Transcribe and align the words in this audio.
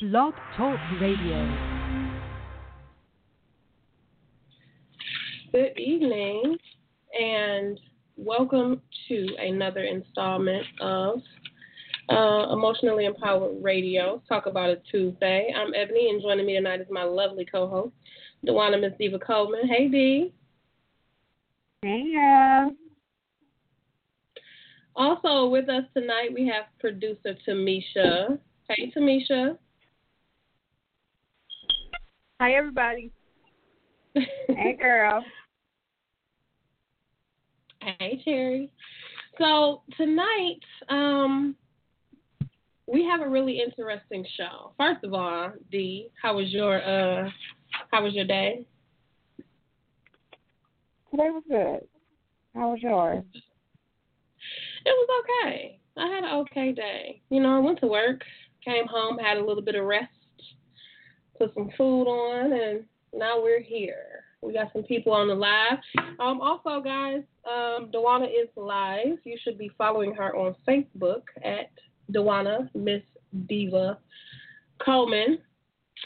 Blog 0.00 0.32
Talk 0.56 0.78
Radio. 1.00 1.58
Good 5.50 5.76
evening, 5.76 6.56
and 7.20 7.80
welcome 8.16 8.80
to 9.08 9.26
another 9.40 9.80
installment 9.80 10.64
of 10.80 11.18
uh, 12.10 12.52
Emotionally 12.52 13.06
Empowered 13.06 13.60
Radio. 13.60 14.22
Talk 14.28 14.46
about 14.46 14.70
it 14.70 14.84
Tuesday. 14.88 15.52
I'm 15.56 15.74
Ebony, 15.74 16.10
and 16.10 16.22
joining 16.22 16.46
me 16.46 16.54
tonight 16.54 16.80
is 16.80 16.86
my 16.92 17.02
lovely 17.02 17.44
co-host, 17.44 17.92
DaWanna 18.46 18.80
Miss 18.80 18.92
Diva 19.00 19.18
Coleman. 19.18 19.66
Hey, 19.66 19.88
Dee. 19.88 20.32
Hey, 21.82 22.04
yeah. 22.06 22.68
Also 24.94 25.48
with 25.48 25.68
us 25.68 25.82
tonight, 25.92 26.28
we 26.32 26.46
have 26.46 26.66
producer 26.78 27.34
Tamisha. 27.44 28.38
Hey, 28.68 28.92
Tamisha. 28.96 29.58
Hi, 32.40 32.52
everybody. 32.52 33.10
hey, 34.14 34.76
girl. 34.80 35.24
Hey, 37.82 38.22
Cherry. 38.24 38.70
So 39.38 39.82
tonight, 39.96 40.60
um, 40.88 41.56
we 42.86 43.04
have 43.04 43.22
a 43.22 43.28
really 43.28 43.60
interesting 43.60 44.24
show. 44.36 44.70
First 44.78 45.02
of 45.02 45.14
all, 45.14 45.50
Dee, 45.72 46.10
how 46.22 46.36
was 46.36 46.52
your 46.52 46.76
uh, 46.80 47.28
how 47.90 48.04
was 48.04 48.14
your 48.14 48.24
day? 48.24 48.64
Today 51.10 51.30
was 51.30 51.42
good. 51.48 51.88
How 52.54 52.70
was 52.70 52.78
yours? 52.80 53.24
It 54.86 54.90
was 54.90 55.24
okay. 55.24 55.80
I 55.96 56.06
had 56.06 56.22
an 56.22 56.38
okay 56.46 56.70
day. 56.70 57.20
You 57.30 57.40
know, 57.40 57.56
I 57.56 57.58
went 57.58 57.80
to 57.80 57.88
work, 57.88 58.22
came 58.64 58.86
home, 58.86 59.18
had 59.18 59.38
a 59.38 59.44
little 59.44 59.62
bit 59.62 59.74
of 59.74 59.84
rest, 59.84 60.12
put 61.38 61.54
some 61.54 61.70
food 61.76 62.04
on, 62.04 62.52
and 62.52 62.84
now 63.14 63.40
we're 63.40 63.62
here. 63.62 64.24
We 64.42 64.52
got 64.52 64.72
some 64.72 64.82
people 64.84 65.12
on 65.12 65.28
the 65.28 65.34
live. 65.34 65.78
Um, 66.20 66.40
also, 66.40 66.80
guys, 66.80 67.22
um, 67.46 67.90
DaWanna 67.92 68.26
is 68.26 68.48
live. 68.56 69.18
You 69.24 69.36
should 69.42 69.58
be 69.58 69.70
following 69.76 70.14
her 70.14 70.36
on 70.36 70.54
Facebook 70.66 71.22
at 71.44 71.70
DaWanna 72.12 72.68
Miss 72.74 73.02
Diva 73.48 73.98
Coleman. 74.84 75.38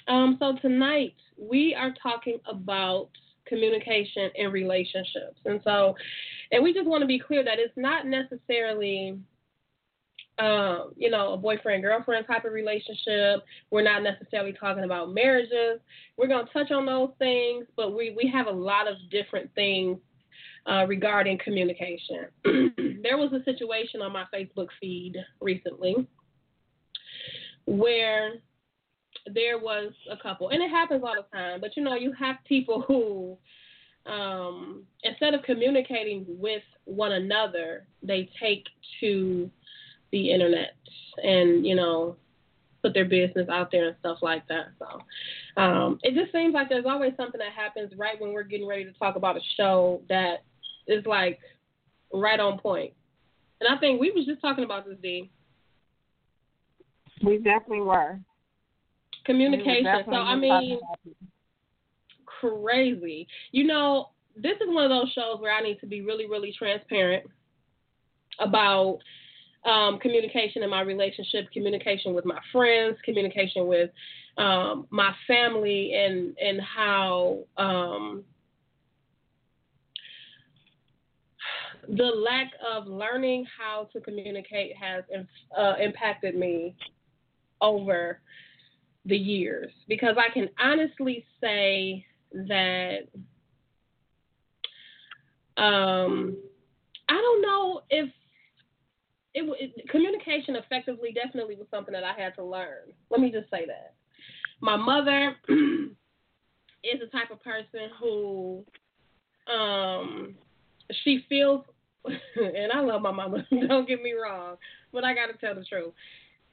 Um, 0.09 0.37
so 0.39 0.57
tonight 0.63 1.15
we 1.37 1.75
are 1.75 1.95
talking 2.03 2.39
about 2.47 3.09
communication 3.47 4.31
and 4.39 4.53
relationships, 4.53 5.39
and 5.45 5.61
so, 5.63 5.95
and 6.53 6.63
we 6.63 6.73
just 6.73 6.87
want 6.87 7.03
to 7.03 7.07
be 7.07 7.19
clear 7.19 7.45
that 7.45 7.59
it's 7.59 7.77
not 7.77 8.07
necessarily 8.07 9.19
um, 10.39 10.93
you 10.97 11.11
know, 11.11 11.35
a 11.35 11.37
boyfriend 11.37 11.83
girlfriend 11.83 12.27
type 12.27 12.45
of 12.45 12.53
relationship. 12.53 13.45
We're 13.71 13.83
not 13.83 14.03
necessarily 14.03 14.53
talking 14.53 14.85
about 14.85 15.13
marriages. 15.13 15.81
We're 16.17 16.29
going 16.29 16.47
to 16.47 16.53
touch 16.53 16.71
on 16.71 16.87
those 16.87 17.11
things, 17.19 17.67
but 17.77 17.95
we, 17.95 18.15
we 18.17 18.31
have 18.33 18.47
a 18.47 18.51
lot 18.51 18.89
of 18.89 18.95
different 19.11 19.55
things 19.55 19.99
uh, 20.67 20.87
regarding 20.87 21.39
communication. 21.39 22.27
there 23.03 23.19
was 23.19 23.33
a 23.33 23.45
situation 23.45 24.01
on 24.01 24.13
my 24.13 24.25
Facebook 24.33 24.69
feed 24.81 25.15
recently 25.41 26.09
where 27.67 28.35
there 29.33 29.59
was 29.59 29.93
a 30.11 30.17
couple, 30.17 30.49
and 30.49 30.63
it 30.63 30.71
happens 30.71 31.03
all 31.05 31.15
the 31.15 31.37
time, 31.37 31.61
but 31.61 31.77
you 31.77 31.83
know, 31.83 31.95
you 31.95 32.13
have 32.13 32.37
people 32.47 32.83
who, 32.83 33.37
um, 34.11 34.85
instead 35.05 35.35
of 35.35 35.43
communicating 35.43 36.25
with 36.29 36.63
one 36.85 37.13
another, 37.13 37.87
they 38.03 38.29
take 38.41 38.65
to 39.01 39.51
the 40.13 40.31
internet 40.31 40.75
and 41.23 41.67
you 41.67 41.75
know 41.75 42.17
put 42.83 42.95
their 42.95 43.05
business 43.05 43.49
out 43.49 43.71
there 43.71 43.89
and 43.89 43.97
stuff 44.01 44.19
like 44.23 44.47
that. 44.49 44.67
So 44.79 45.63
um, 45.63 45.99
it 46.03 46.15
just 46.15 46.33
seems 46.33 46.53
like 46.53 46.69
there's 46.69 46.85
always 46.87 47.13
something 47.17 47.39
that 47.39 47.53
happens 47.53 47.93
right 47.97 48.21
when 48.21 48.33
we're 48.33 48.43
getting 48.43 48.67
ready 48.67 48.85
to 48.85 48.93
talk 48.93 49.17
about 49.17 49.37
a 49.37 49.41
show 49.57 50.03
that 50.09 50.43
is 50.89 51.07
like 51.07 51.39
right 52.13 52.41
on 52.41 52.59
point. 52.59 52.93
And 53.61 53.73
I 53.73 53.79
think 53.79 54.01
we 54.01 54.11
was 54.11 54.27
just 54.27 54.41
talking 54.41 54.65
about 54.65 54.85
this, 54.85 54.97
D. 55.01 55.31
We 57.23 57.39
definitely 57.39 57.83
were. 57.83 58.19
Communication. 59.25 60.05
We 60.09 60.13
so 60.13 60.19
I 60.19 60.35
mean, 60.35 60.81
crazy. 62.27 63.29
You 63.53 63.65
know, 63.65 64.09
this 64.37 64.57
is 64.57 64.67
one 64.67 64.83
of 64.83 64.91
those 64.91 65.13
shows 65.13 65.41
where 65.41 65.55
I 65.55 65.63
need 65.63 65.79
to 65.81 65.87
be 65.87 66.01
really, 66.01 66.27
really 66.27 66.53
transparent 66.59 67.25
about 68.41 68.99
um, 69.65 69.99
communication 69.99 70.63
in 70.63 70.71
my 70.71 70.81
relationship, 70.81 71.51
communication 71.53 72.15
with 72.15 72.25
my 72.25 72.39
friends, 72.51 72.97
communication 73.05 73.67
with 73.67 73.91
um, 74.39 74.87
my 74.91 75.13
family, 75.27 75.95
and 75.95 76.37
and 76.39 76.61
how 76.61 77.39
um, 77.57 78.25
the 81.89 82.05
lack 82.05 82.53
of 82.75 82.87
learning 82.87 83.47
how 83.59 83.89
to 83.93 84.01
communicate 84.01 84.77
has 84.77 85.05
uh, 85.57 85.75
impacted 85.81 86.35
me 86.37 86.75
over 87.61 88.21
the 89.05 89.17
years. 89.17 89.71
Because 89.89 90.17
I 90.19 90.33
can 90.33 90.49
honestly 90.61 91.25
say 91.41 92.05
that 92.33 93.09
um, 95.57 96.37
I 97.09 97.15
don't 97.15 97.43
know 97.43 97.83
if 97.91 98.11
it, 99.35 99.75
it, 99.77 99.89
communication 99.89 100.57
effectively 100.57 101.13
definitely 101.13 101.57
was 101.57 101.67
something 101.71 101.93
that 101.93 102.05
I 102.05 102.13
had 102.13 102.35
to 102.37 102.45
learn. 102.45 102.93
Let 103.11 103.21
me 103.21 103.31
just 103.31 103.51
say 103.51 103.67
that. 103.67 103.95
My 104.61 104.77
mother 104.77 105.37
is 105.49 107.01
the 107.01 107.07
type 107.11 107.31
of 107.31 107.43
person 107.43 107.91
who 108.01 108.65
um 109.53 110.35
she 111.05 111.25
feels 111.29 111.65
and 112.05 112.73
I 112.73 112.81
love 112.81 113.03
my 113.03 113.13
mama, 113.13 113.47
don't 113.69 113.89
get 113.89 114.03
me 114.03 114.13
wrong, 114.13 114.57
but 114.93 115.05
I 115.05 115.15
got 115.15 115.27
to 115.27 115.35
tell 115.39 115.55
the 115.55 115.65
truth. 115.65 115.93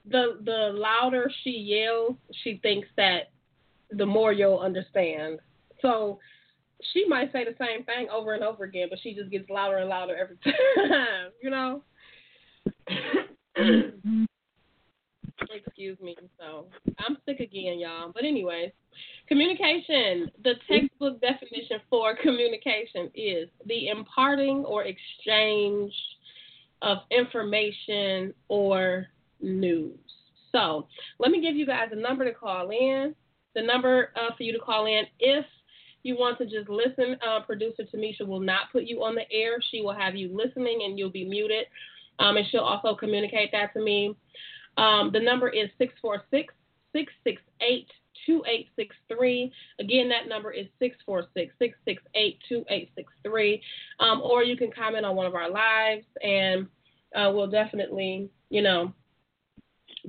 The 0.10 0.40
the 0.44 0.72
louder 0.74 1.32
she 1.44 1.52
yells, 1.52 2.16
she 2.44 2.60
thinks 2.62 2.88
that 2.98 3.32
the 3.92 4.06
more 4.06 4.32
you'll 4.32 4.60
understand. 4.60 5.40
So 5.82 6.20
she 6.94 7.06
might 7.08 7.32
say 7.32 7.44
the 7.44 7.56
same 7.60 7.84
thing 7.84 8.08
over 8.10 8.34
and 8.34 8.44
over 8.44 8.64
again, 8.64 8.88
but 8.90 9.00
she 9.02 9.14
just 9.14 9.30
gets 9.30 9.50
louder 9.50 9.78
and 9.78 9.90
louder 9.90 10.16
every 10.16 10.38
time, 10.44 11.32
you 11.42 11.50
know? 11.50 11.82
Excuse 15.52 16.00
me. 16.02 16.16
So 16.38 16.68
I'm 17.00 17.18
sick 17.26 17.40
again, 17.40 17.80
y'all. 17.80 18.12
But 18.14 18.26
anyways, 18.26 18.72
communication. 19.28 20.30
The 20.44 20.54
textbook 20.70 21.22
definition 21.22 21.80
for 21.90 22.16
communication 22.22 23.10
is 23.16 23.50
the 23.66 23.88
imparting 23.88 24.66
or 24.66 24.84
exchange 24.84 25.94
of 26.82 27.00
information 27.12 28.34
or 28.48 29.08
news. 29.42 29.98
So 30.52 30.88
let 31.20 31.32
me 31.32 31.42
give 31.42 31.56
you 31.56 31.66
guys 31.66 31.90
a 31.92 31.96
number 31.96 32.26
to 32.26 32.34
call 32.34 32.70
in. 32.70 33.16
The 33.56 33.62
number 33.62 34.12
uh, 34.16 34.36
for 34.36 34.44
you 34.44 34.54
to 34.54 34.60
call 34.60 34.86
in 34.86 35.04
if 35.20 35.46
you 36.04 36.16
want 36.16 36.38
to 36.38 36.46
just 36.46 36.70
listen. 36.70 37.18
Uh, 37.28 37.42
Producer 37.42 37.84
Tamisha 37.84 38.26
will 38.26 38.40
not 38.40 38.72
put 38.72 38.84
you 38.84 39.04
on 39.04 39.16
the 39.16 39.30
air. 39.32 39.58
She 39.72 39.82
will 39.82 39.94
have 39.94 40.16
you 40.16 40.36
listening 40.36 40.82
and 40.86 40.98
you'll 40.98 41.12
be 41.12 41.26
muted. 41.26 41.66
Um, 42.20 42.38
and 42.38 42.46
she'll 42.52 42.62
also 42.62 42.96
communicate 42.96 43.52
that 43.52 43.74
to 43.74 43.82
me. 43.82 44.16
Um, 44.78 45.12
the 45.12 45.20
number 45.20 45.50
is 45.50 45.70
646 45.78 46.54
668 46.94 47.88
2863. 48.26 49.52
Again, 49.80 50.10
that 50.10 50.28
number 50.28 50.52
is 50.52 50.68
646 50.80 51.54
668 51.60 52.40
2863. 52.48 53.62
Um, 54.00 54.22
or 54.22 54.44
you 54.44 54.58
can 54.58 54.72
comment 54.72 55.06
on 55.06 55.16
one 55.16 55.26
of 55.26 55.36
our 55.36 55.50
lives, 55.50 56.06
and 56.24 56.68
uh, 57.16 57.32
we'll 57.34 57.50
definitely, 57.50 58.30
you 58.50 58.62
know, 58.62 58.94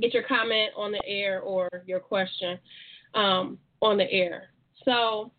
get 0.00 0.14
your 0.14 0.22
comment 0.24 0.70
on 0.76 0.92
the 0.92 1.02
air 1.06 1.40
or 1.40 1.68
your 1.86 2.00
question 2.00 2.58
um, 3.14 3.58
on 3.80 3.96
the 3.96 4.10
air. 4.10 4.50
So, 4.84 5.32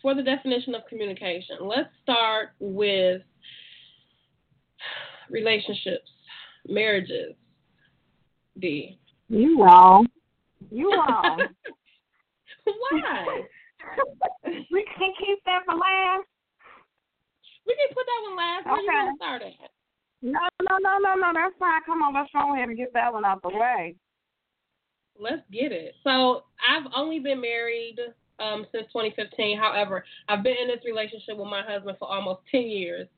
for 0.00 0.14
the 0.14 0.22
definition 0.22 0.74
of 0.74 0.86
communication, 0.88 1.56
let's 1.60 1.90
start 2.02 2.50
with 2.60 3.22
relationships, 5.30 6.10
marriages. 6.68 7.34
D. 8.58 8.98
You 9.28 9.62
wrong. 9.62 10.06
You 10.70 10.90
wrong. 11.08 11.42
Why? 12.64 13.40
we 14.70 14.84
can 14.98 15.12
keep 15.18 15.38
that 15.46 15.62
for 15.64 15.74
last. 15.74 16.26
We 17.66 17.76
can 17.76 17.94
put 17.94 18.04
that 18.06 18.28
one 18.28 18.36
last. 18.36 18.66
Where 18.66 18.74
okay. 18.74 18.82
you 18.82 18.92
want 18.92 19.20
to 19.20 19.24
start 19.24 19.42
at? 19.42 19.70
No, 20.20 20.40
no, 20.62 20.76
no, 20.80 20.98
no, 20.98 21.14
no. 21.14 21.32
That's 21.34 21.54
fine. 21.58 21.80
Come 21.86 22.02
on, 22.02 22.14
let's 22.14 22.30
go 22.32 22.54
ahead 22.54 22.68
and 22.68 22.76
get 22.76 22.92
that 22.94 23.12
one 23.12 23.24
out 23.24 23.42
the 23.42 23.50
way. 23.50 23.94
Let's 25.20 25.42
get 25.52 25.72
it. 25.72 25.94
So 26.04 26.44
I've 26.66 26.90
only 26.96 27.18
been 27.18 27.40
married 27.40 27.98
um, 28.40 28.66
since 28.72 28.86
2015. 28.88 29.58
However, 29.58 30.04
I've 30.28 30.42
been 30.42 30.56
in 30.60 30.68
this 30.68 30.84
relationship 30.84 31.36
with 31.36 31.48
my 31.48 31.62
husband 31.62 31.96
for 31.98 32.08
almost 32.08 32.40
10 32.50 32.62
years. 32.62 33.08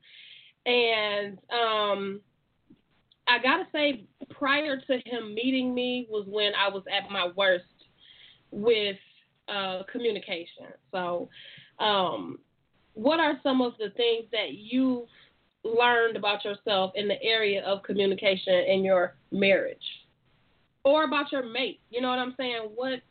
And 0.65 1.39
um, 1.51 2.21
I 3.27 3.41
gotta 3.41 3.65
say, 3.71 4.05
prior 4.29 4.77
to 4.77 4.93
him 5.05 5.33
meeting 5.33 5.73
me 5.73 6.07
was 6.09 6.25
when 6.27 6.53
I 6.55 6.69
was 6.69 6.83
at 6.91 7.11
my 7.11 7.29
worst 7.35 7.65
with 8.51 8.97
uh, 9.47 9.83
communication. 9.91 10.67
So, 10.91 11.29
um, 11.79 12.39
what 12.93 13.19
are 13.19 13.39
some 13.41 13.61
of 13.61 13.73
the 13.79 13.89
things 13.95 14.25
that 14.31 14.53
you've 14.53 15.07
learned 15.63 16.17
about 16.17 16.43
yourself 16.43 16.91
in 16.95 17.07
the 17.07 17.21
area 17.23 17.63
of 17.63 17.83
communication 17.83 18.53
in 18.53 18.83
your 18.83 19.15
marriage, 19.31 19.77
or 20.83 21.05
about 21.05 21.31
your 21.31 21.45
mate? 21.45 21.79
You 21.89 22.01
know 22.01 22.09
what 22.09 22.19
I'm 22.19 22.35
saying? 22.37 22.69
What 22.75 23.01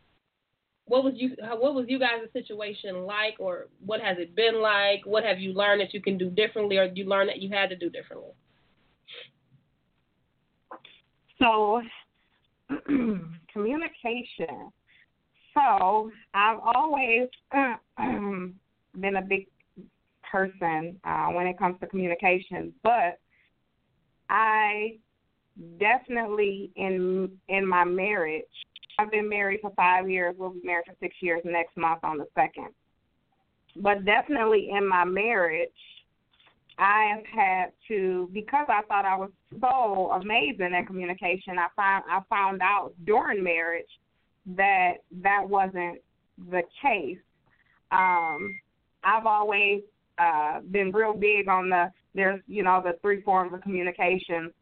what 0.90 1.04
was 1.04 1.14
you 1.16 1.36
what 1.38 1.74
was 1.74 1.86
you 1.88 2.00
guys' 2.00 2.26
situation 2.32 3.06
like, 3.06 3.36
or 3.38 3.68
what 3.86 4.00
has 4.00 4.16
it 4.18 4.34
been 4.34 4.60
like? 4.60 5.06
What 5.06 5.22
have 5.22 5.38
you 5.38 5.52
learned 5.52 5.80
that 5.80 5.94
you 5.94 6.02
can 6.02 6.18
do 6.18 6.28
differently, 6.28 6.78
or 6.78 6.86
you 6.86 7.04
learned 7.04 7.28
that 7.28 7.40
you 7.40 7.48
had 7.48 7.70
to 7.70 7.76
do 7.76 7.90
differently? 7.90 8.32
So, 11.38 11.80
communication. 13.52 14.72
So, 15.54 16.10
I've 16.34 16.58
always 16.74 17.28
been 17.96 19.16
a 19.16 19.22
big 19.22 19.46
person 20.30 20.98
uh, 21.04 21.26
when 21.28 21.46
it 21.46 21.56
comes 21.56 21.78
to 21.80 21.86
communication, 21.86 22.72
but 22.82 23.20
I 24.28 24.98
definitely 25.78 26.72
in 26.74 27.30
in 27.48 27.64
my 27.64 27.84
marriage. 27.84 28.42
I've 29.00 29.10
been 29.10 29.28
married 29.28 29.60
for 29.62 29.72
five 29.76 30.10
years. 30.10 30.34
We'll 30.38 30.50
be 30.50 30.60
married 30.62 30.84
for 30.86 30.94
six 31.00 31.16
years 31.20 31.40
next 31.44 31.76
month 31.76 32.00
on 32.02 32.18
the 32.18 32.26
second. 32.34 32.68
But 33.76 34.04
definitely 34.04 34.70
in 34.76 34.86
my 34.86 35.04
marriage, 35.04 35.70
I 36.78 37.14
have 37.14 37.26
had 37.26 37.72
to 37.88 38.28
because 38.32 38.66
I 38.68 38.82
thought 38.88 39.04
I 39.04 39.16
was 39.16 39.30
so 39.60 40.10
amazing 40.12 40.74
at 40.74 40.86
communication. 40.86 41.58
I 41.58 41.68
found 41.76 42.04
I 42.10 42.20
found 42.28 42.62
out 42.62 42.92
during 43.06 43.42
marriage 43.42 43.88
that 44.56 44.94
that 45.22 45.48
wasn't 45.48 46.00
the 46.50 46.62
case. 46.82 47.18
Um, 47.92 48.58
I've 49.04 49.26
always 49.26 49.82
uh, 50.18 50.60
been 50.70 50.90
real 50.90 51.14
big 51.14 51.48
on 51.48 51.70
the 51.70 51.90
there's 52.14 52.40
you 52.46 52.62
know 52.62 52.82
the 52.84 52.98
three 53.02 53.22
forms 53.22 53.54
of 53.54 53.62
communication, 53.62 54.52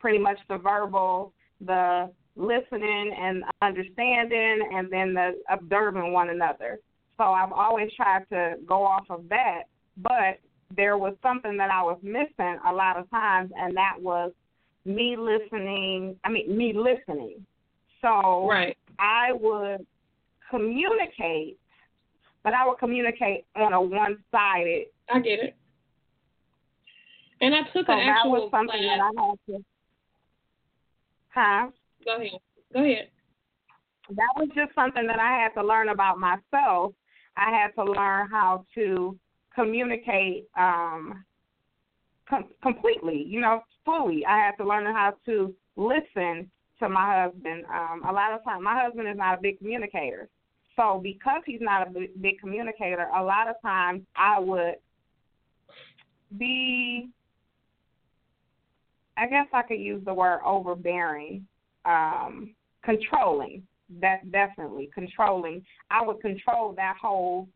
pretty 0.00 0.18
much 0.18 0.38
the 0.48 0.58
verbal, 0.58 1.32
the 1.60 2.10
listening 2.38 3.14
and 3.20 3.44
understanding, 3.60 4.68
and 4.72 4.90
then 4.90 5.12
the 5.12 5.32
observing 5.50 6.12
one 6.12 6.30
another. 6.30 6.78
So 7.16 7.24
I've 7.24 7.52
always 7.52 7.90
tried 7.94 8.24
to 8.30 8.54
go 8.66 8.84
off 8.84 9.04
of 9.10 9.28
that, 9.28 9.64
but 9.96 10.38
there 10.76 10.96
was 10.96 11.14
something 11.22 11.56
that 11.56 11.70
I 11.70 11.82
was 11.82 11.98
missing 12.02 12.58
a 12.66 12.72
lot 12.72 12.96
of 12.96 13.10
times, 13.10 13.50
and 13.58 13.76
that 13.76 13.94
was 13.98 14.32
me 14.84 15.16
listening. 15.16 16.16
I 16.24 16.30
mean, 16.30 16.56
me 16.56 16.72
listening. 16.72 17.44
So 18.00 18.48
right. 18.48 18.76
I 18.98 19.32
would 19.32 19.84
communicate, 20.50 21.58
but 22.44 22.54
I 22.54 22.66
would 22.66 22.78
communicate 22.78 23.44
on 23.56 23.72
a 23.72 23.82
one-sided. 23.82 24.86
I 25.12 25.20
get 25.20 25.40
it. 25.40 25.56
And 27.40 27.54
I 27.54 27.62
took 27.72 27.86
so 27.86 27.92
an 27.92 27.98
actual 28.00 28.32
that 28.32 28.40
was 28.40 28.50
something 28.50 28.80
class. 28.80 28.98
that 28.98 29.22
I 29.22 29.26
had 29.26 29.38
to. 29.46 29.64
Huh? 31.30 31.70
Go 32.08 32.16
ahead. 32.16 32.40
Go 32.72 32.82
ahead. 32.82 33.08
That 34.10 34.32
was 34.36 34.48
just 34.54 34.74
something 34.74 35.06
that 35.06 35.20
I 35.20 35.42
had 35.42 35.60
to 35.60 35.66
learn 35.66 35.90
about 35.90 36.18
myself. 36.18 36.94
I 37.36 37.50
had 37.50 37.74
to 37.74 37.84
learn 37.84 38.28
how 38.30 38.64
to 38.74 39.14
communicate 39.54 40.46
um, 40.56 41.22
com- 42.28 42.48
completely, 42.62 43.24
you 43.28 43.42
know, 43.42 43.60
fully. 43.84 44.24
I 44.24 44.38
had 44.38 44.52
to 44.52 44.66
learn 44.66 44.86
how 44.86 45.12
to 45.26 45.54
listen 45.76 46.50
to 46.78 46.88
my 46.88 47.24
husband. 47.24 47.64
Um, 47.70 48.04
a 48.08 48.12
lot 48.12 48.32
of 48.32 48.42
times, 48.42 48.62
my 48.64 48.80
husband 48.82 49.06
is 49.06 49.18
not 49.18 49.38
a 49.38 49.42
big 49.42 49.58
communicator. 49.58 50.30
So 50.76 51.00
because 51.02 51.42
he's 51.44 51.60
not 51.60 51.88
a 51.88 51.90
big, 51.90 52.22
big 52.22 52.38
communicator, 52.38 53.08
a 53.14 53.22
lot 53.22 53.48
of 53.48 53.56
times 53.60 54.00
I 54.16 54.40
would 54.40 54.76
be, 56.38 57.10
I 59.18 59.26
guess 59.26 59.46
I 59.52 59.60
could 59.62 59.80
use 59.80 60.02
the 60.06 60.14
word 60.14 60.40
overbearing, 60.46 61.46
um, 61.88 62.54
controlling. 62.84 63.62
That 64.00 64.30
definitely 64.30 64.90
controlling. 64.94 65.64
I 65.90 66.04
would 66.04 66.20
control 66.20 66.74
that 66.76 66.96
whole 67.00 67.48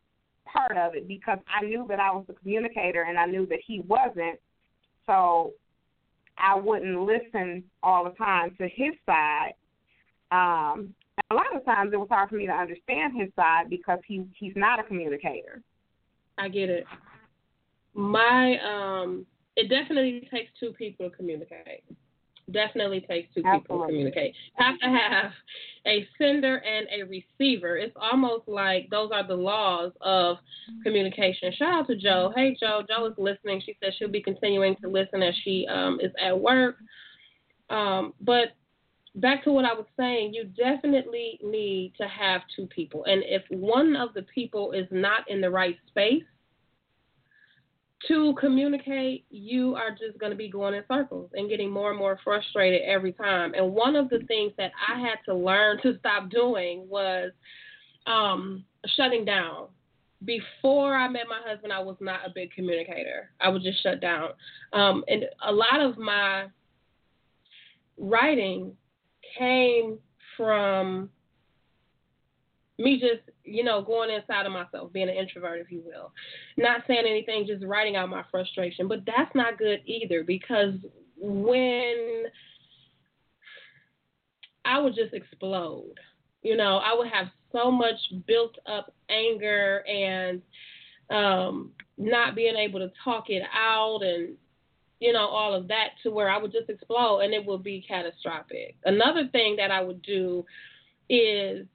part 0.51 0.79
of 0.79 0.95
it 0.95 1.07
because 1.07 1.39
I 1.47 1.65
knew 1.65 1.85
that 1.89 2.01
I 2.01 2.11
was 2.11 2.25
the 2.27 2.33
communicator 2.33 3.03
and 3.03 3.19
I 3.19 3.27
knew 3.27 3.47
that 3.47 3.59
he 3.67 3.81
wasn't. 3.81 4.41
So 5.07 5.53
I 6.39 6.55
wouldn't 6.55 6.99
listen 7.01 7.65
all 7.83 8.05
the 8.05 8.17
time 8.17 8.55
to 8.59 8.65
his 8.65 8.95
side. 9.05 9.53
Um, 10.31 10.95
a 11.31 11.35
lot 11.35 11.55
of 11.55 11.65
times 11.67 11.93
it 11.93 11.99
was 11.99 12.09
hard 12.11 12.31
for 12.31 12.37
me 12.37 12.47
to 12.47 12.53
understand 12.53 13.13
his 13.15 13.29
side 13.37 13.69
because 13.69 13.99
he 14.07 14.25
he's 14.39 14.55
not 14.57 14.81
a 14.81 14.83
communicator. 14.83 15.61
I 16.39 16.49
get 16.49 16.71
it. 16.71 16.85
My 17.95 18.57
um, 18.61 19.27
it 19.57 19.69
definitely 19.69 20.27
takes 20.33 20.51
two 20.59 20.73
people 20.73 21.11
to 21.11 21.17
communicate. 21.17 21.85
Definitely 22.51 23.01
takes 23.09 23.33
two 23.35 23.43
people 23.43 23.81
to 23.81 23.87
communicate. 23.87 24.35
Have 24.55 24.79
to 24.81 24.87
have 24.87 25.33
a 25.87 26.07
sender 26.19 26.57
and 26.57 26.87
a 26.93 27.05
receiver. 27.05 27.77
It's 27.77 27.97
almost 28.01 28.49
like 28.49 28.89
those 28.91 29.11
are 29.13 29.27
the 29.27 29.35
laws 29.35 29.93
of 30.01 30.39
communication. 30.83 31.53
Shout 31.57 31.73
out 31.73 31.87
to 31.87 31.97
Joe. 31.97 32.33
Hey 32.35 32.57
Joe, 32.59 32.83
Joe 32.89 33.07
is 33.07 33.15
listening. 33.17 33.63
She 33.65 33.77
says 33.83 33.95
she'll 33.99 34.09
be 34.09 34.23
continuing 34.23 34.77
to 34.83 34.89
listen 34.89 35.23
as 35.23 35.35
she 35.45 35.67
um, 35.69 36.01
is 36.01 36.13
at 36.21 36.39
work. 36.39 36.77
Um, 37.71 38.13
but 38.21 38.49
back 39.17 39.45
to 39.45 39.53
what 39.53 39.65
I 39.65 39.73
was 39.73 39.87
saying, 39.97 40.35
you 40.35 40.45
definitely 40.45 41.39
need 41.43 41.95
to 41.99 42.09
have 42.09 42.43
two 42.57 42.67
people. 42.67 43.05
And 43.05 43.23
if 43.25 43.43
one 43.51 43.97
of 43.97 44.15
the 44.15 44.23
people 44.23 44.73
is 44.73 44.87
not 44.91 45.31
in 45.31 45.41
the 45.41 45.51
right 45.51 45.77
space 45.89 46.25
to 48.09 48.35
communicate, 48.41 49.25
you 49.31 49.75
are 49.75 49.91
just 49.91 50.19
going 50.19 50.31
to 50.31 50.37
be 50.37 50.51
going 50.51 50.75
in 50.75 50.83
circles 50.91 51.31
and 51.35 51.49
getting 51.49 51.71
more 51.71 51.91
and 51.91 51.99
more 51.99 52.19
frustrated 52.25 52.83
every 52.83 53.13
time. 53.13 53.55
And 53.55 53.73
one 53.73 53.97
of 53.97 54.09
the 54.09 54.21
things 54.29 54.53
that 54.59 54.73
I 54.89 54.99
had 54.99 55.17
to 55.27 55.35
learn 55.35 55.81
to 55.83 55.99
stop 55.99 56.31
doing 56.31 56.89
was 56.89 57.31
um, 58.07 58.65
shutting 58.97 59.25
down. 59.25 59.69
Before 60.25 60.95
I 60.95 61.09
met 61.09 61.23
my 61.29 61.41
husband, 61.45 61.73
I 61.73 61.81
was 61.81 61.97
not 62.01 62.21
a 62.25 62.31
big 62.33 62.53
communicator. 62.53 63.31
I 63.41 63.49
would 63.49 63.63
just 63.63 63.83
shut 63.83 64.01
down. 64.01 64.31
Um, 64.73 65.05
and 65.09 65.25
a 65.45 65.53
lot 65.53 65.81
of 65.81 65.99
my 65.99 66.47
writing 67.99 68.73
came 69.39 69.99
from 70.37 71.11
me 72.79 72.99
just, 72.99 73.29
you 73.45 73.65
know, 73.65 73.83
going 73.83 74.11
inside 74.11 74.47
of 74.47 74.53
myself, 74.53 74.93
being 74.93 75.09
an 75.09 75.15
introvert, 75.15 75.61
if 75.61 75.71
you 75.71 75.83
will. 75.85 76.13
Not 76.57 76.83
saying 76.87 77.05
anything, 77.07 77.47
just 77.47 77.65
writing 77.65 77.97
out 77.97 78.09
my 78.09 78.25
frustration. 78.31 78.89
But 78.89 79.05
that's 79.07 79.35
not 79.35 79.59
good 79.59 79.81
either 79.87 80.25
because 80.25 80.75
when 81.17 82.25
I 84.65 84.81
would 84.81 84.95
just 84.95 85.15
explode, 85.15 85.95
you 86.43 86.57
know, 86.57 86.79
I 86.79 86.95
would 86.97 87.09
have 87.09 87.29
so 87.53 87.71
much 87.71 87.99
built 88.27 88.57
up 88.67 88.95
anger 89.11 89.85
and 89.87 90.43
um, 91.11 91.73
not 91.99 92.35
being 92.35 92.57
able 92.57 92.81
to 92.81 92.91
talk 93.05 93.29
it 93.29 93.43
out 93.55 94.03
and 94.03 94.37
you 95.03 95.13
know, 95.13 95.27
all 95.27 95.53
of 95.53 95.67
that 95.67 95.89
to 96.05 96.13
where 96.13 96.31
I 96.31 96.39
would 96.39 96.53
just 96.53 96.71
explode 96.71 97.23
and 97.23 97.35
it 97.35 97.45
would 97.45 97.65
be 97.65 97.85
catastrophic. 97.87 98.77
Another 98.85 99.27
thing 99.33 99.57
that 99.57 99.73
I 99.73 99.83
would 99.83 100.01
do 100.03 100.45
is 101.09 101.67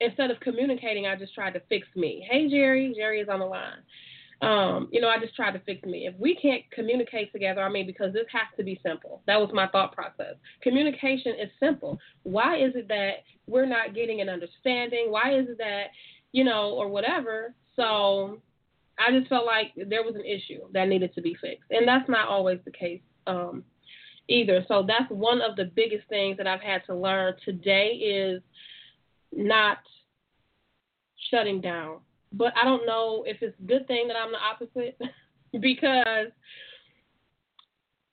instead 0.00 0.30
of 0.30 0.40
communicating, 0.40 1.06
I 1.06 1.16
just 1.16 1.34
tried 1.34 1.54
to 1.54 1.62
fix 1.68 1.86
me. 1.96 2.26
Hey, 2.30 2.48
Jerry, 2.48 2.92
Jerry 2.96 3.20
is 3.20 3.28
on 3.28 3.40
the 3.40 3.46
line. 3.46 3.82
Um, 4.40 4.88
you 4.92 5.00
know, 5.00 5.08
I 5.08 5.18
just 5.18 5.34
tried 5.34 5.52
to 5.52 5.60
fix 5.60 5.82
me. 5.84 6.06
If 6.06 6.14
we 6.16 6.36
can't 6.36 6.62
communicate 6.70 7.32
together, 7.32 7.60
I 7.60 7.68
mean, 7.68 7.86
because 7.86 8.12
this 8.12 8.26
has 8.32 8.46
to 8.56 8.62
be 8.62 8.80
simple. 8.86 9.22
That 9.26 9.40
was 9.40 9.50
my 9.52 9.66
thought 9.68 9.92
process. 9.92 10.36
Communication 10.62 11.32
is 11.32 11.50
simple. 11.58 11.98
Why 12.22 12.56
is 12.56 12.72
it 12.76 12.86
that 12.86 13.24
we're 13.48 13.66
not 13.66 13.94
getting 13.94 14.20
an 14.20 14.28
understanding? 14.28 15.06
Why 15.08 15.34
is 15.34 15.48
it 15.48 15.58
that, 15.58 15.86
you 16.30 16.44
know, 16.44 16.70
or 16.74 16.88
whatever? 16.88 17.54
So 17.74 18.40
I 18.96 19.10
just 19.10 19.28
felt 19.28 19.44
like 19.44 19.72
there 19.74 20.04
was 20.04 20.14
an 20.14 20.24
issue 20.24 20.60
that 20.72 20.88
needed 20.88 21.14
to 21.14 21.20
be 21.20 21.36
fixed, 21.40 21.70
and 21.70 21.86
that's 21.86 22.08
not 22.08 22.28
always 22.28 22.60
the 22.64 22.70
case 22.70 23.00
um, 23.26 23.64
either. 24.28 24.64
So 24.68 24.84
that's 24.86 25.10
one 25.10 25.40
of 25.40 25.56
the 25.56 25.64
biggest 25.64 26.08
things 26.08 26.36
that 26.36 26.46
I've 26.46 26.60
had 26.60 26.82
to 26.86 26.94
learn 26.94 27.34
today 27.44 27.88
is 27.94 28.42
not 29.32 29.78
shutting 31.30 31.60
down. 31.60 31.98
But 32.32 32.52
I 32.60 32.64
don't 32.64 32.86
know 32.86 33.24
if 33.26 33.38
it's 33.42 33.58
a 33.58 33.62
good 33.62 33.86
thing 33.86 34.08
that 34.08 34.16
I'm 34.16 34.32
the 34.32 34.38
opposite 34.38 35.00
because 35.60 36.28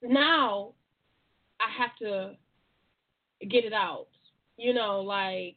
now 0.02 0.72
I 1.60 1.82
have 1.82 1.96
to 2.00 2.36
get 3.48 3.64
it 3.64 3.72
out. 3.72 4.06
You 4.56 4.72
know, 4.72 5.00
like 5.00 5.56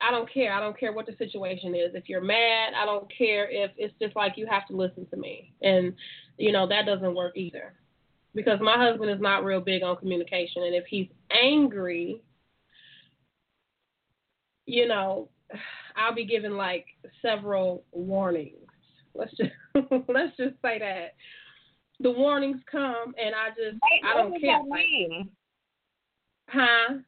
I 0.00 0.10
don't 0.10 0.32
care. 0.32 0.52
I 0.52 0.60
don't 0.60 0.78
care 0.78 0.92
what 0.92 1.06
the 1.06 1.16
situation 1.16 1.74
is. 1.74 1.94
If 1.94 2.08
you're 2.08 2.20
mad, 2.20 2.74
I 2.76 2.84
don't 2.84 3.10
care 3.16 3.48
if 3.50 3.70
it's 3.76 3.94
just 4.00 4.14
like 4.14 4.34
you 4.36 4.46
have 4.46 4.66
to 4.68 4.76
listen 4.76 5.06
to 5.06 5.16
me. 5.16 5.52
And, 5.62 5.94
you 6.36 6.52
know, 6.52 6.66
that 6.66 6.86
doesn't 6.86 7.14
work 7.14 7.36
either. 7.36 7.74
Because 8.34 8.60
my 8.60 8.76
husband 8.76 9.10
is 9.10 9.20
not 9.20 9.44
real 9.44 9.60
big 9.60 9.82
on 9.82 9.96
communication. 9.96 10.64
And 10.64 10.74
if 10.74 10.84
he's 10.86 11.08
angry, 11.30 12.22
you 14.66 14.86
know, 14.86 15.28
I'll 15.96 16.14
be 16.14 16.26
given 16.26 16.56
like 16.56 16.86
several 17.22 17.84
warnings. 17.92 18.52
Let's 19.14 19.32
just 19.36 19.52
let's 20.08 20.36
just 20.36 20.54
say 20.62 20.78
that 20.78 21.14
the 22.00 22.10
warnings 22.10 22.60
come, 22.70 23.14
and 23.18 23.34
I 23.34 23.48
just 23.50 23.78
I 24.04 24.14
don't 24.14 24.32
does 24.32 24.40
care. 24.40 24.58
that 24.58 24.68
mean? 24.68 25.30
Huh? 26.48 26.98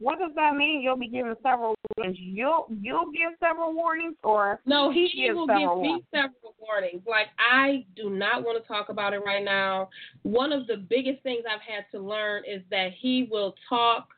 What 0.00 0.20
does 0.20 0.30
that 0.36 0.54
mean? 0.54 0.80
You'll 0.80 0.96
be 0.96 1.08
given 1.08 1.34
several 1.42 1.74
warnings. 1.96 2.16
You'll 2.20 2.68
you'll 2.80 3.10
give 3.10 3.32
several 3.40 3.74
warnings, 3.74 4.14
or 4.22 4.60
No, 4.64 4.90
he 4.92 5.10
gives 5.14 5.36
will 5.36 5.46
give 5.46 5.56
several 5.56 5.82
me 5.82 6.04
several 6.14 6.54
warnings. 6.58 7.02
Like 7.06 7.26
I 7.38 7.84
do 7.96 8.08
not 8.08 8.44
want 8.44 8.62
to 8.62 8.66
talk 8.66 8.90
about 8.90 9.12
it 9.12 9.18
right 9.26 9.44
now. 9.44 9.90
One 10.22 10.52
of 10.52 10.66
the 10.68 10.76
biggest 10.76 11.22
things 11.24 11.42
I've 11.52 11.60
had 11.60 11.84
to 11.92 11.98
learn 12.00 12.44
is 12.48 12.62
that 12.70 12.90
he 12.98 13.28
will 13.30 13.54
talk 13.68 14.08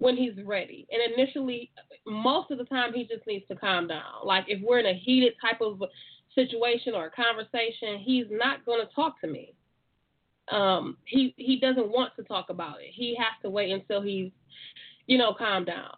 when 0.00 0.16
he's 0.16 0.32
ready. 0.44 0.86
And 0.90 1.12
initially, 1.12 1.70
most 2.06 2.50
of 2.50 2.58
the 2.58 2.64
time, 2.64 2.92
he 2.94 3.04
just 3.04 3.26
needs 3.26 3.46
to 3.48 3.54
calm 3.54 3.86
down. 3.86 4.24
Like 4.24 4.46
if 4.48 4.60
we're 4.62 4.80
in 4.80 4.86
a 4.86 4.94
heated 4.94 5.34
type 5.40 5.60
of 5.60 5.80
situation 6.34 6.94
or 6.94 7.10
conversation, 7.10 7.98
he's 8.02 8.24
not 8.30 8.64
going 8.64 8.80
to 8.80 8.92
talk 8.94 9.20
to 9.20 9.26
me. 9.26 9.54
Um, 10.50 10.96
he 11.04 11.34
he 11.36 11.60
doesn't 11.60 11.90
want 11.90 12.16
to 12.16 12.24
talk 12.24 12.48
about 12.48 12.80
it. 12.80 12.88
He 12.92 13.14
has 13.16 13.40
to 13.42 13.50
wait 13.50 13.70
until 13.70 14.00
he's, 14.00 14.32
you 15.06 15.18
know, 15.18 15.34
calmed 15.34 15.66
down. 15.66 15.94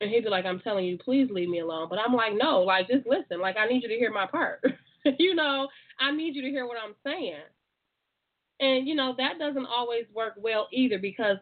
And 0.00 0.10
he'd 0.10 0.24
be 0.24 0.30
like, 0.30 0.44
I'm 0.44 0.60
telling 0.60 0.84
you, 0.84 0.98
please 0.98 1.28
leave 1.30 1.48
me 1.48 1.60
alone. 1.60 1.88
But 1.88 1.98
I'm 1.98 2.12
like, 2.12 2.34
no, 2.36 2.60
like, 2.60 2.86
just 2.86 3.06
listen. 3.06 3.40
Like, 3.40 3.56
I 3.56 3.66
need 3.66 3.82
you 3.82 3.88
to 3.88 3.94
hear 3.94 4.12
my 4.12 4.26
part. 4.26 4.62
you 5.18 5.34
know, 5.34 5.68
I 5.98 6.12
need 6.12 6.36
you 6.36 6.42
to 6.42 6.50
hear 6.50 6.66
what 6.66 6.76
I'm 6.76 6.94
saying. 7.02 7.40
And, 8.60 8.86
you 8.86 8.94
know, 8.94 9.14
that 9.16 9.38
doesn't 9.38 9.66
always 9.66 10.04
work 10.14 10.34
well 10.36 10.68
either 10.70 10.98
because 10.98 11.38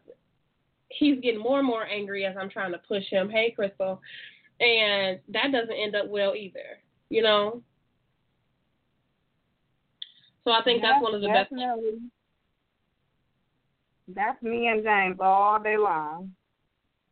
he's 0.89 1.21
getting 1.21 1.41
more 1.41 1.59
and 1.59 1.67
more 1.67 1.85
angry 1.87 2.25
as 2.25 2.37
I'm 2.39 2.51
trying 2.51 2.73
to 2.73 2.79
push 2.79 3.05
him. 3.11 3.29
Hey, 3.29 3.53
Crystal. 3.55 4.01
And 4.61 5.19
that 5.29 5.53
doesn't 5.53 5.75
end 5.75 5.97
up 5.97 6.09
well 6.09 6.35
either, 6.35 6.79
you 7.09 7.23
know? 7.23 7.63
So 10.45 10.53
I 10.53 10.63
think 10.63 10.83
that's 10.83 11.03
one 11.03 11.15
of 11.15 11.23
the 11.23 11.29
best. 11.29 11.51
definitely. 11.51 11.99
That's 14.09 14.43
me 14.43 14.69
and 14.69 14.85
James 14.85 15.17
all 15.21 15.59
day 15.59 15.79
long. 15.79 16.33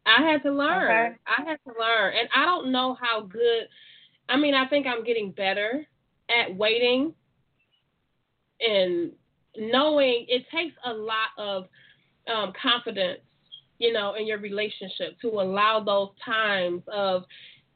I 0.04 0.22
had 0.22 0.42
to 0.42 0.52
learn. 0.52 0.84
Okay. 0.84 1.16
I 1.26 1.48
had 1.48 1.58
to 1.66 1.78
learn. 1.78 2.12
And 2.18 2.28
I 2.34 2.44
don't 2.44 2.70
know 2.70 2.96
how 3.00 3.22
good 3.22 3.68
I 4.28 4.36
mean, 4.36 4.54
I 4.54 4.66
think 4.66 4.86
I'm 4.86 5.04
getting 5.04 5.30
better 5.30 5.86
at 6.30 6.56
waiting 6.56 7.12
and 8.60 9.12
knowing 9.56 10.26
it 10.28 10.44
takes 10.50 10.74
a 10.86 10.92
lot 10.92 11.28
of 11.36 11.64
um, 12.32 12.52
confidence, 12.60 13.20
you 13.82 13.92
know, 13.92 14.14
in 14.14 14.28
your 14.28 14.38
relationship 14.38 15.20
to 15.20 15.28
allow 15.28 15.82
those 15.82 16.10
times 16.24 16.82
of 16.86 17.24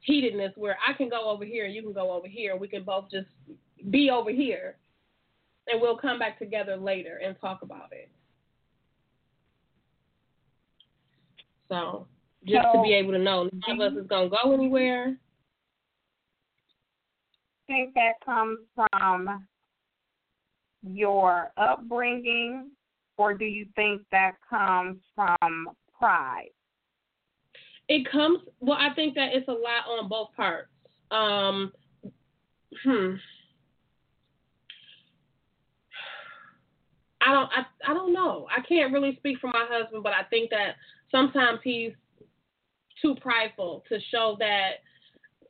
heatedness 0.08 0.52
where 0.56 0.78
I 0.86 0.92
can 0.92 1.08
go 1.08 1.28
over 1.28 1.44
here 1.44 1.64
and 1.64 1.74
you 1.74 1.82
can 1.82 1.92
go 1.92 2.12
over 2.12 2.28
here. 2.28 2.56
We 2.56 2.68
can 2.68 2.84
both 2.84 3.10
just 3.10 3.26
be 3.90 4.08
over 4.08 4.30
here 4.30 4.76
and 5.66 5.82
we'll 5.82 5.96
come 5.96 6.20
back 6.20 6.38
together 6.38 6.76
later 6.76 7.20
and 7.24 7.34
talk 7.40 7.62
about 7.62 7.88
it. 7.90 8.08
So 11.68 12.06
just 12.46 12.68
to 12.72 12.82
be 12.84 12.94
able 12.94 13.10
to 13.10 13.18
know 13.18 13.50
none 13.66 13.80
of 13.80 13.92
us 13.92 13.98
is 14.00 14.06
gonna 14.06 14.30
go 14.30 14.52
anywhere. 14.52 15.16
I 17.68 17.72
think 17.72 17.94
that 17.94 18.12
comes 18.24 18.60
from 18.76 19.44
your 20.88 21.50
upbringing, 21.56 22.70
or 23.18 23.34
do 23.34 23.44
you 23.44 23.66
think 23.74 24.02
that 24.12 24.34
comes 24.48 24.98
from 25.16 25.70
pride? 25.98 26.50
It 27.88 28.10
comes 28.10 28.40
well, 28.60 28.78
I 28.80 28.94
think 28.94 29.14
that 29.14 29.30
it's 29.32 29.48
a 29.48 29.52
lot 29.52 29.86
on 29.88 30.08
both 30.08 30.28
parts. 30.36 30.68
Um 31.10 31.72
hmm. 32.82 33.14
I 37.20 37.32
don't 37.32 37.50
I, 37.52 37.90
I 37.90 37.94
don't 37.94 38.12
know. 38.12 38.46
I 38.54 38.60
can't 38.60 38.92
really 38.92 39.16
speak 39.16 39.38
for 39.40 39.48
my 39.48 39.66
husband, 39.68 40.02
but 40.02 40.12
I 40.12 40.24
think 40.24 40.50
that 40.50 40.74
sometimes 41.10 41.60
he's 41.62 41.92
too 43.02 43.14
prideful 43.20 43.84
to 43.88 43.98
show 44.10 44.36
that 44.40 44.82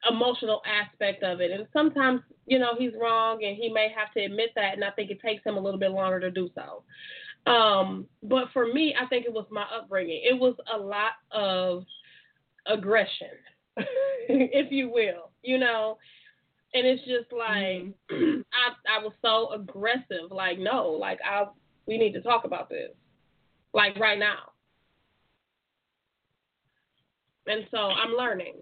emotional 0.08 0.62
aspect 0.66 1.22
of 1.22 1.40
it. 1.40 1.50
And 1.50 1.66
sometimes, 1.72 2.20
you 2.46 2.58
know, 2.58 2.74
he's 2.78 2.92
wrong 3.00 3.42
and 3.44 3.56
he 3.56 3.68
may 3.68 3.88
have 3.96 4.12
to 4.14 4.20
admit 4.24 4.50
that 4.56 4.74
and 4.74 4.84
I 4.84 4.90
think 4.90 5.10
it 5.10 5.20
takes 5.20 5.44
him 5.44 5.56
a 5.56 5.60
little 5.60 5.80
bit 5.80 5.90
longer 5.90 6.20
to 6.20 6.30
do 6.30 6.50
so. 6.54 6.82
Um, 7.46 8.06
but 8.22 8.46
for 8.52 8.72
me, 8.72 8.94
I 9.00 9.06
think 9.06 9.24
it 9.24 9.32
was 9.32 9.46
my 9.50 9.64
upbringing. 9.76 10.20
It 10.24 10.38
was 10.38 10.54
a 10.72 10.76
lot 10.76 11.12
of 11.30 11.84
aggression, 12.66 13.28
if 14.28 14.72
you 14.72 14.90
will, 14.90 15.30
you 15.42 15.58
know. 15.58 15.98
And 16.74 16.86
it's 16.86 17.02
just 17.04 17.32
like 17.32 17.94
I 18.10 18.98
I 18.98 19.02
was 19.02 19.12
so 19.22 19.52
aggressive, 19.52 20.30
like 20.30 20.58
no, 20.58 20.90
like 20.90 21.20
I 21.24 21.44
we 21.86 21.98
need 21.98 22.12
to 22.14 22.20
talk 22.20 22.44
about 22.44 22.68
this. 22.68 22.90
Like 23.72 23.96
right 23.98 24.18
now. 24.18 24.50
And 27.46 27.64
so 27.70 27.76
I'm 27.76 28.16
learning. 28.16 28.54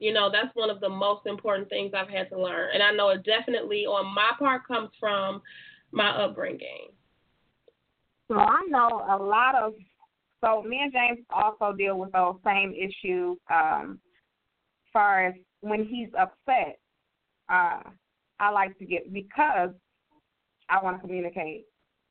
You 0.00 0.12
know, 0.12 0.28
that's 0.30 0.54
one 0.54 0.70
of 0.70 0.80
the 0.80 0.88
most 0.88 1.26
important 1.26 1.68
things 1.68 1.92
I've 1.94 2.08
had 2.08 2.28
to 2.30 2.40
learn. 2.40 2.70
And 2.74 2.82
I 2.82 2.90
know 2.90 3.10
it 3.10 3.24
definitely 3.24 3.86
on 3.86 4.12
my 4.12 4.32
part 4.38 4.66
comes 4.66 4.90
from 4.98 5.40
my 5.92 6.10
upbringing. 6.10 6.88
So 8.28 8.38
I 8.38 8.64
know 8.68 9.04
a 9.10 9.16
lot 9.16 9.54
of. 9.54 9.74
So 10.44 10.62
me 10.62 10.80
and 10.82 10.92
James 10.92 11.26
also 11.30 11.74
deal 11.76 11.98
with 11.98 12.12
those 12.12 12.36
same 12.44 12.74
issues. 12.74 13.38
Um, 13.50 13.98
far 14.92 15.26
as 15.26 15.34
when 15.60 15.84
he's 15.84 16.08
upset, 16.18 16.78
uh, 17.50 17.80
I 18.40 18.50
like 18.50 18.78
to 18.78 18.86
get 18.86 19.12
because 19.12 19.70
I 20.70 20.82
want 20.82 20.96
to 20.96 21.06
communicate, 21.06 21.64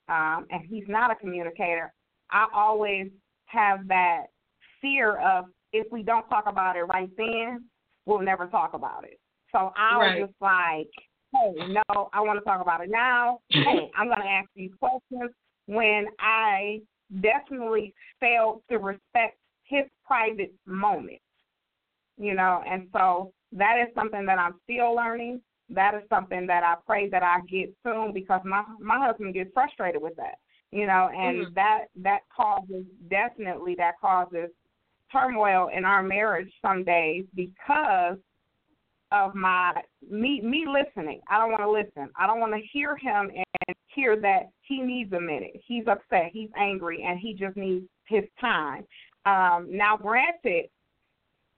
um, 0.09 0.45
and 0.51 0.61
he's 0.69 0.83
not 0.87 1.11
a 1.11 1.15
communicator. 1.15 1.91
I 2.31 2.47
always 2.53 3.07
have 3.47 3.87
that 3.87 4.25
fear 4.81 5.17
of 5.17 5.45
if 5.71 5.91
we 5.91 6.03
don't 6.03 6.27
talk 6.29 6.45
about 6.47 6.75
it 6.75 6.83
right 6.83 7.09
then, 7.17 7.65
we'll 8.05 8.21
never 8.21 8.45
talk 8.47 8.73
about 8.73 9.05
it. 9.05 9.19
So 9.51 9.71
I 9.75 9.97
was 9.97 10.11
Right. 10.13 10.21
just 10.21 10.33
like, 10.41 10.89
hey, 11.33 11.53
no, 11.67 12.09
I 12.13 12.21
want 12.21 12.37
to 12.39 12.45
talk 12.45 12.61
about 12.61 12.81
it 12.81 12.89
now. 12.89 13.39
hey, 13.51 13.89
I'm 13.95 14.07
going 14.07 14.21
to 14.21 14.27
ask 14.27 14.47
these 14.55 14.71
questions 14.79 15.31
when 15.67 16.07
I 16.19 16.81
definitely 17.21 17.93
failed 18.19 18.61
to 18.69 18.77
respect 18.77 19.37
his 19.63 19.83
private 20.05 20.53
moment. 20.65 21.19
You 22.17 22.35
know, 22.35 22.61
and 22.67 22.87
so 22.93 23.33
that 23.53 23.77
is 23.79 23.93
something 23.95 24.25
that 24.25 24.39
I'm 24.39 24.55
still 24.63 24.95
learning. 24.95 25.41
That 25.69 25.95
is 25.95 26.03
something 26.09 26.45
that 26.47 26.63
I 26.63 26.75
pray 26.85 27.09
that 27.09 27.23
I 27.23 27.39
get 27.49 27.73
soon 27.83 28.13
because 28.13 28.41
my 28.45 28.63
my 28.79 28.99
husband 29.03 29.33
gets 29.33 29.51
frustrated 29.53 30.01
with 30.01 30.15
that. 30.17 30.35
You 30.71 30.85
know, 30.87 31.09
and 31.09 31.47
Mhm. 31.47 31.53
that 31.55 31.85
that 31.95 32.21
causes 32.35 32.85
definitely 33.09 33.75
that 33.75 33.99
causes 33.99 34.49
turmoil 35.11 35.69
in 35.69 35.85
our 35.85 36.03
marriage 36.03 36.51
some 36.61 36.83
days 36.83 37.25
because 37.35 38.17
of 39.11 39.35
my 39.35 39.73
me 40.07 40.41
me 40.41 40.65
listening. 40.67 41.21
I 41.29 41.37
don't 41.37 41.51
want 41.51 41.63
to 41.63 41.69
listen. 41.69 42.11
I 42.15 42.27
don't 42.27 42.39
want 42.39 42.53
to 42.53 42.61
hear 42.71 42.95
him 42.97 43.31
and 43.31 43.75
hear 43.95 44.19
that 44.19 44.49
he 44.61 44.81
needs 44.81 45.11
a 45.13 45.19
minute. 45.19 45.61
He's 45.65 45.87
upset. 45.87 46.31
He's 46.31 46.49
angry, 46.57 47.03
and 47.07 47.19
he 47.19 47.33
just 47.33 47.55
needs 47.57 47.85
his 48.05 48.23
time. 48.39 48.85
Um, 49.25 49.67
now, 49.69 49.97
granted, 49.97 50.69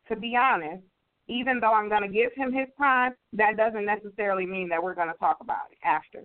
to 0.08 0.16
be 0.16 0.36
honest, 0.36 0.84
even 1.28 1.60
though 1.60 1.74
I'm 1.74 1.90
going 1.90 2.04
to 2.04 2.08
give 2.08 2.32
him 2.36 2.54
his 2.54 2.68
time, 2.78 3.14
that 3.34 3.58
doesn't 3.58 3.86
necessarily 3.86 4.46
mean 4.46 4.70
that 4.70 4.82
we're 4.82 4.94
going 4.94 5.12
to 5.12 5.18
talk 5.18 5.38
about 5.42 5.72
it 5.72 5.78
after. 5.84 6.24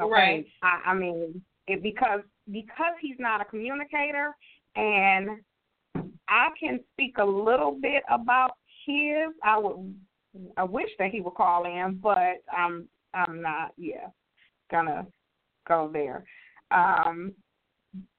Okay. 0.00 0.10
Right. 0.10 0.46
I, 0.62 0.90
I 0.90 0.94
mean, 0.94 1.40
it, 1.66 1.82
because 1.82 2.20
because 2.50 2.94
he's 3.00 3.16
not 3.18 3.40
a 3.40 3.44
communicator, 3.44 4.34
and 4.76 5.30
I 6.28 6.48
can 6.58 6.80
speak 6.92 7.18
a 7.18 7.24
little 7.24 7.78
bit 7.80 8.02
about 8.10 8.52
his. 8.86 9.32
I 9.44 9.58
would. 9.58 9.94
I 10.56 10.64
wish 10.64 10.90
that 10.98 11.10
he 11.10 11.20
would 11.20 11.34
call 11.34 11.64
in, 11.64 11.98
but 12.02 12.42
I'm. 12.56 12.88
I'm 13.14 13.40
not. 13.42 13.72
Yeah, 13.76 14.08
gonna 14.70 15.06
go 15.66 15.90
there. 15.92 16.24
Um, 16.70 17.32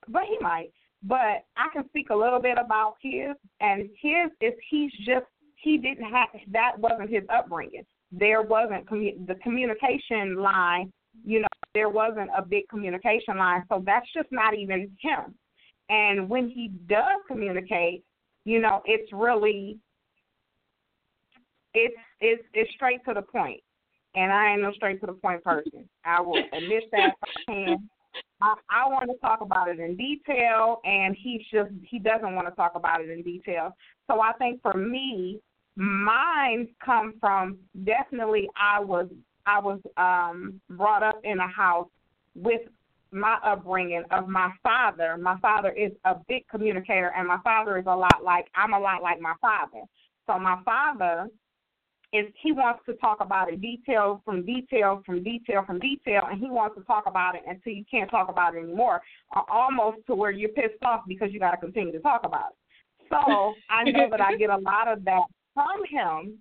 but 0.07 0.23
he 0.23 0.37
might. 0.41 0.71
But 1.03 1.45
I 1.55 1.67
can 1.71 1.87
speak 1.87 2.09
a 2.09 2.15
little 2.15 2.41
bit 2.41 2.57
about 2.63 2.95
his, 3.01 3.35
and 3.61 3.89
his 4.01 4.31
is 4.41 4.53
he's 4.69 4.91
just 5.05 5.25
he 5.55 5.77
didn't 5.77 6.09
have 6.11 6.27
that 6.51 6.77
wasn't 6.77 7.09
his 7.09 7.23
upbringing. 7.33 7.85
There 8.11 8.41
wasn't 8.41 8.85
commu- 8.85 9.25
the 9.27 9.35
communication 9.35 10.35
line. 10.35 10.91
You 11.25 11.41
know, 11.41 11.47
there 11.73 11.89
wasn't 11.89 12.29
a 12.37 12.41
big 12.41 12.67
communication 12.69 13.37
line, 13.37 13.63
so 13.69 13.83
that's 13.85 14.07
just 14.13 14.27
not 14.31 14.55
even 14.55 14.91
him. 15.01 15.35
And 15.89 16.29
when 16.29 16.49
he 16.49 16.71
does 16.87 17.19
communicate, 17.27 18.03
you 18.45 18.59
know, 18.59 18.81
it's 18.85 19.11
really 19.13 19.79
it's 21.73 21.95
it's 22.19 22.43
it's 22.53 22.71
straight 22.73 23.03
to 23.05 23.13
the 23.13 23.21
point. 23.21 23.61
And 24.15 24.31
I 24.31 24.53
ain't 24.53 24.61
no 24.61 24.71
straight 24.73 24.99
to 25.01 25.07
the 25.07 25.13
point 25.13 25.43
person. 25.43 25.87
I 26.03 26.21
will 26.21 26.37
admit 26.53 26.83
that 26.91 27.09
if 27.09 27.13
I 27.23 27.51
can. 27.51 27.89
I, 28.41 28.53
I 28.69 28.87
want 28.87 29.09
to 29.11 29.17
talk 29.17 29.41
about 29.41 29.67
it 29.67 29.79
in 29.79 29.95
detail, 29.97 30.79
and 30.83 31.15
he 31.15 31.45
just 31.51 31.71
he 31.83 31.99
doesn't 31.99 32.35
want 32.35 32.47
to 32.47 32.55
talk 32.55 32.73
about 32.75 33.01
it 33.01 33.09
in 33.09 33.21
detail. 33.21 33.75
So 34.07 34.21
I 34.21 34.33
think 34.33 34.61
for 34.61 34.73
me, 34.73 35.39
mine 35.75 36.67
come 36.83 37.13
from 37.19 37.57
definitely 37.83 38.49
I 38.59 38.79
was 38.79 39.07
I 39.45 39.59
was 39.59 39.79
um 39.97 40.59
brought 40.71 41.03
up 41.03 41.19
in 41.23 41.39
a 41.39 41.47
house 41.47 41.87
with 42.35 42.61
my 43.11 43.37
upbringing 43.43 44.03
of 44.11 44.27
my 44.27 44.51
father. 44.63 45.17
My 45.17 45.37
father 45.39 45.71
is 45.71 45.91
a 46.05 46.15
big 46.27 46.47
communicator, 46.47 47.11
and 47.15 47.27
my 47.27 47.39
father 47.43 47.77
is 47.77 47.85
a 47.87 47.95
lot 47.95 48.23
like 48.23 48.47
I'm 48.55 48.73
a 48.73 48.79
lot 48.79 49.01
like 49.01 49.19
my 49.19 49.33
father. 49.41 49.83
So 50.27 50.37
my 50.39 50.61
father 50.63 51.27
is 52.11 52.25
he 52.41 52.51
wants 52.51 52.81
to 52.87 52.93
talk 52.95 53.17
about 53.19 53.51
it 53.51 53.61
detail 53.61 54.21
from 54.25 54.45
detail 54.45 55.01
from 55.05 55.23
detail 55.23 55.63
from 55.65 55.79
detail, 55.79 56.23
and 56.29 56.39
he 56.39 56.49
wants 56.49 56.75
to 56.77 56.83
talk 56.83 57.03
about 57.05 57.35
it 57.35 57.41
until 57.47 57.73
you 57.73 57.85
can't 57.89 58.09
talk 58.09 58.29
about 58.29 58.55
it 58.55 58.63
anymore, 58.63 59.01
almost 59.49 59.97
to 60.07 60.15
where 60.15 60.31
you're 60.31 60.49
pissed 60.49 60.83
off 60.83 61.01
because 61.07 61.29
you 61.31 61.39
got 61.39 61.51
to 61.51 61.57
continue 61.57 61.91
to 61.91 61.99
talk 61.99 62.21
about 62.23 62.51
it. 62.51 63.09
So 63.09 63.53
I 63.69 63.83
know 63.83 64.09
that 64.09 64.21
I 64.21 64.35
get 64.37 64.49
a 64.49 64.57
lot 64.57 64.87
of 64.87 65.05
that 65.05 65.23
from 65.53 65.83
him, 65.89 66.39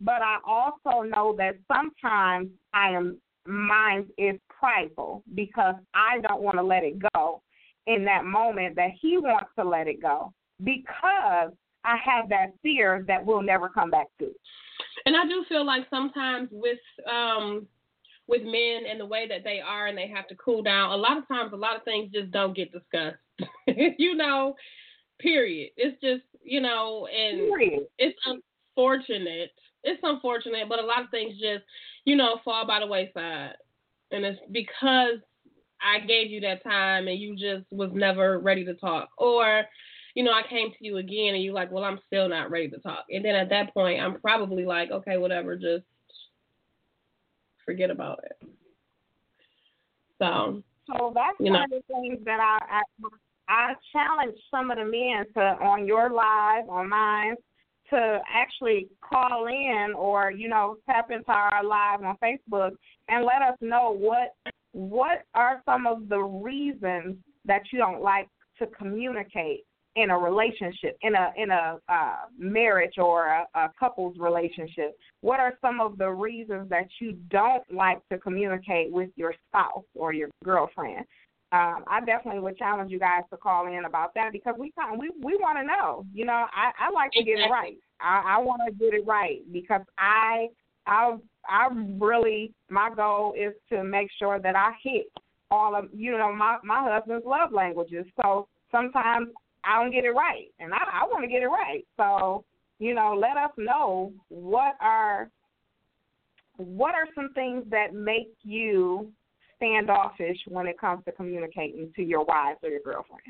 but 0.00 0.22
I 0.22 0.38
also 0.46 1.02
know 1.02 1.34
that 1.38 1.56
sometimes 1.66 2.50
I 2.72 2.90
am 2.90 3.18
mine 3.46 4.06
is 4.18 4.38
prideful 4.48 5.22
because 5.34 5.74
I 5.94 6.20
don't 6.20 6.42
want 6.42 6.58
to 6.58 6.62
let 6.62 6.84
it 6.84 6.98
go 7.14 7.42
in 7.86 8.04
that 8.04 8.24
moment 8.24 8.76
that 8.76 8.90
he 9.00 9.16
wants 9.16 9.48
to 9.58 9.64
let 9.64 9.88
it 9.88 10.02
go 10.02 10.32
because 10.62 11.52
I 11.84 11.96
have 12.04 12.28
that 12.28 12.48
fear 12.62 13.04
that 13.08 13.24
we'll 13.24 13.42
never 13.42 13.68
come 13.68 13.90
back 13.90 14.08
to. 14.18 14.30
And 15.08 15.16
I 15.16 15.24
do 15.24 15.42
feel 15.48 15.64
like 15.64 15.86
sometimes 15.88 16.50
with 16.52 16.78
um 17.10 17.66
with 18.26 18.42
men 18.42 18.82
and 18.86 19.00
the 19.00 19.06
way 19.06 19.26
that 19.26 19.42
they 19.42 19.58
are 19.58 19.86
and 19.86 19.96
they 19.96 20.06
have 20.06 20.28
to 20.28 20.34
cool 20.34 20.62
down, 20.62 20.90
a 20.90 20.96
lot 20.96 21.16
of 21.16 21.26
times 21.26 21.54
a 21.54 21.56
lot 21.56 21.76
of 21.76 21.82
things 21.84 22.12
just 22.12 22.30
don't 22.30 22.54
get 22.54 22.70
discussed. 22.70 23.16
you 23.98 24.14
know, 24.14 24.54
period. 25.18 25.70
It's 25.78 25.98
just, 26.02 26.24
you 26.42 26.60
know, 26.60 27.06
and 27.06 27.38
period. 27.38 27.86
it's 27.98 28.18
unfortunate. 28.26 29.52
It's 29.82 30.00
unfortunate, 30.02 30.68
but 30.68 30.78
a 30.78 30.84
lot 30.84 31.04
of 31.04 31.10
things 31.10 31.40
just, 31.40 31.64
you 32.04 32.14
know, 32.14 32.40
fall 32.44 32.66
by 32.66 32.80
the 32.80 32.86
wayside. 32.86 33.54
And 34.10 34.26
it's 34.26 34.38
because 34.52 35.20
I 35.80 36.04
gave 36.06 36.30
you 36.30 36.40
that 36.40 36.62
time 36.62 37.08
and 37.08 37.18
you 37.18 37.34
just 37.34 37.64
was 37.72 37.92
never 37.94 38.40
ready 38.40 38.62
to 38.66 38.74
talk. 38.74 39.08
Or 39.16 39.64
you 40.18 40.24
know, 40.24 40.32
I 40.32 40.42
came 40.50 40.72
to 40.72 40.76
you 40.80 40.96
again 40.96 41.34
and 41.34 41.44
you're 41.44 41.54
like, 41.54 41.70
well, 41.70 41.84
I'm 41.84 42.00
still 42.08 42.28
not 42.28 42.50
ready 42.50 42.68
to 42.70 42.78
talk. 42.78 43.04
And 43.08 43.24
then 43.24 43.36
at 43.36 43.50
that 43.50 43.72
point, 43.72 44.00
I'm 44.00 44.20
probably 44.20 44.64
like, 44.64 44.90
okay, 44.90 45.16
whatever, 45.16 45.54
just 45.54 45.84
forget 47.64 47.88
about 47.88 48.24
it. 48.24 48.48
So, 50.20 50.60
so 50.88 51.12
that's 51.14 51.36
you 51.38 51.52
one 51.52 51.62
of 51.62 51.70
the 51.70 51.82
things 51.86 52.18
that 52.24 52.40
I, 52.40 52.80
I 52.80 52.82
I 53.48 53.74
challenge 53.92 54.36
some 54.50 54.72
of 54.72 54.78
the 54.78 54.84
men 54.84 55.24
to 55.34 55.64
on 55.64 55.86
your 55.86 56.10
live 56.10 56.68
on 56.68 56.88
mine 56.88 57.36
to 57.90 58.18
actually 58.28 58.88
call 59.00 59.46
in 59.46 59.94
or 59.96 60.32
you 60.32 60.48
know 60.48 60.78
tap 60.90 61.12
into 61.12 61.30
our 61.30 61.62
live 61.62 62.02
on 62.02 62.16
Facebook 62.20 62.72
and 63.08 63.24
let 63.24 63.40
us 63.40 63.56
know 63.60 63.94
what 63.96 64.34
what 64.72 65.22
are 65.34 65.62
some 65.64 65.86
of 65.86 66.08
the 66.08 66.18
reasons 66.18 67.18
that 67.44 67.62
you 67.72 67.78
don't 67.78 68.02
like 68.02 68.26
to 68.58 68.66
communicate 68.66 69.60
in 69.96 70.10
a 70.10 70.18
relationship, 70.18 70.96
in 71.02 71.14
a 71.14 71.32
in 71.36 71.50
a 71.50 71.78
uh, 71.88 72.16
marriage 72.38 72.98
or 72.98 73.26
a, 73.26 73.46
a 73.54 73.70
couple's 73.78 74.16
relationship? 74.18 74.96
What 75.20 75.40
are 75.40 75.54
some 75.60 75.80
of 75.80 75.98
the 75.98 76.08
reasons 76.08 76.68
that 76.70 76.86
you 77.00 77.12
don't 77.30 77.64
like 77.72 78.00
to 78.10 78.18
communicate 78.18 78.92
with 78.92 79.10
your 79.16 79.34
spouse 79.48 79.84
or 79.94 80.12
your 80.12 80.28
girlfriend? 80.44 81.04
Um, 81.50 81.84
I 81.86 82.00
definitely 82.04 82.40
would 82.40 82.58
challenge 82.58 82.90
you 82.90 82.98
guys 82.98 83.22
to 83.30 83.38
call 83.38 83.66
in 83.66 83.86
about 83.86 84.12
that 84.14 84.32
because 84.32 84.54
we 84.58 84.72
we 84.98 85.10
we 85.22 85.36
want 85.36 85.58
to 85.58 85.64
know. 85.64 86.04
You 86.12 86.26
know, 86.26 86.44
I, 86.52 86.72
I 86.78 86.90
like 86.90 87.10
to 87.12 87.24
get 87.24 87.38
it 87.38 87.50
right. 87.50 87.78
I, 88.00 88.36
I 88.36 88.38
want 88.38 88.60
to 88.66 88.72
get 88.72 88.92
it 88.92 89.06
right 89.06 89.40
because 89.50 89.80
I 89.96 90.48
I 90.86 91.16
I 91.48 91.68
really 91.98 92.52
my 92.68 92.90
goal 92.94 93.34
is 93.38 93.54
to 93.70 93.82
make 93.82 94.10
sure 94.18 94.38
that 94.38 94.56
I 94.56 94.72
hit 94.82 95.06
all 95.50 95.74
of 95.74 95.86
you 95.94 96.18
know 96.18 96.34
my 96.34 96.58
my 96.62 96.82
husband's 96.92 97.24
love 97.24 97.50
languages. 97.52 98.04
So 98.20 98.46
sometimes 98.70 99.28
I 99.64 99.82
don't 99.82 99.92
get 99.92 100.04
it 100.04 100.10
right, 100.10 100.46
and 100.58 100.72
I, 100.72 101.02
I 101.02 101.04
want 101.06 101.24
to 101.24 101.28
get 101.28 101.42
it 101.42 101.48
right. 101.48 101.84
So, 101.96 102.44
you 102.78 102.94
know, 102.94 103.14
let 103.14 103.36
us 103.36 103.50
know 103.56 104.12
what 104.28 104.74
are 104.80 105.30
what 106.56 106.94
are 106.94 107.06
some 107.14 107.32
things 107.34 107.64
that 107.70 107.94
make 107.94 108.34
you 108.42 109.12
standoffish 109.56 110.38
when 110.48 110.66
it 110.66 110.78
comes 110.78 111.04
to 111.04 111.12
communicating 111.12 111.92
to 111.96 112.02
your 112.02 112.24
wives 112.24 112.58
or 112.62 112.70
your 112.70 112.80
girlfriend. 112.80 113.22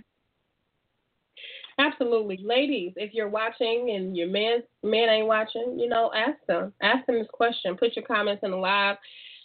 Absolutely, 1.79 2.41
ladies. 2.43 2.93
If 2.97 3.15
you're 3.15 3.29
watching 3.29 3.93
and 3.95 4.17
your 4.17 4.29
man 4.29 4.63
man 4.83 5.09
ain't 5.09 5.27
watching, 5.27 5.79
you 5.79 5.89
know, 5.89 6.11
ask 6.15 6.39
them. 6.49 6.73
Ask 6.83 7.07
them 7.07 7.19
this 7.19 7.29
question. 7.33 7.77
Put 7.77 7.95
your 7.95 8.05
comments 8.05 8.43
in 8.43 8.51
the 8.51 8.57
live 8.57 8.97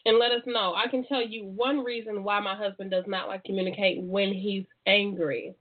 and 0.05 0.17
let 0.17 0.31
us 0.31 0.41
know. 0.45 0.73
I 0.75 0.89
can 0.89 1.05
tell 1.05 1.25
you 1.25 1.45
one 1.45 1.83
reason 1.83 2.23
why 2.23 2.39
my 2.39 2.55
husband 2.55 2.91
does 2.91 3.05
not 3.07 3.27
like 3.27 3.43
communicate 3.43 4.01
when 4.01 4.33
he's 4.33 4.65
angry. 4.87 5.53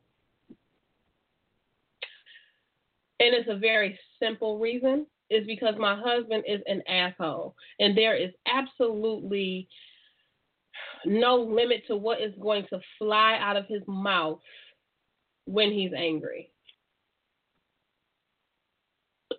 And 3.22 3.36
it's 3.36 3.48
a 3.48 3.56
very 3.56 3.96
simple 4.20 4.58
reason 4.58 5.06
is 5.30 5.46
because 5.46 5.74
my 5.78 5.94
husband 5.94 6.42
is 6.46 6.60
an 6.66 6.82
asshole. 6.88 7.54
And 7.78 7.96
there 7.96 8.16
is 8.16 8.32
absolutely 8.52 9.68
no 11.06 11.36
limit 11.36 11.84
to 11.86 11.96
what 11.96 12.20
is 12.20 12.34
going 12.40 12.66
to 12.70 12.80
fly 12.98 13.38
out 13.40 13.56
of 13.56 13.66
his 13.68 13.82
mouth 13.86 14.40
when 15.44 15.70
he's 15.70 15.92
angry. 15.96 16.50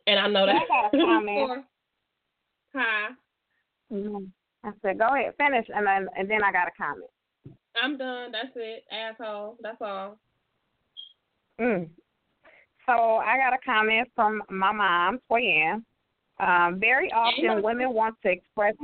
And 0.07 0.17
I 0.17 0.27
know 0.29 0.45
that. 0.45 0.55
I 0.55 0.67
got 0.67 0.93
a 0.93 0.97
comment. 1.05 1.65
Hi. 2.73 3.09
Mm-hmm. 3.91 4.25
I 4.63 4.71
said, 4.81 4.97
go 4.97 5.13
ahead, 5.13 5.33
finish, 5.37 5.67
and 5.75 5.85
then 5.85 6.07
and 6.17 6.29
then 6.31 6.41
I 6.41 6.53
got 6.53 6.69
a 6.69 6.71
comment. 6.77 7.11
I'm 7.81 7.97
done. 7.97 8.31
That's 8.31 8.55
it, 8.55 8.85
asshole. 8.89 9.57
That's 9.61 9.81
all. 9.81 10.17
Mm. 11.59 11.89
So 12.85 12.93
I 12.93 13.37
got 13.37 13.53
a 13.53 13.57
comment 13.65 14.09
from 14.15 14.43
my 14.49 14.71
mom, 14.71 15.19
Toyanne. 15.31 15.83
Um, 16.39 16.79
very 16.79 17.11
often 17.11 17.61
women 17.63 17.93
want 17.93 18.15
to 18.23 18.29
express 18.29 18.75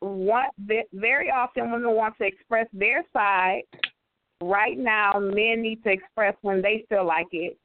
want 0.00 0.52
very 0.92 1.30
often 1.30 1.70
women 1.70 1.94
want 1.94 2.16
to 2.18 2.24
express 2.24 2.66
their 2.72 3.04
side. 3.12 3.62
Right 4.42 4.76
now, 4.76 5.12
men 5.20 5.62
need 5.62 5.84
to 5.84 5.90
express 5.90 6.34
when 6.42 6.60
they 6.60 6.84
feel 6.88 7.06
like 7.06 7.28
it. 7.32 7.56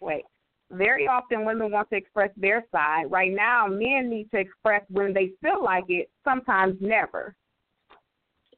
Wait. 0.00 0.22
Very 0.70 1.08
often 1.08 1.44
women 1.44 1.72
want 1.72 1.90
to 1.90 1.96
express 1.96 2.30
their 2.36 2.64
side. 2.70 3.10
Right 3.10 3.32
now, 3.32 3.66
men 3.66 4.08
need 4.08 4.30
to 4.30 4.38
express 4.38 4.82
when 4.88 5.12
they 5.12 5.32
feel 5.42 5.64
like 5.64 5.84
it, 5.88 6.08
sometimes 6.22 6.76
never. 6.80 7.34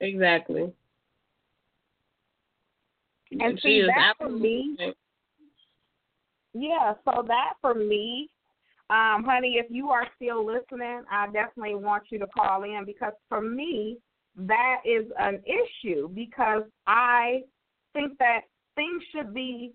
Exactly. 0.03 0.71
And 3.31 3.59
see, 3.63 3.87
that 3.87 4.15
for 4.19 4.29
me, 4.29 4.77
yeah, 6.55 6.95
so 7.05 7.25
that 7.27 7.55
for 7.61 7.75
me, 7.75 8.29
um, 8.91 9.25
honey, 9.25 9.57
if 9.59 9.67
you 9.71 9.89
are 9.89 10.07
still 10.17 10.45
listening, 10.45 11.03
I 11.11 11.27
definitely 11.27 11.77
want 11.77 12.05
you 12.11 12.19
to 12.19 12.27
call 12.27 12.65
in 12.65 12.85
because 12.85 13.15
for 13.29 13.41
me, 13.41 13.99
that 14.37 14.81
is 14.85 15.07
an 15.19 15.43
issue 15.47 16.09
because 16.09 16.63
I 16.87 17.43
think 17.95 18.19
that 18.19 18.43
things 18.77 19.03
should 19.15 19.33
be 19.33 19.73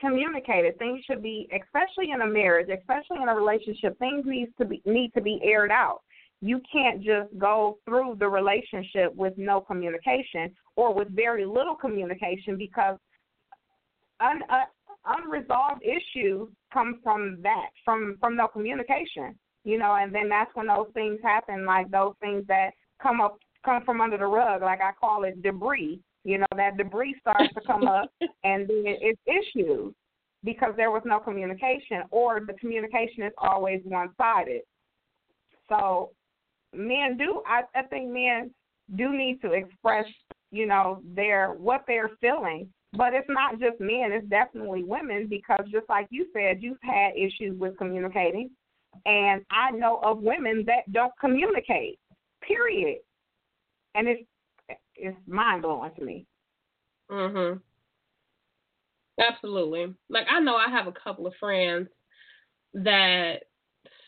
communicated. 0.00 0.78
Things 0.78 1.00
should 1.06 1.22
be, 1.22 1.48
especially 1.52 2.10
in 2.12 2.22
a 2.22 2.26
marriage, 2.26 2.68
especially 2.68 3.22
in 3.22 3.28
a 3.28 3.34
relationship, 3.34 3.98
things 3.98 4.24
needs 4.26 4.52
to 4.58 4.64
be 4.64 4.82
need 4.84 5.12
to 5.14 5.20
be 5.20 5.40
aired 5.42 5.70
out. 5.70 6.00
You 6.40 6.60
can't 6.70 7.02
just 7.02 7.36
go 7.36 7.78
through 7.84 8.16
the 8.18 8.28
relationship 8.28 9.14
with 9.14 9.34
no 9.36 9.60
communication 9.60 10.54
or 10.76 10.94
with 10.94 11.08
very 11.10 11.44
little 11.44 11.74
communication 11.74 12.56
because 12.56 12.98
un, 14.20 14.42
uh, 14.48 14.64
unresolved 15.06 15.82
issues 15.82 16.48
come 16.72 17.00
from 17.02 17.38
that, 17.42 17.70
from 17.84 18.16
from 18.20 18.36
no 18.36 18.48
communication. 18.48 19.38
You 19.64 19.78
know, 19.78 19.96
and 20.00 20.14
then 20.14 20.28
that's 20.28 20.50
when 20.54 20.68
those 20.68 20.86
things 20.94 21.18
happen, 21.22 21.66
like 21.66 21.90
those 21.90 22.14
things 22.20 22.44
that 22.48 22.70
come 23.02 23.20
up 23.20 23.38
come 23.64 23.82
from 23.84 24.00
under 24.00 24.16
the 24.16 24.26
rug, 24.26 24.62
like 24.62 24.80
I 24.80 24.92
call 24.98 25.24
it 25.24 25.42
debris. 25.42 26.00
You 26.24 26.38
know, 26.38 26.46
that 26.56 26.76
debris 26.76 27.16
starts 27.20 27.52
to 27.54 27.60
come 27.66 27.86
up, 27.86 28.10
and 28.44 28.68
then 28.68 28.84
it's 28.86 29.20
issues 29.26 29.94
because 30.44 30.74
there 30.76 30.90
was 30.90 31.02
no 31.04 31.18
communication, 31.18 32.02
or 32.10 32.40
the 32.46 32.54
communication 32.54 33.24
is 33.24 33.32
always 33.38 33.80
one 33.84 34.10
sided. 34.16 34.62
So, 35.68 36.10
men 36.74 37.16
do. 37.16 37.42
I, 37.46 37.62
I 37.78 37.82
think 37.84 38.10
men 38.10 38.50
do 38.96 39.16
need 39.16 39.40
to 39.42 39.52
express, 39.52 40.06
you 40.50 40.66
know, 40.66 41.02
their 41.14 41.50
what 41.50 41.84
they're 41.86 42.10
feeling 42.20 42.68
but 42.94 43.14
it's 43.14 43.28
not 43.28 43.58
just 43.60 43.80
men, 43.80 44.12
it's 44.12 44.26
definitely 44.28 44.82
women 44.82 45.26
because 45.28 45.60
just 45.70 45.88
like 45.88 46.06
you 46.10 46.26
said, 46.32 46.62
you've 46.62 46.78
had 46.82 47.12
issues 47.16 47.58
with 47.58 47.76
communicating. 47.76 48.50
And 49.04 49.44
I 49.50 49.70
know 49.70 50.00
of 50.02 50.22
women 50.22 50.64
that 50.66 50.90
don't 50.92 51.12
communicate. 51.20 51.98
Period. 52.40 52.98
And 53.94 54.08
it's 54.08 54.22
it's 54.96 55.16
mind 55.26 55.62
blowing 55.62 55.92
to 55.96 56.04
me. 56.04 56.26
Mhm. 57.10 57.60
Absolutely. 59.18 59.94
Like 60.08 60.26
I 60.30 60.40
know 60.40 60.56
I 60.56 60.68
have 60.68 60.86
a 60.86 60.92
couple 60.92 61.26
of 61.26 61.34
friends 61.38 61.88
that 62.74 63.44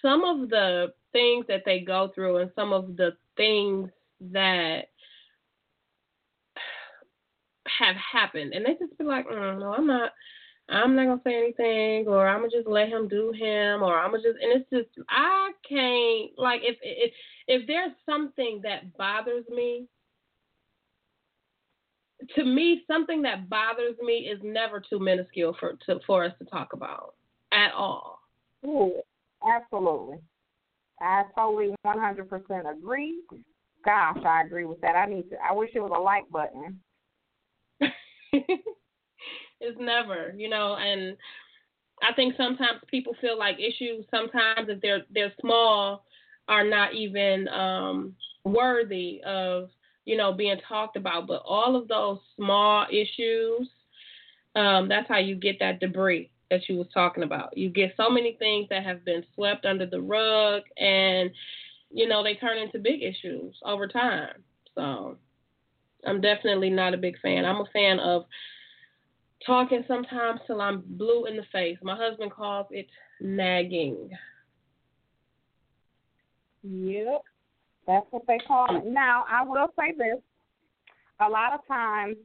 some 0.02 0.24
of 0.24 0.48
the 0.48 0.92
things 1.12 1.44
that 1.48 1.62
they 1.64 1.80
go 1.80 2.10
through 2.14 2.38
and 2.38 2.50
some 2.54 2.72
of 2.72 2.96
the 2.96 3.16
things 3.36 3.90
that 4.20 4.89
have 7.80 7.96
happened 7.96 8.52
and 8.52 8.64
they 8.64 8.74
just 8.74 8.96
be 8.98 9.04
like, 9.04 9.26
mm, 9.26 9.58
no, 9.58 9.72
I'm 9.72 9.86
not 9.86 10.12
I'm 10.70 10.94
not 10.94 11.06
gonna 11.06 11.20
say 11.24 11.36
anything, 11.36 12.06
or 12.06 12.28
I'm 12.28 12.40
gonna 12.40 12.50
just 12.50 12.68
let 12.68 12.88
him 12.88 13.08
do 13.08 13.32
him, 13.32 13.82
or 13.82 13.98
I'm 13.98 14.12
gonna 14.12 14.22
just, 14.22 14.38
and 14.40 14.60
it's 14.60 14.70
just 14.70 14.88
I 15.08 15.50
can't 15.68 16.38
like 16.38 16.60
if 16.62 16.76
if 16.82 17.12
if 17.48 17.66
there's 17.66 17.92
something 18.06 18.60
that 18.62 18.96
bothers 18.96 19.44
me, 19.48 19.86
to 22.36 22.44
me 22.44 22.82
something 22.86 23.22
that 23.22 23.48
bothers 23.48 23.96
me 24.00 24.28
is 24.30 24.38
never 24.44 24.80
too 24.80 25.00
minuscule 25.00 25.56
for 25.58 25.76
to 25.86 25.98
for 26.06 26.24
us 26.24 26.32
to 26.38 26.44
talk 26.44 26.72
about 26.72 27.14
at 27.52 27.72
all. 27.72 28.20
Ooh, 28.64 29.00
absolutely. 29.44 30.18
I 31.00 31.24
totally 31.34 31.74
100% 31.84 32.70
agree. 32.70 33.22
Gosh, 33.84 34.18
I 34.24 34.42
agree 34.42 34.66
with 34.66 34.80
that. 34.82 34.94
I 34.94 35.06
need 35.06 35.30
to. 35.30 35.36
I 35.42 35.52
wish 35.52 35.70
it 35.74 35.80
was 35.80 35.92
a 35.96 35.98
like 35.98 36.30
button. 36.30 36.78
it's 39.60 39.78
never, 39.78 40.34
you 40.36 40.48
know, 40.48 40.76
and 40.76 41.16
I 42.02 42.14
think 42.14 42.34
sometimes 42.36 42.80
people 42.88 43.14
feel 43.20 43.38
like 43.38 43.58
issues 43.58 44.04
sometimes 44.10 44.68
if 44.68 44.80
they're 44.80 45.02
they're 45.12 45.32
small 45.40 46.04
are 46.48 46.64
not 46.64 46.94
even 46.94 47.48
um 47.48 48.14
worthy 48.44 49.20
of, 49.26 49.70
you 50.06 50.16
know, 50.16 50.32
being 50.32 50.58
talked 50.68 50.96
about. 50.96 51.26
But 51.26 51.42
all 51.44 51.76
of 51.76 51.88
those 51.88 52.18
small 52.36 52.86
issues, 52.90 53.68
um, 54.56 54.88
that's 54.88 55.08
how 55.08 55.18
you 55.18 55.36
get 55.36 55.58
that 55.60 55.80
debris 55.80 56.30
that 56.50 56.68
you 56.68 56.76
was 56.76 56.88
talking 56.92 57.22
about. 57.22 57.56
You 57.56 57.70
get 57.70 57.94
so 57.96 58.10
many 58.10 58.34
things 58.38 58.68
that 58.70 58.84
have 58.84 59.04
been 59.04 59.24
swept 59.34 59.64
under 59.66 59.86
the 59.86 60.00
rug 60.00 60.62
and 60.78 61.30
you 61.90 62.06
know, 62.08 62.22
they 62.22 62.34
turn 62.34 62.58
into 62.58 62.78
big 62.78 63.02
issues 63.02 63.56
over 63.64 63.88
time. 63.88 64.44
So 64.76 65.18
I'm 66.06 66.20
definitely 66.20 66.70
not 66.70 66.94
a 66.94 66.98
big 66.98 67.18
fan. 67.20 67.44
I'm 67.44 67.60
a 67.60 67.68
fan 67.72 67.98
of 68.00 68.24
talking 69.44 69.84
sometimes 69.86 70.40
till 70.46 70.60
I'm 70.60 70.82
blue 70.86 71.26
in 71.26 71.36
the 71.36 71.44
face. 71.52 71.78
My 71.82 71.96
husband 71.96 72.32
calls 72.32 72.66
it 72.70 72.86
nagging. 73.20 74.10
Yep, 76.62 77.22
that's 77.86 78.06
what 78.10 78.26
they 78.26 78.38
call 78.46 78.76
it. 78.76 78.86
Now, 78.86 79.24
I 79.30 79.42
will 79.42 79.68
say 79.78 79.94
this: 79.96 80.18
a 81.20 81.28
lot 81.28 81.54
of 81.54 81.66
times, 81.66 82.16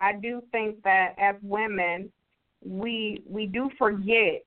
I 0.00 0.12
do 0.14 0.42
think 0.52 0.82
that 0.84 1.14
as 1.18 1.36
women, 1.42 2.12
we 2.64 3.22
we 3.28 3.46
do 3.46 3.70
forget 3.78 4.44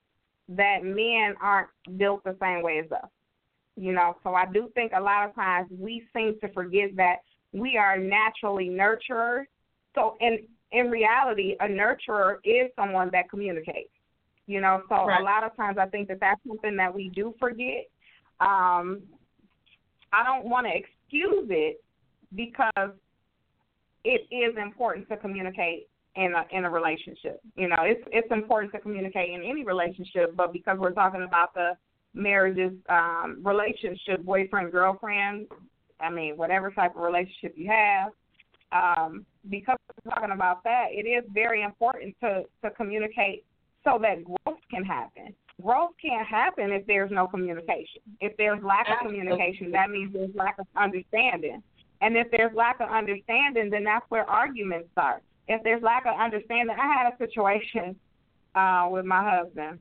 that 0.50 0.84
men 0.84 1.36
aren't 1.42 1.70
built 1.98 2.24
the 2.24 2.36
same 2.42 2.62
way 2.62 2.80
as 2.80 2.92
us. 2.92 3.10
You 3.76 3.92
know, 3.92 4.16
so 4.24 4.34
I 4.34 4.46
do 4.46 4.70
think 4.74 4.94
a 4.96 5.02
lot 5.02 5.28
of 5.28 5.36
times 5.36 5.68
we 5.70 6.04
seem 6.16 6.40
to 6.40 6.48
forget 6.54 6.96
that 6.96 7.18
we 7.56 7.78
are 7.78 7.98
naturally 7.98 8.70
nurturers. 8.70 9.46
So, 9.96 10.18
in 10.20 10.40
in 10.72 10.90
reality, 10.92 11.56
a 11.62 11.66
nurturer 11.66 12.38
is 12.44 12.70
someone 12.76 13.10
that 13.14 13.30
communicates. 13.30 13.90
You 14.48 14.62
know, 14.62 14.84
so 14.90 15.06
right. 15.06 15.22
a 15.22 15.24
lot 15.24 15.44
of 15.44 15.56
times 15.56 15.78
I 15.80 15.88
think 15.88 16.08
that 16.10 16.20
that's 16.20 16.40
something 16.48 16.76
that 16.76 16.94
we 16.94 17.10
do 17.10 17.34
forget. 17.40 17.88
Um, 18.40 19.02
I 20.14 20.24
don't 20.24 20.46
want 20.46 20.68
to 20.68 20.74
excuse 20.76 21.48
it 21.50 21.84
because 22.36 22.92
it 24.04 24.22
is 24.32 24.56
important 24.62 25.08
to 25.10 25.18
communicate 25.18 25.88
in 26.16 26.34
a 26.34 26.46
in 26.56 26.66
a 26.66 26.70
relationship. 26.70 27.42
You 27.56 27.70
know, 27.70 27.78
it's 27.80 28.04
it's 28.12 28.32
important 28.32 28.72
to 28.74 28.80
communicate 28.80 29.32
in 29.32 29.42
any 29.44 29.64
relationship, 29.64 30.36
but 30.36 30.54
because 30.54 30.78
we're 30.78 30.92
talking 30.92 31.24
about 31.24 31.54
the 31.54 31.72
marriages, 32.14 32.74
um, 32.90 33.42
relationship, 33.44 34.24
boyfriend, 34.24 34.72
girlfriend, 34.72 35.48
I 36.00 36.10
mean, 36.10 36.38
whatever 36.38 36.72
type 36.72 36.96
of 36.96 37.02
relationship 37.02 37.54
you 37.56 37.70
have, 37.70 38.12
um, 38.72 39.26
because 39.50 39.78
we're 40.04 40.12
talking 40.12 40.32
about 40.32 40.64
that, 40.64 40.88
it 40.92 41.08
is 41.08 41.24
very 41.34 41.64
important 41.64 42.16
to, 42.22 42.44
to 42.64 42.72
communicate 42.72 43.46
so 43.84 44.00
that 44.02 44.24
growth 44.24 44.60
can 44.70 44.84
happen. 44.84 45.34
Growth 45.62 45.92
can't 46.02 46.28
happen 46.28 46.72
if 46.72 46.86
there's 46.86 47.12
no 47.12 47.28
communication. 47.28 48.02
If 48.20 48.36
there's 48.38 48.62
lack 48.64 48.88
of 48.90 49.08
communication, 49.08 49.72
that 49.72 49.90
means 49.90 50.12
there's 50.12 50.36
lack 50.36 50.60
of 50.60 50.68
understanding. 50.76 51.64
And 52.02 52.18
if 52.18 52.28
there's 52.32 52.54
lack 52.54 52.82
of 52.82 52.90
understanding, 52.90 53.70
then 53.70 53.86
that's 53.86 54.06
where 54.10 54.30
arguments 54.30 54.90
start. 54.92 55.24
If 55.48 55.64
there's 55.64 55.82
lack 55.82 56.06
of 56.06 56.20
understanding, 56.20 56.76
I 56.78 56.88
had 56.88 57.14
a 57.14 57.18
situation 57.18 57.96
uh, 58.56 58.90
with 58.92 59.06
my 59.06 59.38
husband 59.38 59.80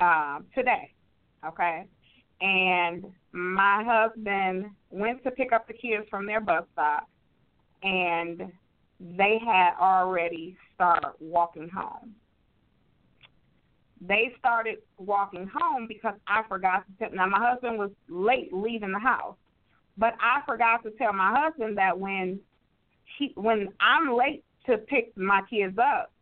uh, 0.00 0.38
today, 0.54 0.92
okay? 1.46 1.84
And 2.40 3.04
my 3.34 3.82
husband 3.84 4.66
went 4.90 5.24
to 5.24 5.30
pick 5.32 5.52
up 5.52 5.66
the 5.66 5.74
kids 5.74 6.06
from 6.08 6.24
their 6.24 6.40
bus 6.40 6.62
stop, 6.72 7.08
and 7.82 8.52
they 9.00 9.40
had 9.44 9.72
already 9.80 10.56
started 10.72 11.10
walking 11.18 11.68
home. 11.68 12.14
They 14.00 14.32
started 14.38 14.76
walking 14.98 15.50
home 15.52 15.86
because 15.88 16.14
I 16.28 16.42
forgot 16.48 16.84
to 16.86 16.92
tell. 16.98 17.16
Now 17.16 17.26
my 17.26 17.40
husband 17.40 17.76
was 17.76 17.90
late 18.08 18.52
leaving 18.52 18.92
the 18.92 19.00
house, 19.00 19.36
but 19.98 20.14
I 20.20 20.42
forgot 20.46 20.84
to 20.84 20.92
tell 20.92 21.12
my 21.12 21.34
husband 21.36 21.76
that 21.76 21.98
when 21.98 22.38
he 23.18 23.32
when 23.34 23.68
I'm 23.80 24.16
late 24.16 24.44
to 24.66 24.78
pick 24.78 25.16
my 25.16 25.40
kids 25.50 25.76
up, 25.76 26.12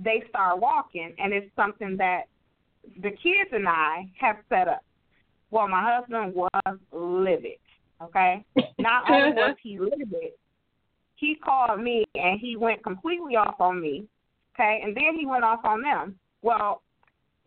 they 0.00 0.22
start 0.28 0.60
walking, 0.60 1.12
and 1.18 1.32
it's 1.32 1.50
something 1.56 1.96
that 1.96 2.28
the 3.02 3.10
kids 3.10 3.50
and 3.50 3.68
I 3.68 4.08
have 4.20 4.36
set 4.48 4.68
up. 4.68 4.84
Well, 5.50 5.68
my 5.68 5.96
husband 5.96 6.34
was 6.34 6.78
livid. 6.92 7.58
Okay, 8.02 8.44
not 8.78 9.10
only 9.10 9.32
was 9.32 9.56
he 9.62 9.78
livid, 9.78 10.32
he 11.16 11.34
called 11.34 11.80
me 11.80 12.04
and 12.14 12.38
he 12.38 12.56
went 12.56 12.82
completely 12.82 13.36
off 13.36 13.56
on 13.60 13.80
me. 13.80 14.06
Okay, 14.54 14.80
and 14.82 14.96
then 14.96 15.16
he 15.18 15.26
went 15.26 15.44
off 15.44 15.60
on 15.64 15.82
them. 15.82 16.18
Well, 16.42 16.82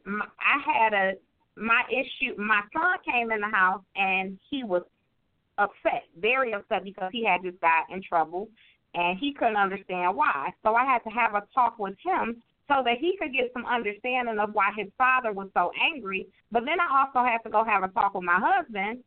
my, 0.06 0.26
I 0.40 0.60
had 0.66 0.94
a 0.94 1.14
my 1.56 1.84
issue. 1.90 2.36
My 2.38 2.62
son 2.74 2.98
came 3.06 3.32
in 3.32 3.42
the 3.42 3.48
house 3.48 3.84
and 3.96 4.38
he 4.50 4.64
was 4.64 4.84
upset, 5.58 6.04
very 6.20 6.54
upset 6.54 6.84
because 6.84 7.10
he 7.12 7.26
had 7.26 7.44
just 7.44 7.60
got 7.62 7.90
in 7.90 8.02
trouble 8.02 8.50
and 8.94 9.18
he 9.20 9.34
couldn't 9.34 9.58
understand 9.58 10.16
why. 10.16 10.52
So 10.64 10.76
I 10.76 10.86
had 10.86 11.00
to 11.00 11.10
have 11.10 11.36
a 11.36 11.44
talk 11.54 11.80
with 11.80 11.96
him 12.04 12.42
so 12.72 12.82
that 12.86 12.98
he 13.00 13.18
could 13.18 13.34
get 13.34 13.52
some 13.54 13.66
understanding 13.66 14.40
of 14.40 14.54
why 14.54 14.70
his 14.78 14.88
father 14.98 15.34
was 15.34 15.50
so 15.54 15.72
angry. 15.94 16.28
But 16.52 16.64
then 16.66 16.80
I 16.80 17.02
also 17.02 17.28
had 17.28 17.40
to 17.40 17.50
go 17.50 17.66
have 17.66 17.84
a 17.84 17.90
talk 17.90 18.14
with 18.14 18.24
my 18.24 18.40
husband 18.40 19.00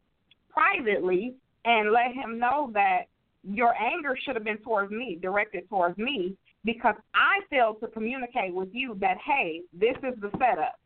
privately 0.53 1.35
and 1.65 1.91
let 1.91 2.13
him 2.13 2.39
know 2.39 2.71
that 2.75 3.05
your 3.43 3.75
anger 3.75 4.17
should 4.23 4.35
have 4.35 4.45
been 4.45 4.59
towards 4.59 4.93
me, 4.93 5.19
directed 5.21 5.69
towards 5.69 5.97
me, 5.97 6.37
because 6.65 6.95
I 7.15 7.41
failed 7.49 7.81
to 7.81 7.89
communicate 7.89 8.55
with 8.55 8.69
you 8.73 8.97
that 9.01 9.17
hey, 9.25 9.63
this 9.73 9.97
is 10.03 10.19
the 10.21 10.31
setup. 10.33 10.79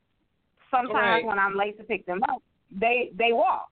Sometimes 0.70 0.94
right. 0.94 1.24
when 1.24 1.38
I'm 1.38 1.56
late 1.56 1.78
to 1.78 1.84
pick 1.84 2.06
them 2.06 2.20
up, 2.28 2.42
they 2.70 3.10
they 3.16 3.32
walk, 3.32 3.70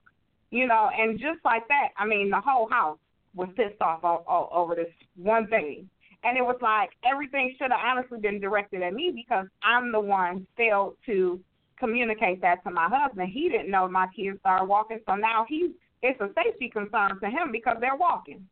you 0.51 0.67
know, 0.67 0.89
and 0.97 1.19
just 1.19 1.39
like 1.45 1.67
that, 1.67 1.89
I 1.97 2.05
mean, 2.05 2.29
the 2.29 2.41
whole 2.41 2.67
house 2.69 2.97
was 3.35 3.49
pissed 3.55 3.81
off 3.81 4.03
all, 4.03 4.25
all, 4.27 4.49
over 4.51 4.75
this 4.75 4.91
one 5.15 5.47
thing. 5.47 5.89
And 6.27 6.37
it 6.37 6.41
was 6.41 6.57
like 6.61 6.89
everything 7.09 7.55
should 7.57 7.71
have 7.71 7.79
honestly 7.81 8.19
been 8.19 8.41
directed 8.41 8.81
at 8.81 8.93
me 8.93 9.13
because 9.15 9.45
I'm 9.63 9.93
the 9.93 9.99
one 10.01 10.45
failed 10.57 10.97
to 11.05 11.39
communicate 11.79 12.41
that 12.41 12.61
to 12.65 12.69
my 12.69 12.89
husband. 12.91 13.29
He 13.33 13.47
didn't 13.47 13.71
know 13.71 13.87
my 13.87 14.07
kids 14.13 14.37
started 14.41 14.65
walking, 14.65 14.99
so 15.07 15.15
now 15.15 15.45
he's 15.47 15.71
it's 16.01 16.19
a 16.19 16.27
safety 16.35 16.69
concern 16.69 17.17
to 17.23 17.29
him 17.29 17.53
because 17.53 17.77
they're 17.79 17.95
walking. 17.95 18.45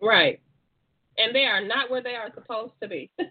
Right. 0.00 0.40
And 1.18 1.34
they 1.34 1.44
are 1.44 1.60
not 1.60 1.90
where 1.90 2.02
they 2.02 2.14
are 2.14 2.32
supposed 2.34 2.72
to 2.80 2.88
be. 2.88 3.10
and 3.18 3.28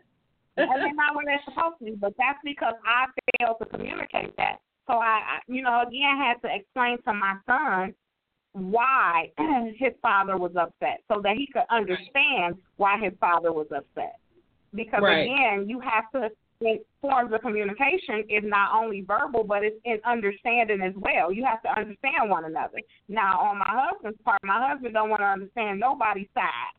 they're 0.56 0.94
not 0.94 1.16
where 1.16 1.26
they're 1.26 1.42
supposed 1.44 1.80
to 1.80 1.86
be, 1.86 1.96
but 1.96 2.14
that's 2.20 2.40
because 2.44 2.76
I 2.86 3.08
failed 3.40 3.58
to 3.62 3.66
communicate 3.66 4.38
that. 4.38 4.58
So 4.86 4.94
I, 4.94 5.22
I 5.26 5.40
you 5.48 5.64
know, 5.64 5.82
again 5.88 6.18
had 6.18 6.40
to 6.48 6.56
explain 6.56 7.02
to 7.08 7.14
my 7.14 7.34
son 7.48 7.96
why 8.54 9.32
his 9.78 9.94
father 10.02 10.38
was 10.38 10.52
upset 10.56 11.02
so 11.08 11.22
that 11.22 11.36
he 11.38 11.48
could 11.48 11.64
understand 11.70 12.56
why 12.78 12.98
his 13.00 13.14
father 13.20 13.52
was 13.52 13.68
upset. 13.76 14.18
Because 14.74 15.02
right. 15.04 15.24
again, 15.24 15.70
you 15.70 15.80
have 15.80 16.12
to 16.14 16.30
forms 17.02 17.34
of 17.34 17.42
communication 17.42 18.24
is 18.30 18.44
not 18.44 18.76
only 18.76 19.02
verbal 19.02 19.44
but 19.44 19.64
it's 19.64 19.76
in 19.84 19.98
understanding 20.06 20.82
as 20.82 20.94
well. 20.96 21.32
You 21.32 21.44
have 21.46 21.62
to 21.64 21.70
understand 21.70 22.30
one 22.30 22.46
another. 22.46 22.78
Now 23.08 23.40
on 23.40 23.58
my 23.58 23.66
husband's 23.68 24.20
part, 24.24 24.40
my 24.44 24.70
husband 24.70 24.94
don't 24.94 25.10
want 25.10 25.22
to 25.22 25.26
understand 25.26 25.80
nobody's 25.80 26.28
side. 26.36 26.76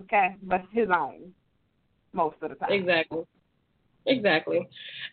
Okay, 0.00 0.36
but 0.42 0.62
his 0.72 0.88
own 0.94 1.32
most 2.12 2.36
of 2.42 2.50
the 2.50 2.56
time. 2.56 2.72
Exactly. 2.72 3.24
Exactly. 4.06 4.66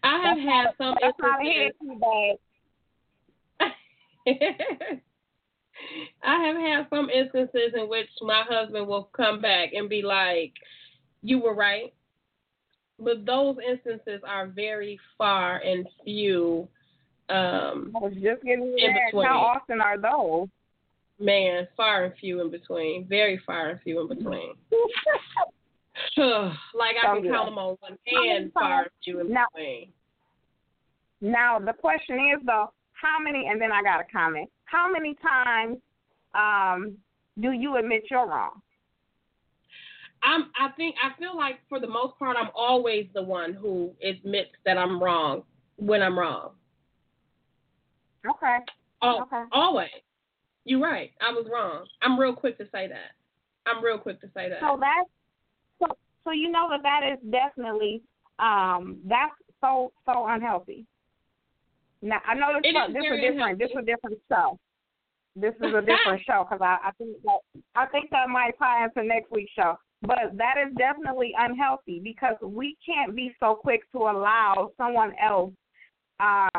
I 0.03 0.19
have 0.23 0.37
that's 0.37 0.47
had 0.47 0.67
some 0.77 0.95
instances. 1.41 2.39
I 6.23 6.43
have 6.43 6.55
had 6.55 6.87
some 6.89 7.09
instances 7.09 7.73
in 7.75 7.89
which 7.89 8.09
my 8.21 8.43
husband 8.47 8.87
will 8.87 9.09
come 9.15 9.41
back 9.41 9.73
and 9.73 9.89
be 9.89 10.01
like, 10.01 10.53
you 11.21 11.39
were 11.39 11.55
right. 11.55 11.93
But 12.99 13.25
those 13.25 13.57
instances 13.67 14.21
are 14.27 14.47
very 14.47 14.99
far 15.17 15.57
and 15.57 15.87
few. 16.03 16.67
Um, 17.29 17.91
I 17.95 17.99
was 17.99 18.13
just 18.13 18.43
getting 18.43 18.75
in 18.77 18.93
between. 19.05 19.25
How 19.25 19.39
often 19.39 19.81
are 19.81 19.97
those? 19.97 20.49
man, 21.19 21.67
far 21.75 22.05
and 22.05 22.13
few 22.19 22.41
in 22.41 22.51
between. 22.51 23.07
Very 23.07 23.39
far 23.45 23.69
and 23.69 23.81
few 23.81 24.01
in 24.01 24.07
between. 24.07 24.53
like 26.17 26.95
I 27.01 27.15
can 27.15 27.23
count 27.23 27.47
them 27.47 27.57
on 27.57 27.77
one 27.79 27.97
hand, 28.05 28.51
far 28.53 28.81
and 28.83 28.91
few 29.03 29.19
in 29.21 29.31
Now- 29.31 29.45
between. 29.55 29.89
Now 31.21 31.57
the 31.57 31.73
question 31.73 32.17
is 32.35 32.45
though, 32.45 32.73
how 32.93 33.17
many? 33.19 33.47
And 33.47 33.61
then 33.61 33.71
I 33.71 33.81
got 33.81 34.01
a 34.01 34.03
comment. 34.11 34.49
How 34.73 34.89
many 34.91 35.15
times 35.21 35.77
um, 36.33 36.97
do 37.39 37.51
you 37.51 37.77
admit 37.77 38.05
you're 38.09 38.27
wrong? 38.27 38.59
I'm. 40.23 40.49
I 40.59 40.69
think. 40.75 40.95
I 41.03 41.17
feel 41.19 41.37
like 41.37 41.59
for 41.69 41.79
the 41.79 41.87
most 41.87 42.17
part, 42.17 42.37
I'm 42.39 42.49
always 42.55 43.05
the 43.13 43.21
one 43.21 43.53
who 43.53 43.91
admits 44.03 44.49
that 44.65 44.79
I'm 44.79 45.01
wrong 45.01 45.43
when 45.75 46.01
I'm 46.01 46.17
wrong. 46.17 46.53
Okay. 48.27 48.57
Al- 49.03 49.21
Okay. 49.21 49.43
Always. 49.51 49.89
You're 50.65 50.79
right. 50.79 51.11
I 51.21 51.31
was 51.31 51.45
wrong. 51.53 51.85
I'm 52.01 52.19
real 52.19 52.33
quick 52.33 52.57
to 52.57 52.63
say 52.71 52.87
that. 52.87 53.11
I'm 53.67 53.83
real 53.83 53.99
quick 53.99 54.19
to 54.21 54.27
say 54.33 54.49
that. 54.49 54.59
So 54.59 54.79
that's 54.79 55.09
so 55.79 55.97
so 56.23 56.31
you 56.31 56.49
know 56.49 56.67
that 56.71 56.81
that 56.81 57.01
is 57.13 57.19
definitely 57.31 58.01
um 58.39 58.97
that's 59.05 59.35
so 59.61 59.91
so 60.07 60.25
unhealthy. 60.27 60.87
Now 62.03 62.19
I 62.27 62.33
know 62.35 62.59
this 62.61 62.69
is 62.69 62.93
this 62.93 63.05
is 63.05 63.21
different 63.21 63.59
this 63.59 63.69
is 63.71 63.77
a 63.77 63.85
different 63.85 64.19
show. 64.29 64.59
This 65.35 65.55
is 65.55 65.73
a 65.73 65.81
different 65.81 66.21
show 66.27 66.45
because 66.47 66.61
I 66.61 66.89
I 66.89 66.91
think 66.97 67.17
that 67.23 67.39
I 67.75 67.85
think 67.87 68.09
that 68.11 68.29
might 68.29 68.57
tie 68.59 68.83
into 68.83 69.07
next 69.07 69.31
week's 69.31 69.51
show. 69.53 69.77
But 70.01 70.35
that 70.35 70.55
is 70.59 70.75
definitely 70.75 71.33
unhealthy 71.37 72.01
because 72.03 72.35
we 72.41 72.75
can't 72.85 73.15
be 73.15 73.33
so 73.39 73.55
quick 73.55 73.89
to 73.93 73.99
allow 73.99 74.71
someone 74.77 75.13
else 75.21 75.53
uh 76.19 76.49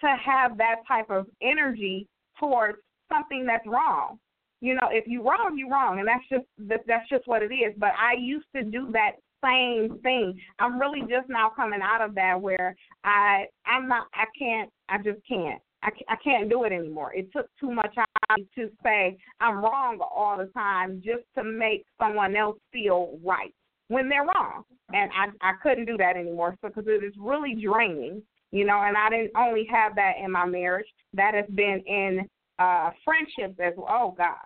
to 0.00 0.16
have 0.24 0.56
that 0.58 0.76
type 0.86 1.10
of 1.10 1.26
energy 1.42 2.06
towards 2.38 2.78
something 3.10 3.44
that's 3.44 3.66
wrong 3.66 4.18
you 4.60 4.74
know, 4.74 4.88
if 4.90 5.06
you're 5.06 5.22
wrong, 5.22 5.56
you're 5.56 5.70
wrong, 5.70 6.00
and 6.00 6.08
that's 6.08 6.28
just 6.28 6.44
that, 6.68 6.80
that's 6.86 7.08
just 7.08 7.26
what 7.28 7.42
it 7.42 7.54
is. 7.54 7.74
But 7.76 7.92
I 7.98 8.14
used 8.18 8.46
to 8.56 8.64
do 8.64 8.90
that 8.92 9.12
same 9.42 9.98
thing. 10.02 10.38
I'm 10.58 10.80
really 10.80 11.00
just 11.02 11.28
now 11.28 11.50
coming 11.54 11.80
out 11.82 12.00
of 12.00 12.14
that 12.16 12.40
where 12.40 12.74
I 13.04 13.46
I'm 13.66 13.88
not 13.88 14.06
I 14.14 14.24
can't 14.38 14.70
I 14.88 14.98
just 14.98 15.20
can't 15.28 15.60
I, 15.82 15.90
I 16.08 16.16
can't 16.22 16.50
do 16.50 16.64
it 16.64 16.72
anymore. 16.72 17.14
It 17.14 17.32
took 17.32 17.46
too 17.60 17.70
much 17.70 17.94
out 17.96 18.08
of 18.30 18.38
me 18.38 18.48
to 18.56 18.70
say 18.82 19.16
I'm 19.40 19.56
wrong 19.56 20.00
all 20.00 20.36
the 20.38 20.50
time 20.52 21.02
just 21.04 21.24
to 21.36 21.44
make 21.44 21.84
someone 22.00 22.34
else 22.36 22.58
feel 22.72 23.18
right 23.24 23.54
when 23.88 24.08
they're 24.08 24.24
wrong, 24.24 24.64
and 24.92 25.10
I 25.12 25.50
I 25.50 25.52
couldn't 25.62 25.86
do 25.86 25.96
that 25.98 26.16
anymore. 26.16 26.56
So 26.60 26.68
because 26.68 26.84
it 26.86 27.04
is 27.04 27.14
really 27.18 27.54
draining, 27.54 28.22
you 28.50 28.64
know. 28.64 28.82
And 28.82 28.96
I 28.96 29.08
didn't 29.10 29.32
only 29.36 29.66
have 29.70 29.94
that 29.96 30.14
in 30.22 30.30
my 30.30 30.46
marriage. 30.46 30.86
That 31.14 31.34
has 31.34 31.46
been 31.54 31.82
in 31.86 32.28
uh 32.58 32.90
friendships 33.04 33.58
as 33.60 33.74
well. 33.76 33.88
Oh 33.88 34.14
God, 34.16 34.36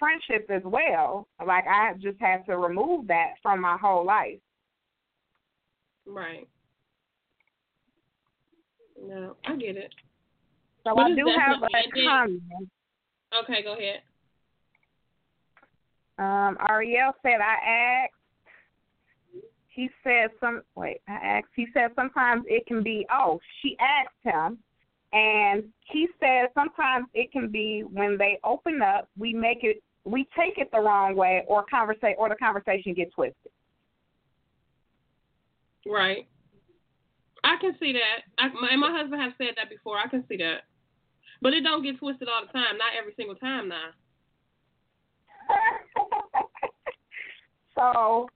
friendships 0.00 0.50
as 0.50 0.62
well. 0.64 1.28
Like 1.46 1.64
I 1.68 1.92
just 2.00 2.18
had 2.20 2.44
to 2.46 2.56
remove 2.56 3.06
that 3.06 3.34
from 3.40 3.60
my 3.60 3.76
whole 3.80 4.04
life. 4.04 4.40
right. 6.06 6.48
No, 9.06 9.36
I 9.46 9.56
get 9.56 9.76
it. 9.76 9.94
So 10.84 10.94
But 10.94 11.02
I 11.02 11.14
do 11.14 11.30
have 11.38 11.62
a 11.62 12.02
comment. 12.04 12.42
Okay, 13.42 13.62
go 13.62 13.74
ahead. 13.74 14.00
Um, 16.18 16.58
Ariel 16.68 17.12
said 17.22 17.40
I 17.40 18.04
asked. 18.04 18.14
He 19.68 19.88
said 20.02 20.30
some. 20.40 20.62
Wait, 20.74 21.00
I 21.08 21.12
asked. 21.12 21.48
He 21.54 21.66
said 21.72 21.92
sometimes 21.94 22.44
it 22.46 22.66
can 22.66 22.82
be. 22.82 23.06
Oh, 23.10 23.40
she 23.62 23.76
asked 23.80 24.16
him, 24.22 24.58
and 25.12 25.64
he 25.90 26.08
said 26.20 26.48
sometimes 26.54 27.06
it 27.14 27.32
can 27.32 27.50
be 27.50 27.82
when 27.82 28.16
they 28.16 28.38
open 28.44 28.80
up, 28.80 29.08
we 29.18 29.32
make 29.32 29.58
it, 29.62 29.82
we 30.04 30.26
take 30.38 30.58
it 30.58 30.70
the 30.72 30.80
wrong 30.80 31.14
way, 31.16 31.44
or 31.46 31.64
conversate, 31.70 32.16
or 32.18 32.28
the 32.28 32.36
conversation 32.36 32.94
gets 32.94 33.14
twisted. 33.14 33.52
Right. 35.86 36.26
I 37.44 37.56
can 37.60 37.74
see 37.80 37.92
that. 37.92 38.22
I, 38.38 38.48
my, 38.48 38.68
and 38.70 38.80
my 38.80 38.92
husband 38.96 39.20
has 39.20 39.32
said 39.38 39.54
that 39.56 39.70
before. 39.70 39.98
I 39.98 40.08
can 40.08 40.24
see 40.28 40.36
that. 40.38 40.64
But 41.42 41.54
it 41.54 41.62
don't 41.62 41.82
get 41.82 41.98
twisted 41.98 42.28
all 42.28 42.46
the 42.46 42.52
time. 42.52 42.76
Not 42.76 42.92
every 42.98 43.14
single 43.16 43.34
time 43.36 43.68
now. 43.68 43.90
so 47.74 48.28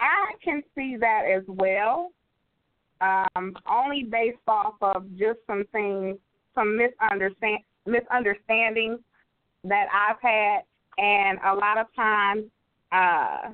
I 0.00 0.32
can 0.42 0.62
see 0.74 0.96
that 0.98 1.24
as 1.30 1.42
well. 1.46 2.12
Um, 3.00 3.54
only 3.70 4.04
based 4.04 4.38
off 4.48 4.74
of 4.82 5.06
just 5.16 5.38
some 5.46 5.64
things, 5.72 6.18
some 6.54 6.76
misunderstand 6.76 7.60
misunderstandings 7.86 9.00
that 9.64 9.86
I've 9.92 10.20
had, 10.20 10.60
and 11.00 11.38
a 11.46 11.54
lot 11.54 11.78
of 11.78 11.86
times 11.96 12.44
uh, 12.92 13.50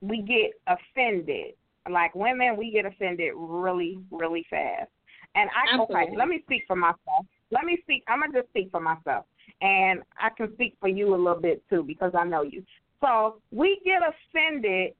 we 0.00 0.22
get 0.22 0.52
offended. 0.66 1.54
Like 1.90 2.14
women, 2.14 2.56
we 2.56 2.70
get 2.72 2.86
offended 2.86 3.32
really, 3.36 3.98
really 4.10 4.44
fast. 4.50 4.90
And 5.34 5.50
I 5.50 5.82
okay, 5.82 5.92
Absolutely. 5.92 6.16
let 6.16 6.28
me 6.28 6.40
speak 6.44 6.62
for 6.66 6.76
myself. 6.76 7.26
Let 7.50 7.64
me 7.64 7.78
speak. 7.82 8.02
I'm 8.08 8.20
gonna 8.20 8.32
just 8.32 8.48
speak 8.48 8.70
for 8.70 8.80
myself, 8.80 9.26
and 9.60 10.02
I 10.18 10.30
can 10.36 10.52
speak 10.54 10.76
for 10.80 10.88
you 10.88 11.14
a 11.14 11.16
little 11.16 11.40
bit 11.40 11.62
too 11.68 11.82
because 11.82 12.12
I 12.18 12.24
know 12.24 12.42
you. 12.42 12.64
So 13.00 13.40
we 13.50 13.80
get 13.84 14.00
offended 14.02 14.92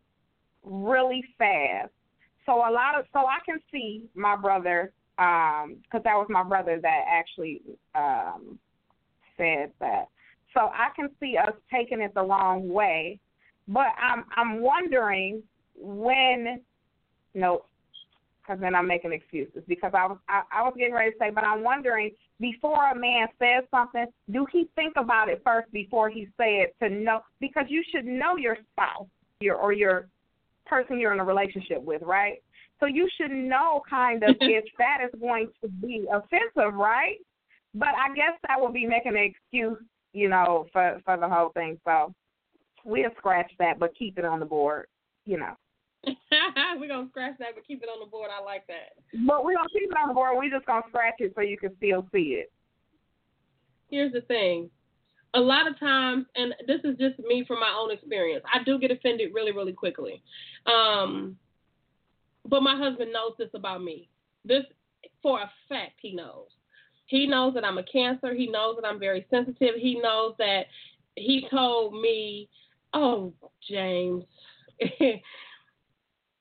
really 0.62 1.24
fast. 1.38 1.90
So 2.46 2.52
a 2.52 2.70
lot 2.70 2.98
of 2.98 3.06
so 3.12 3.20
I 3.20 3.38
can 3.46 3.60
see 3.72 4.02
my 4.14 4.36
brother 4.36 4.92
um 5.18 5.76
because 5.82 6.02
that 6.04 6.14
was 6.14 6.26
my 6.28 6.42
brother 6.42 6.78
that 6.82 7.04
actually 7.08 7.62
um 7.94 8.58
said 9.36 9.72
that. 9.80 10.08
So 10.54 10.70
I 10.72 10.88
can 10.94 11.08
see 11.20 11.36
us 11.36 11.52
taking 11.72 12.00
it 12.00 12.14
the 12.14 12.22
wrong 12.22 12.68
way, 12.68 13.20
but 13.68 13.88
I'm 14.00 14.24
I'm 14.36 14.60
wondering 14.60 15.42
when 15.76 16.60
no 17.34 17.64
because 18.40 18.60
then 18.60 18.74
I'm 18.74 18.86
making 18.86 19.12
excuses 19.12 19.62
because 19.66 19.92
I 19.94 20.06
was 20.06 20.18
I, 20.28 20.42
I 20.52 20.62
was 20.62 20.74
getting 20.76 20.94
ready 20.94 21.10
to 21.10 21.16
say, 21.18 21.30
but 21.30 21.44
I'm 21.44 21.62
wondering 21.62 22.10
before 22.40 22.90
a 22.90 22.94
man 22.98 23.28
says 23.38 23.64
something, 23.70 24.06
do 24.30 24.46
he 24.52 24.68
think 24.74 24.94
about 24.96 25.28
it 25.28 25.40
first 25.44 25.70
before 25.72 26.08
he 26.08 26.28
say 26.38 26.62
it 26.62 26.74
to 26.82 26.88
know 26.88 27.20
because 27.40 27.64
you 27.68 27.82
should 27.90 28.04
know 28.04 28.36
your 28.36 28.56
spouse, 28.72 29.06
your 29.40 29.56
or 29.56 29.72
your 29.72 30.08
person 30.66 30.98
you're 30.98 31.12
in 31.12 31.20
a 31.20 31.24
relationship 31.24 31.82
with, 31.82 32.02
right? 32.02 32.42
So 32.80 32.86
you 32.86 33.08
should 33.16 33.30
know 33.30 33.82
kind 33.88 34.22
of 34.22 34.36
if 34.40 34.64
that 34.78 34.98
is 35.04 35.20
going 35.20 35.48
to 35.62 35.68
be 35.68 36.06
offensive, 36.12 36.74
right? 36.74 37.16
But 37.74 37.88
I 37.88 38.14
guess 38.14 38.38
that 38.46 38.60
would 38.60 38.72
be 38.72 38.86
making 38.86 39.16
an 39.16 39.32
excuse, 39.34 39.78
you 40.14 40.28
know, 40.28 40.66
for 40.72 41.00
for 41.04 41.18
the 41.18 41.28
whole 41.28 41.50
thing. 41.50 41.78
So 41.84 42.14
we'll 42.84 43.10
scratch 43.18 43.52
that, 43.58 43.78
but 43.78 43.94
keep 43.94 44.18
it 44.18 44.24
on 44.24 44.40
the 44.40 44.46
board, 44.46 44.86
you 45.26 45.36
know. 45.36 45.54
We're 46.78 46.88
gonna 46.88 47.08
scratch 47.10 47.34
that, 47.38 47.54
but 47.54 47.66
keep 47.66 47.82
it 47.82 47.88
on 47.88 48.00
the 48.00 48.10
board. 48.10 48.30
I 48.34 48.42
like 48.42 48.66
that. 48.68 48.92
But 49.26 49.44
we're 49.44 49.56
gonna 49.56 49.68
keep 49.72 49.90
it 49.90 49.96
on 49.96 50.08
the 50.08 50.14
board. 50.14 50.36
We're 50.36 50.50
just 50.50 50.66
gonna 50.66 50.84
scratch 50.88 51.14
it 51.18 51.32
so 51.34 51.40
you 51.40 51.56
can 51.56 51.76
still 51.76 52.06
see 52.12 52.40
it. 52.40 52.52
Here's 53.90 54.12
the 54.12 54.20
thing. 54.22 54.70
A 55.34 55.40
lot 55.40 55.66
of 55.66 55.78
times, 55.80 56.26
and 56.36 56.54
this 56.66 56.80
is 56.84 56.96
just 56.98 57.18
me 57.18 57.44
from 57.46 57.58
my 57.58 57.74
own 57.76 57.90
experience, 57.90 58.44
I 58.52 58.62
do 58.62 58.78
get 58.78 58.90
offended 58.90 59.32
really, 59.34 59.50
really 59.50 59.72
quickly. 59.72 60.22
Um, 60.66 61.36
but 62.48 62.62
my 62.62 62.76
husband 62.76 63.12
knows 63.12 63.32
this 63.38 63.48
about 63.54 63.82
me. 63.82 64.08
This, 64.44 64.64
for 65.22 65.40
a 65.40 65.50
fact, 65.68 65.94
he 66.00 66.14
knows. 66.14 66.48
He 67.06 67.26
knows 67.26 67.54
that 67.54 67.64
I'm 67.64 67.78
a 67.78 67.82
cancer. 67.82 68.34
He 68.34 68.46
knows 68.46 68.76
that 68.76 68.86
I'm 68.86 68.98
very 68.98 69.26
sensitive. 69.30 69.74
He 69.76 70.00
knows 70.00 70.34
that 70.38 70.66
he 71.16 71.46
told 71.50 72.00
me, 72.00 72.48
"Oh, 72.92 73.32
James, 73.68 74.24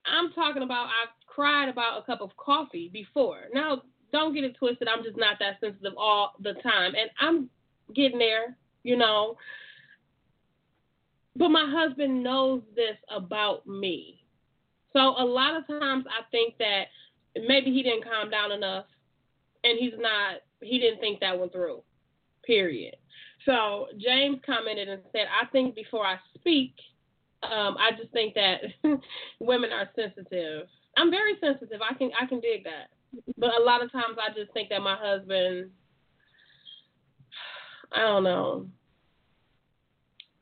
I'm 0.06 0.32
talking 0.34 0.64
about 0.64 0.88
I've 0.88 1.28
cried 1.28 1.70
about 1.70 2.02
a 2.02 2.06
cup 2.06 2.22
of 2.22 2.36
coffee 2.38 2.90
before. 2.92 3.42
Now, 3.54 3.84
don't 4.12 4.34
get 4.34 4.44
it 4.44 4.56
twisted. 4.58 4.88
I'm 4.88 5.04
just 5.04 5.18
not 5.18 5.38
that 5.40 5.60
sensitive 5.60 5.94
all 5.98 6.34
the 6.40 6.54
time, 6.54 6.94
and 6.96 7.10
I'm 7.20 7.50
getting 7.94 8.20
there, 8.20 8.56
you 8.84 8.96
know. 8.96 9.38
But 11.36 11.50
my 11.50 11.66
husband 11.68 12.24
knows 12.24 12.62
this 12.76 12.98
about 13.10 13.66
me. 13.66 14.24
So 14.94 15.00
a 15.00 15.26
lot 15.26 15.56
of 15.56 15.66
times 15.68 16.06
I 16.08 16.22
think 16.30 16.56
that 16.60 16.86
maybe 17.48 17.72
he 17.72 17.82
didn't 17.82 18.04
calm 18.04 18.30
down 18.30 18.52
enough 18.52 18.86
and 19.64 19.80
he's 19.80 19.98
not 19.98 20.42
he 20.64 20.80
didn't 20.80 21.00
think 21.00 21.20
that 21.20 21.38
one 21.38 21.50
through. 21.50 21.82
Period. 22.46 22.96
So 23.46 23.88
James 24.00 24.40
commented 24.46 24.88
and 24.90 25.02
said, 25.12 25.28
I 25.30 25.46
think 25.48 25.76
before 25.76 26.06
I 26.06 26.18
speak, 26.36 26.74
um, 27.44 27.76
I 27.78 27.92
just 27.98 28.12
think 28.14 28.36
that 28.36 28.62
women 29.40 29.72
are 29.72 29.90
sensitive. 29.96 30.68
I'm 30.98 31.12
very 31.12 31.34
sensitive. 31.42 31.82
I 31.82 31.94
can 31.96 32.12
I 32.20 32.26
can 32.26 32.40
dig 32.40 32.64
that. 32.64 32.90
But 33.38 33.60
a 33.60 33.64
lot 33.64 33.84
of 33.84 33.92
times 33.92 34.18
I 34.22 34.34
just 34.34 34.54
think 34.54 34.70
that 34.70 34.82
my 34.82 34.96
husband 35.00 35.72
I 37.92 38.02
don't 38.02 38.24
know. 38.24 38.68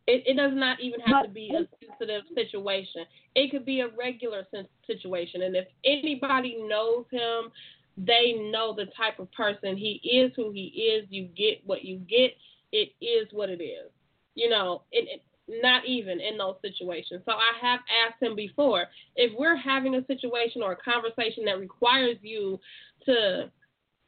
It, 0.08 0.24
it 0.26 0.36
does 0.36 0.52
not 0.54 0.80
even 0.82 1.00
have 1.02 1.26
to 1.26 1.30
be 1.30 1.52
a 1.56 1.68
sensitive 1.86 2.24
situation. 2.36 3.06
It 3.36 3.52
could 3.52 3.66
be 3.66 3.82
a 3.82 3.88
regular 3.98 4.46
situation. 4.86 5.44
And 5.44 5.56
if 5.56 5.68
anybody 5.86 6.58
knows 6.68 7.06
him, 7.12 7.52
they 7.98 8.34
know 8.52 8.74
the 8.76 8.86
type 8.98 9.20
of 9.20 9.32
person 9.32 9.78
he 9.78 10.02
is, 10.04 10.32
who 10.36 10.52
he 10.52 10.68
is. 10.68 11.08
You 11.10 11.26
get 11.36 11.62
what 11.66 11.84
you 11.84 11.98
get. 11.98 12.32
It 12.72 12.94
is 13.02 13.28
what 13.32 13.50
it 13.50 13.62
is. 13.62 13.92
You 14.36 14.50
know, 14.50 14.84
it, 14.92 15.08
it 15.10 15.24
not 15.62 15.86
even 15.86 16.22
in 16.22 16.38
those 16.38 16.56
situations. 16.62 17.22
So 17.26 17.34
I 17.34 17.52
have 17.62 17.80
asked 18.06 18.22
him 18.22 18.36
before 18.36 18.86
if 19.16 19.32
we're 19.38 19.58
having 19.58 19.96
a 19.96 20.06
situation 20.06 20.62
or 20.62 20.74
a 20.74 20.78
conversation 20.78 21.44
that 21.46 21.60
requires 21.60 22.18
you 22.22 22.60
to 23.06 23.52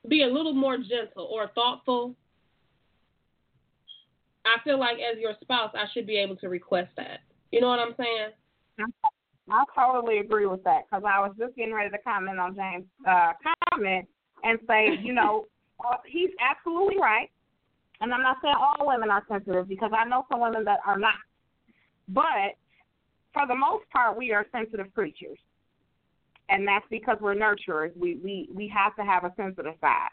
be 0.08 0.24
a 0.24 0.28
little 0.28 0.54
more 0.54 0.78
gentle 0.78 1.30
or 1.32 1.50
thoughtful, 1.54 2.16
I 4.46 4.58
feel 4.64 4.80
like 4.80 4.98
as 4.98 5.20
your 5.20 5.34
spouse, 5.42 5.72
I 5.74 5.86
should 5.94 6.08
be 6.08 6.18
able 6.18 6.36
to 6.38 6.50
request 6.50 6.92
that. 6.98 7.22
You 7.52 7.62
know 7.62 7.68
what 7.68 7.80
I'm 7.80 7.96
saying? 7.98 8.30
I 9.50 9.64
totally 9.76 10.20
agree 10.20 10.46
with 10.46 10.64
that 10.64 10.84
because 10.90 11.04
I 11.06 11.20
was 11.20 11.36
just 11.38 11.56
getting 11.56 11.74
ready 11.74 11.90
to 11.90 11.98
comment 12.00 12.40
on 12.40 12.56
James' 12.56 12.86
uh, 13.08 13.34
comment 13.70 14.08
and 14.44 14.60
say, 14.68 14.98
you 15.02 15.14
know, 15.14 15.46
uh, 15.86 15.98
he's 16.06 16.30
absolutely 16.40 16.98
right. 17.00 17.30
And 18.02 18.14
I'm 18.14 18.22
not 18.22 18.38
saying 18.42 18.56
all 18.58 18.88
women 18.88 19.10
are 19.10 19.24
sensitive 19.30 19.68
because 19.68 19.92
I 19.98 20.06
know 20.06 20.26
some 20.32 20.42
women 20.42 20.64
that 20.66 20.80
are 20.86 20.98
not. 20.98 21.16
But 22.10 22.56
for 23.34 23.48
the 23.48 23.56
most 23.56 23.90
part, 23.92 24.18
we 24.18 24.32
are 24.34 24.46
sensitive 24.52 24.94
creatures, 24.94 25.40
and 26.50 26.68
that's 26.68 26.86
because 26.90 27.18
we're 27.22 27.36
nurturers. 27.36 27.96
We 27.96 28.16
we 28.16 28.50
we 28.54 28.68
have 28.68 28.96
to 28.98 29.04
have 29.04 29.24
a 29.24 29.34
sensitive 29.38 29.76
side. 29.80 30.10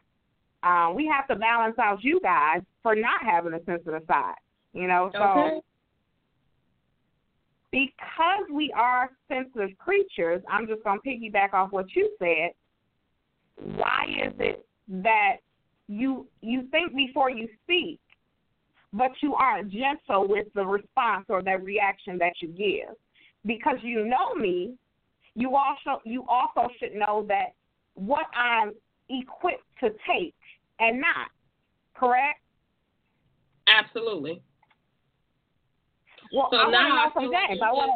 Uh, 0.63 0.93
we 0.93 1.07
have 1.07 1.27
to 1.29 1.37
balance 1.37 1.79
out 1.79 2.05
you 2.05 2.21
guys 2.21 2.61
for 2.83 2.95
not 2.95 3.25
having 3.25 3.55
a 3.55 3.65
sensitive 3.65 4.03
side. 4.07 4.37
You 4.73 4.87
know, 4.87 5.11
so 5.13 5.23
okay. 5.23 5.61
Because 7.71 8.45
we 8.53 8.73
are 8.77 9.11
sensitive 9.29 9.77
creatures, 9.79 10.43
I'm 10.49 10.67
just 10.67 10.83
gonna 10.85 11.01
piggyback 11.07 11.53
off 11.53 11.73
what 11.73 11.87
you 11.95 12.11
said. 12.19 12.51
Why 13.77 14.07
is 14.27 14.33
it 14.39 14.67
that 14.89 15.37
you 15.89 16.27
you 16.41 16.69
think 16.71 16.95
before 16.95 17.31
you 17.31 17.49
speak? 17.65 18.01
but 18.93 19.11
you 19.23 19.35
aren't 19.35 19.71
gentle 19.71 20.27
with 20.29 20.47
the 20.55 20.65
response 20.65 21.27
or 21.29 21.43
the 21.43 21.59
reaction 21.59 22.19
that 22.19 22.33
you 22.41 22.49
give. 22.49 22.95
Because 23.47 23.77
you 23.83 24.05
know 24.05 24.35
me, 24.35 24.75
you 25.35 25.57
also 25.57 26.03
you 26.05 26.25
also 26.29 26.69
should 26.79 26.95
know 26.95 27.25
that 27.29 27.55
what 27.95 28.27
I'm 28.35 28.73
equipped 29.09 29.65
to 29.81 29.91
take 30.07 30.35
and 30.79 31.01
not. 31.01 31.29
Correct? 31.95 32.41
Absolutely. 33.67 34.43
Well, 36.33 36.49
so 36.51 36.59
I 36.59 36.71
now 36.71 36.89
want 36.89 37.15
to 37.15 37.23
know 37.23 37.33
James. 37.49 37.61
I 37.65 37.73
want, 37.73 37.91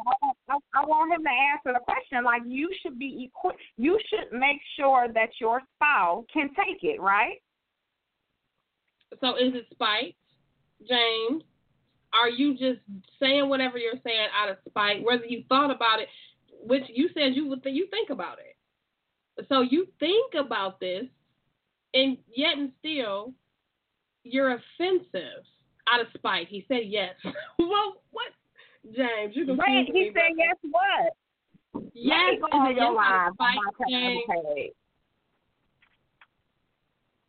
I, 0.48 0.54
I 0.74 0.84
want 0.84 1.12
him 1.12 1.22
to 1.22 1.30
answer 1.30 1.78
the 1.78 1.84
question. 1.84 2.24
Like 2.24 2.42
you 2.46 2.70
should 2.82 2.98
be 2.98 3.30
equipped. 3.30 3.60
You 3.76 3.98
should 4.10 4.36
make 4.36 4.60
sure 4.76 5.06
that 5.14 5.28
your 5.40 5.60
spouse 5.76 6.24
can 6.32 6.48
take 6.48 6.82
it, 6.82 7.00
right? 7.00 7.40
So 9.20 9.36
is 9.36 9.54
it 9.54 9.66
spite? 9.72 10.16
James? 10.88 11.42
Are 12.12 12.28
you 12.28 12.52
just 12.52 12.80
saying 13.20 13.48
whatever 13.48 13.78
you're 13.78 14.00
saying 14.04 14.28
out 14.40 14.50
of 14.50 14.56
spite, 14.68 15.04
whether 15.04 15.24
you 15.24 15.44
thought 15.48 15.70
about 15.70 16.00
it, 16.00 16.08
which 16.64 16.84
you 16.88 17.08
said 17.14 17.34
you 17.34 17.46
would 17.48 17.62
th- 17.62 17.74
you 17.74 17.86
think 17.90 18.10
about 18.10 18.38
it. 18.38 19.46
So 19.48 19.62
you 19.62 19.86
think 19.98 20.34
about 20.34 20.78
this, 20.78 21.04
and 21.92 22.16
yet 22.34 22.56
and 22.56 22.70
still, 22.78 23.32
you're 24.22 24.52
offensive 24.52 25.44
out 25.92 26.00
of 26.00 26.06
spite. 26.14 26.48
He 26.48 26.64
said 26.68 26.82
yes. 26.86 27.14
well, 27.58 28.02
what, 28.10 28.32
James? 28.94 29.34
You 29.34 29.46
can 29.46 29.56
Wait, 29.56 29.88
he 29.92 30.10
said 30.14 30.36
yes. 30.36 30.56
What? 30.62 31.14
Yes, 31.94 32.40
on 32.52 32.76
your 32.76 32.92
line. 32.92 33.30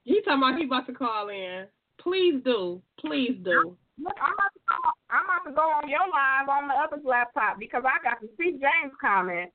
He 0.04 0.22
talking 0.22 0.38
about 0.38 0.58
he 0.60 0.66
about 0.66 0.86
to 0.88 0.94
call 0.94 1.30
in. 1.30 1.66
Please 2.00 2.42
do. 2.44 2.82
Please 3.00 3.38
do. 3.44 3.76
Look, 3.98 4.14
I'm 4.22 4.34
about 4.34 4.54
to 4.54 4.60
go. 4.70 4.76
I'm 5.10 5.26
about 5.26 5.50
to 5.50 5.56
go 5.56 5.62
on 5.62 5.90
your 5.90 6.08
live 6.12 6.50
on 6.50 6.68
the 6.68 6.76
other's 6.76 7.06
laptop 7.06 7.58
because 7.58 7.84
I 7.86 8.04
got 8.04 8.22
to 8.22 8.28
see 8.38 8.52
James' 8.52 8.94
comment. 9.02 9.52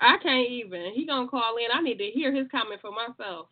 I 0.00 0.16
can't 0.22 0.48
even. 0.48 0.92
He 0.94 1.06
gonna 1.06 1.28
call 1.28 1.56
in. 1.56 1.70
I 1.72 1.80
need 1.82 1.98
to 1.98 2.10
hear 2.10 2.34
his 2.34 2.46
comment 2.50 2.80
for 2.80 2.90
myself, 2.90 3.48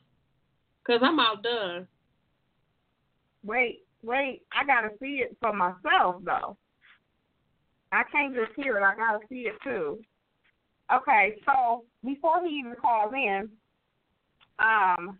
cause 0.87 1.01
I'm 1.03 1.21
outdone. 1.21 1.87
Wait, 3.45 3.86
wait. 4.07 4.43
I 4.53 4.65
gotta 4.65 4.91
see 5.01 5.23
it 5.23 5.37
for 5.41 5.53
myself 5.53 6.23
though. 6.25 6.57
I 7.93 8.03
can't 8.11 8.35
just 8.35 8.53
hear 8.57 8.79
it. 8.79 8.83
I 8.83 8.95
gotta 8.95 9.25
see 9.29 9.49
it 9.49 9.55
too. 9.63 9.99
Okay, 10.95 11.35
so 11.45 11.85
before 12.05 12.41
he 12.45 12.61
even 12.61 12.75
calls 12.81 13.13
in, 13.13 13.49
um, 14.61 15.19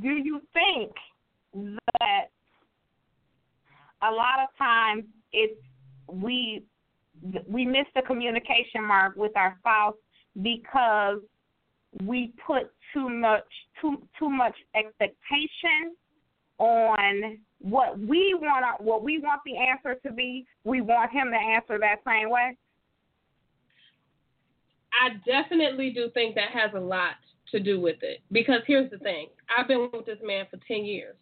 do 0.00 0.08
you 0.08 0.40
think 0.52 0.92
that 2.00 2.30
a 4.02 4.10
lot 4.10 4.40
of 4.42 4.48
times 4.58 5.04
it's 5.32 5.60
we 6.08 6.62
we 7.48 7.64
miss 7.64 7.86
the 7.94 8.02
communication 8.02 8.84
mark 8.84 9.16
with 9.16 9.36
our 9.36 9.56
spouse 9.60 9.94
because 10.42 11.18
we 12.04 12.32
put 12.46 12.70
too 12.92 13.08
much 13.08 13.44
too 13.80 14.02
too 14.18 14.28
much 14.28 14.54
expectation 14.74 15.94
on 16.58 17.38
what 17.60 17.98
we 17.98 18.36
want 18.40 18.80
what 18.80 19.02
we 19.02 19.18
want 19.18 19.40
the 19.44 19.56
answer 19.56 19.98
to 20.06 20.12
be. 20.12 20.46
We 20.64 20.80
want 20.80 21.10
him 21.10 21.30
to 21.30 21.36
answer 21.36 21.78
that 21.78 22.00
same 22.06 22.30
way. 22.30 22.56
I 24.92 25.14
definitely 25.26 25.90
do 25.90 26.10
think 26.14 26.34
that 26.34 26.50
has 26.50 26.70
a 26.74 26.80
lot 26.80 27.14
to 27.52 27.60
do 27.60 27.80
with 27.80 28.02
it 28.02 28.20
because 28.32 28.60
here's 28.66 28.90
the 28.90 28.98
thing: 28.98 29.28
I've 29.56 29.68
been 29.68 29.88
with 29.92 30.06
this 30.06 30.18
man 30.22 30.46
for 30.50 30.58
ten 30.68 30.84
years. 30.84 31.16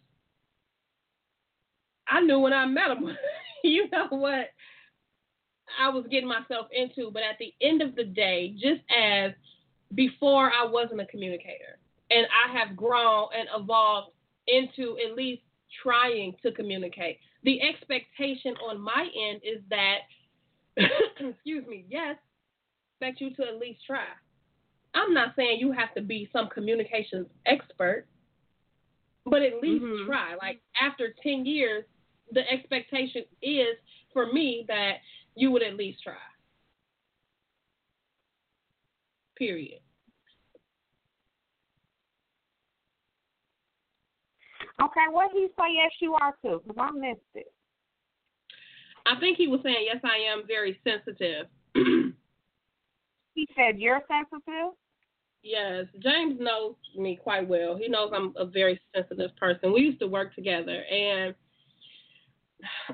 I 2.09 2.21
knew 2.21 2.39
when 2.39 2.53
I 2.53 2.65
met 2.65 2.91
him, 2.91 3.09
you 3.63 3.89
know 3.89 4.07
what 4.09 4.51
I 5.79 5.89
was 5.89 6.05
getting 6.09 6.29
myself 6.29 6.67
into. 6.71 7.11
But 7.11 7.23
at 7.23 7.37
the 7.39 7.53
end 7.61 7.81
of 7.81 7.95
the 7.95 8.05
day, 8.05 8.55
just 8.59 8.81
as 8.95 9.31
before 9.95 10.51
I 10.51 10.65
wasn't 10.65 11.01
a 11.01 11.05
communicator, 11.05 11.79
and 12.11 12.27
I 12.27 12.57
have 12.57 12.77
grown 12.77 13.27
and 13.37 13.47
evolved 13.55 14.11
into 14.47 14.97
at 15.05 15.15
least 15.15 15.41
trying 15.83 16.35
to 16.43 16.51
communicate. 16.51 17.19
The 17.43 17.61
expectation 17.61 18.55
on 18.67 18.79
my 18.79 19.07
end 19.29 19.41
is 19.43 19.61
that, 19.69 19.99
excuse 21.19 21.65
me, 21.67 21.85
yes, 21.89 22.15
expect 22.93 23.21
you 23.21 23.33
to 23.35 23.51
at 23.51 23.59
least 23.59 23.81
try. 23.85 24.05
I'm 24.93 25.13
not 25.13 25.33
saying 25.35 25.59
you 25.59 25.71
have 25.71 25.93
to 25.95 26.01
be 26.01 26.29
some 26.33 26.49
communications 26.49 27.27
expert, 27.45 28.05
but 29.25 29.41
at 29.41 29.61
least 29.61 29.83
mm-hmm. 29.83 30.07
try. 30.07 30.35
Like 30.35 30.61
after 30.81 31.13
10 31.21 31.45
years, 31.45 31.83
the 32.31 32.41
expectation 32.49 33.23
is 33.41 33.77
for 34.13 34.31
me 34.31 34.65
that 34.67 34.95
you 35.35 35.51
would 35.51 35.63
at 35.63 35.75
least 35.75 36.03
try. 36.03 36.13
Period. 39.37 39.79
Okay, 44.81 45.05
what 45.09 45.33
did 45.33 45.41
he 45.41 45.47
say 45.57 45.73
yes 45.73 45.91
you 45.99 46.13
are 46.15 46.35
too? 46.43 46.61
Because 46.67 46.77
I 46.79 46.91
missed 46.91 47.21
it. 47.35 47.51
I 49.05 49.19
think 49.19 49.37
he 49.37 49.47
was 49.47 49.61
saying 49.63 49.85
yes 49.85 50.01
I 50.03 50.17
am 50.31 50.43
very 50.45 50.79
sensitive. 50.83 51.47
he 51.73 53.47
said 53.55 53.79
you're 53.79 54.01
sensitive? 54.07 54.73
Yes, 55.43 55.85
James 55.99 56.37
knows 56.39 56.75
me 56.95 57.15
quite 57.15 57.47
well. 57.47 57.77
He 57.77 57.87
knows 57.87 58.11
I'm 58.13 58.33
a 58.35 58.45
very 58.45 58.79
sensitive 58.93 59.35
person. 59.37 59.71
We 59.71 59.81
used 59.81 59.99
to 59.99 60.07
work 60.07 60.35
together 60.35 60.83
and 60.83 61.33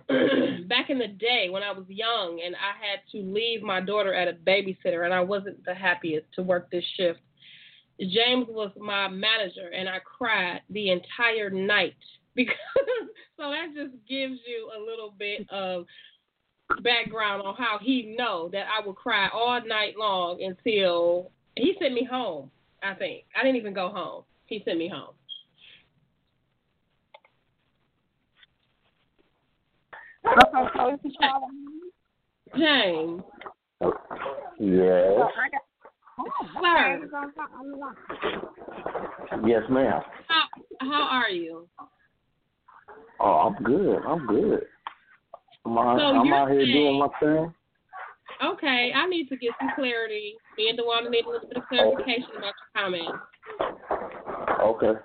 back 0.67 0.89
in 0.89 0.99
the 0.99 1.07
day 1.07 1.47
when 1.49 1.63
I 1.63 1.71
was 1.71 1.85
young 1.87 2.41
and 2.45 2.55
I 2.55 2.73
had 2.85 2.99
to 3.13 3.17
leave 3.25 3.63
my 3.63 3.79
daughter 3.79 4.13
at 4.13 4.27
a 4.27 4.33
babysitter 4.33 5.05
and 5.05 5.13
I 5.13 5.21
wasn't 5.21 5.63
the 5.65 5.73
happiest 5.73 6.27
to 6.35 6.43
work 6.43 6.69
this 6.69 6.83
shift. 6.97 7.19
James 7.99 8.47
was 8.49 8.71
my 8.79 9.07
manager 9.07 9.69
and 9.75 9.87
I 9.87 9.99
cried 9.99 10.61
the 10.69 10.91
entire 10.91 11.49
night 11.49 11.95
because 12.35 12.55
so 13.37 13.51
that 13.51 13.73
just 13.75 13.93
gives 14.07 14.39
you 14.45 14.69
a 14.75 14.79
little 14.79 15.13
bit 15.17 15.47
of 15.49 15.85
background 16.81 17.43
on 17.45 17.55
how 17.55 17.77
he 17.81 18.15
know 18.17 18.49
that 18.51 18.65
I 18.67 18.85
would 18.85 18.95
cry 18.95 19.29
all 19.33 19.61
night 19.65 19.95
long 19.97 20.41
until 20.41 21.31
he 21.55 21.75
sent 21.79 21.93
me 21.93 22.03
home, 22.09 22.49
I 22.81 22.93
think. 22.95 23.25
I 23.39 23.43
didn't 23.43 23.57
even 23.57 23.73
go 23.73 23.89
home. 23.89 24.23
He 24.45 24.63
sent 24.65 24.77
me 24.77 24.89
home. 24.89 25.13
James. 32.57 33.21
Yes. 36.17 36.27
Sir. 36.61 37.09
Yes, 39.45 39.63
ma'am. 39.69 40.01
How, 40.27 40.43
how 40.79 41.01
are 41.11 41.29
you? 41.29 41.67
Oh, 43.19 43.25
I'm 43.25 43.63
good. 43.63 43.97
I'm 44.07 44.27
good. 44.27 44.65
I'm 45.65 45.77
out, 45.77 45.97
So 45.97 46.03
I'm 46.05 46.25
you're 46.25 46.35
out 46.35 46.51
here 46.51 46.61
saying- 46.61 46.73
doing 46.73 46.99
my 46.99 47.07
thing. 47.19 47.53
Okay, 48.43 48.91
I 48.93 49.07
need 49.07 49.29
to 49.29 49.37
get 49.37 49.51
some 49.59 49.69
clarity. 49.75 50.35
Me 50.57 50.67
and 50.69 50.77
DaWanna 50.77 51.09
need 51.09 51.25
a 51.25 51.29
little 51.29 51.47
bit 51.47 51.57
of 51.57 51.63
oh. 51.63 51.67
clarification 51.69 52.29
about 52.37 52.53
your 52.59 52.73
comment. 52.75 53.15
Okay. 54.61 54.99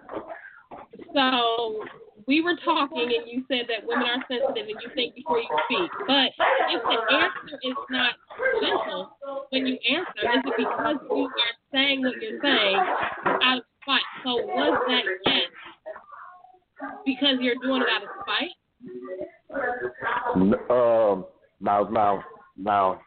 So 1.14 1.84
we 2.28 2.42
were 2.42 2.54
talking, 2.62 3.08
and 3.08 3.26
you 3.26 3.42
said 3.48 3.66
that 3.68 3.88
women 3.88 4.04
are 4.04 4.22
sensitive, 4.28 4.68
and 4.68 4.78
you 4.84 4.90
think 4.94 5.14
before 5.14 5.38
you 5.38 5.48
speak. 5.64 5.90
But 6.06 6.28
if 6.68 6.82
the 6.84 6.98
answer 7.16 7.56
is 7.62 7.74
not 7.88 8.12
gentle 8.60 9.16
when 9.48 9.66
you 9.66 9.78
answer, 9.90 10.36
is 10.36 10.42
it 10.44 10.54
because 10.58 10.96
you 11.10 11.24
are 11.24 11.56
saying 11.72 12.02
what 12.02 12.20
you're 12.20 12.38
saying 12.42 12.76
out 13.42 13.58
of 13.58 13.64
spite? 13.82 14.02
So 14.24 14.30
was 14.44 14.78
that 14.88 15.04
yes 15.24 15.48
because 17.06 17.36
you're 17.40 17.56
doing 17.62 17.82
it 17.82 17.88
out 17.88 18.02
of 18.02 18.10
spite? 18.22 18.52
Um, 20.70 21.24
now, 21.62 21.88
now, 21.90 22.22
now, 22.58 23.00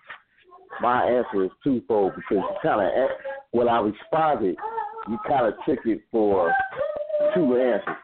my 0.81 1.03
answer 1.03 1.45
is 1.45 1.51
twofold 1.63 2.13
because 2.15 2.43
you 2.43 2.57
kind 2.63 2.81
of, 2.81 3.09
when 3.51 3.69
I 3.69 3.81
responded, 3.81 4.55
you 5.07 5.17
kind 5.27 5.45
of 5.45 5.53
took 5.67 5.85
it 5.85 6.01
for 6.11 6.51
two 7.35 7.55
answers. 7.55 7.95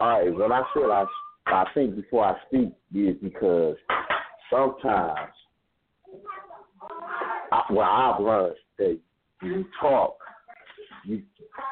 All 0.00 0.08
right, 0.08 0.34
when 0.34 0.50
I 0.50 0.62
said 0.74 0.90
I, 0.90 1.04
I 1.46 1.64
think 1.72 1.94
before 1.94 2.24
I 2.24 2.34
speak 2.48 2.72
is 2.94 3.16
because 3.22 3.76
sometimes, 4.50 5.30
I, 7.52 7.62
well, 7.70 7.86
I've 7.88 8.20
learned 8.20 8.56
that 8.78 8.98
you 9.42 9.64
talk, 9.80 10.16
you 11.04 11.22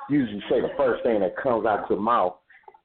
usually 0.09 0.43
say 0.49 0.61
the 0.61 0.69
first 0.77 1.03
thing 1.03 1.21
that 1.21 1.37
comes 1.43 1.67
out 1.67 1.91
your 1.91 2.01
mouth, 2.01 2.35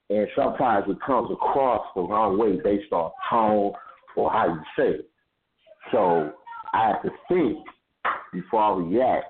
and 0.10 0.28
sometimes 0.36 0.86
it 0.90 0.98
comes 1.06 1.30
across 1.32 1.86
the 1.96 2.02
wrong 2.02 2.40
way 2.40 2.60
based 2.64 2.92
on 2.92 3.12
tone 3.30 3.74
or 4.16 4.32
how 4.32 4.48
you 4.48 4.62
say 4.76 5.00
it. 5.00 5.10
So 5.92 6.32
I 6.74 6.88
have 6.88 7.04
to 7.04 7.10
think 7.28 7.60
before 8.34 8.62
I 8.62 8.78
react, 8.78 9.26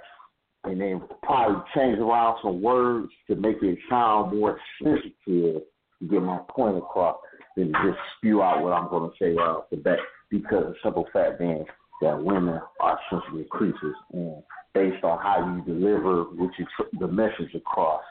and 0.63 0.79
then 0.79 1.01
probably 1.23 1.61
change 1.75 1.99
around 1.99 2.37
some 2.43 2.61
words 2.61 3.11
to 3.27 3.35
make 3.35 3.57
it 3.61 3.77
sound 3.89 4.37
more 4.37 4.59
sensitive 4.81 5.63
get 6.05 6.21
my 6.21 6.39
point 6.49 6.77
across 6.77 7.17
than 7.55 7.73
to 7.73 7.73
just 7.83 7.99
spew 8.17 8.41
out 8.41 8.61
what 8.61 8.73
I'm 8.73 8.89
going 8.89 9.09
to 9.09 9.15
say 9.17 9.33
right 9.33 9.49
off 9.49 9.69
the 9.71 9.77
bat. 9.77 9.97
Because 10.29 10.65
the 10.65 10.75
simple 10.83 11.07
fact 11.13 11.39
being 11.39 11.65
that 12.01 12.21
women 12.21 12.59
are 12.79 12.99
sensitive 13.09 13.49
creatures, 13.49 13.95
and 14.13 14.43
based 14.73 15.03
on 15.03 15.17
how 15.19 15.61
you 15.65 15.73
deliver 15.73 16.23
what 16.23 16.51
you 16.59 16.65
tr- 16.75 16.97
the 16.99 17.07
message 17.07 17.55
across, 17.55 18.03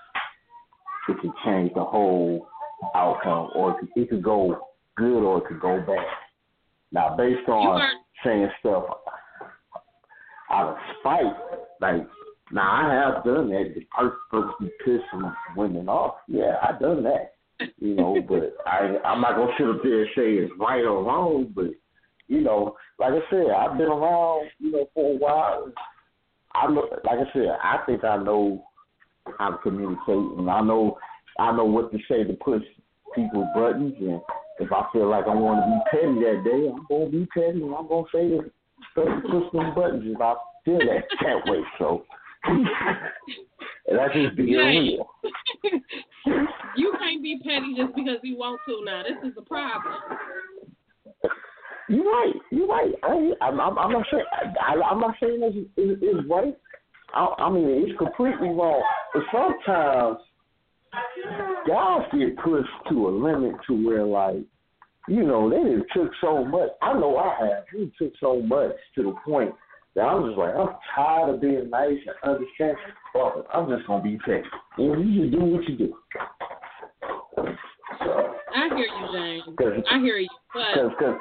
it 1.08 1.20
can 1.20 1.32
change 1.44 1.72
the 1.74 1.84
whole 1.84 2.48
outcome, 2.94 3.50
or 3.54 3.72
it 3.72 3.76
could, 3.78 4.02
it 4.02 4.10
could 4.10 4.22
go 4.22 4.66
good 4.96 5.22
or 5.22 5.38
it 5.38 5.46
could 5.46 5.60
go 5.60 5.80
bad. 5.86 6.04
Now, 6.90 7.16
based 7.16 7.48
on 7.48 7.80
are 7.80 7.90
saying 8.24 8.48
stuff 8.60 8.84
out 10.50 10.70
of 10.70 10.76
spite, 11.00 11.32
like 11.80 12.06
now 12.52 12.70
I 12.70 12.94
have 12.94 13.24
done 13.24 13.50
that 13.50 13.74
to 13.74 13.80
pur- 13.96 14.16
purposely 14.30 14.70
piss 14.84 15.00
some 15.10 15.34
women 15.56 15.88
off. 15.88 16.16
Yeah, 16.28 16.56
I 16.62 16.78
done 16.78 17.02
that. 17.04 17.35
You 17.78 17.94
know, 17.94 18.20
but 18.28 18.54
I 18.66 18.98
I'm 19.04 19.20
not 19.20 19.36
gonna 19.36 19.52
sit 19.58 19.68
up 19.68 19.82
there 19.82 20.02
and 20.02 20.10
say 20.14 20.32
it's 20.34 20.52
right 20.58 20.84
or 20.84 21.02
wrong, 21.02 21.52
but 21.54 21.70
you 22.28 22.40
know, 22.40 22.76
like 22.98 23.12
I 23.12 23.30
said, 23.30 23.50
I've 23.50 23.78
been 23.78 23.86
around, 23.86 24.50
you 24.58 24.72
know, 24.72 24.88
for 24.94 25.14
a 25.14 25.16
while. 25.16 25.72
I 26.54 26.66
know, 26.70 26.88
like 27.04 27.18
I 27.18 27.32
said, 27.32 27.48
I 27.62 27.78
think 27.86 28.04
I 28.04 28.16
know 28.16 28.64
how 29.38 29.50
to 29.50 29.58
communicate, 29.58 30.00
and 30.08 30.50
I 30.50 30.60
know 30.60 30.98
I 31.38 31.52
know 31.52 31.64
what 31.64 31.92
to 31.92 31.98
say 32.08 32.24
to 32.24 32.32
push 32.34 32.62
people's 33.14 33.46
buttons. 33.54 33.94
And 34.00 34.20
if 34.58 34.72
I 34.72 34.84
feel 34.92 35.08
like 35.08 35.26
I 35.26 35.34
want 35.34 35.60
to 35.60 35.66
be 35.70 35.80
petty 35.90 36.20
that 36.24 36.44
day, 36.44 36.68
I'm 36.68 36.86
gonna 36.88 37.10
be 37.10 37.26
petty, 37.26 37.62
and 37.62 37.74
I'm 37.74 37.88
gonna 37.88 38.06
say 38.12 38.38
stuff 38.92 39.04
to 39.04 39.28
push 39.28 39.52
them 39.52 39.74
buttons 39.74 40.04
if 40.06 40.20
I 40.20 40.34
feel 40.64 40.78
that 40.78 41.04
that 41.22 41.50
way. 41.50 41.60
So, 41.78 42.04
and 43.88 43.98
that's 43.98 44.14
just 44.14 44.36
being 44.36 44.56
real. 44.56 45.08
you 46.76 46.94
can't 46.98 47.22
be 47.22 47.40
petty 47.42 47.74
just 47.76 47.94
because 47.94 48.18
you 48.22 48.36
want 48.36 48.60
to. 48.68 48.84
Now 48.84 49.02
this 49.02 49.28
is 49.28 49.34
the 49.34 49.42
problem. 49.42 49.94
You're 51.88 52.04
right. 52.04 52.34
You're 52.50 52.66
right. 52.66 52.92
I, 53.04 53.32
I'm, 53.42 53.60
I'm, 53.60 53.78
I'm 53.78 53.92
not 53.92 54.06
saying. 54.10 54.24
I, 54.60 54.74
I'm 54.74 55.00
not 55.00 55.14
saying 55.20 55.38
it's, 55.42 55.68
it's, 55.76 56.00
it's 56.02 56.28
right. 56.28 56.56
I, 57.14 57.34
I 57.38 57.50
mean, 57.50 57.86
it's 57.86 57.96
completely 57.98 58.48
wrong. 58.48 58.82
But 59.14 59.22
sometimes 59.32 60.18
guys 61.68 62.02
get 62.12 62.36
pushed 62.38 62.68
to 62.90 63.08
a 63.08 63.10
limit 63.10 63.54
to 63.68 63.86
where, 63.86 64.04
like, 64.04 64.42
you 65.08 65.22
know, 65.22 65.48
they 65.48 65.78
just 65.78 65.92
took 65.94 66.10
so 66.20 66.44
much. 66.44 66.70
I 66.82 66.92
know 66.94 67.16
I 67.16 67.36
have. 67.46 67.64
We 67.72 67.92
took 67.98 68.12
so 68.20 68.42
much 68.42 68.72
to 68.96 69.04
the 69.04 69.14
point 69.24 69.54
that 69.94 70.02
I'm 70.02 70.26
just 70.26 70.38
like, 70.38 70.54
I'm 70.54 70.74
tired 70.94 71.34
of 71.34 71.40
being 71.40 71.70
nice 71.70 71.98
and 72.06 72.34
understanding. 72.34 72.76
Fuck 73.16 73.36
it. 73.38 73.46
I'm 73.52 73.68
just 73.68 73.86
gonna 73.86 74.02
be 74.02 74.18
petty. 74.18 74.42
And 74.78 75.14
you 75.14 75.22
just 75.22 75.38
do 75.38 75.44
what 75.44 75.68
you 75.68 75.76
do. 75.76 75.94
So. 78.00 78.34
I 78.54 78.68
hear 78.68 78.86
you, 78.86 79.08
James. 79.12 79.56
Cause, 79.58 79.84
I 79.90 79.98
hear 80.00 80.18
you, 80.18 80.28
Cause, 80.52 80.92
cause, 80.98 81.14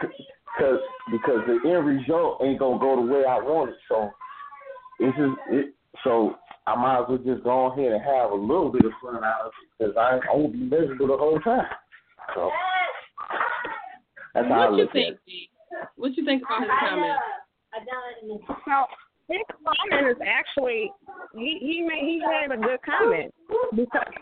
cause, 0.59 0.79
because 1.11 1.39
the 1.47 1.69
end 1.69 1.85
result 1.85 2.41
ain't 2.43 2.59
gonna 2.59 2.79
go 2.79 2.95
the 2.95 3.11
way 3.11 3.23
I 3.25 3.37
want 3.37 3.69
it. 3.71 3.77
So 3.87 4.09
it's 4.99 5.17
just 5.17 5.37
it. 5.51 5.73
So 6.03 6.35
I 6.67 6.75
might 6.75 7.01
as 7.01 7.05
well 7.09 7.17
just 7.19 7.43
go 7.43 7.71
ahead 7.71 7.93
and 7.93 8.01
have 8.03 8.31
a 8.31 8.35
little 8.35 8.71
bit 8.71 8.85
of 8.85 8.91
fun 9.01 9.23
out 9.23 9.45
of 9.45 9.51
it 9.51 9.69
because 9.77 9.95
I, 9.97 10.19
I 10.31 10.35
won't 10.35 10.53
be 10.53 10.59
miserable 10.59 11.07
the 11.07 11.17
whole 11.17 11.39
time. 11.39 11.65
So 12.33 12.49
that's 14.33 14.47
how 14.47 14.53
I 14.53 14.69
what 14.69 14.77
you 14.77 14.83
look 14.83 14.89
at 14.89 14.93
think, 14.93 15.17
it. 15.27 15.49
What 15.95 16.17
you 16.17 16.25
think 16.25 16.43
about 16.43 16.61
his 16.61 16.69
comment? 16.79 17.19
So 18.65 18.85
his 19.27 19.41
comment 19.63 20.07
is 20.09 20.17
actually 20.25 20.91
he 21.36 21.57
he 21.59 21.81
made 21.81 22.03
he 22.03 22.21
had 22.21 22.51
a 22.51 22.61
good 22.61 22.79
comment 22.83 23.33
because 23.75 24.13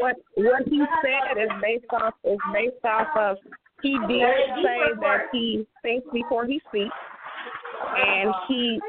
what 0.00 0.16
what 0.36 0.62
he 0.66 0.82
said 1.02 1.42
is 1.42 1.50
based 1.60 1.84
off 1.92 2.14
is 2.24 2.38
based 2.52 2.84
off 2.84 3.08
of 3.16 3.36
he 3.82 3.98
did 4.08 4.34
say 4.62 4.78
that 5.00 5.26
he 5.32 5.66
thinks 5.82 6.06
before 6.12 6.46
he 6.46 6.60
speaks 6.68 6.94
and 7.96 8.32
he 8.48 8.80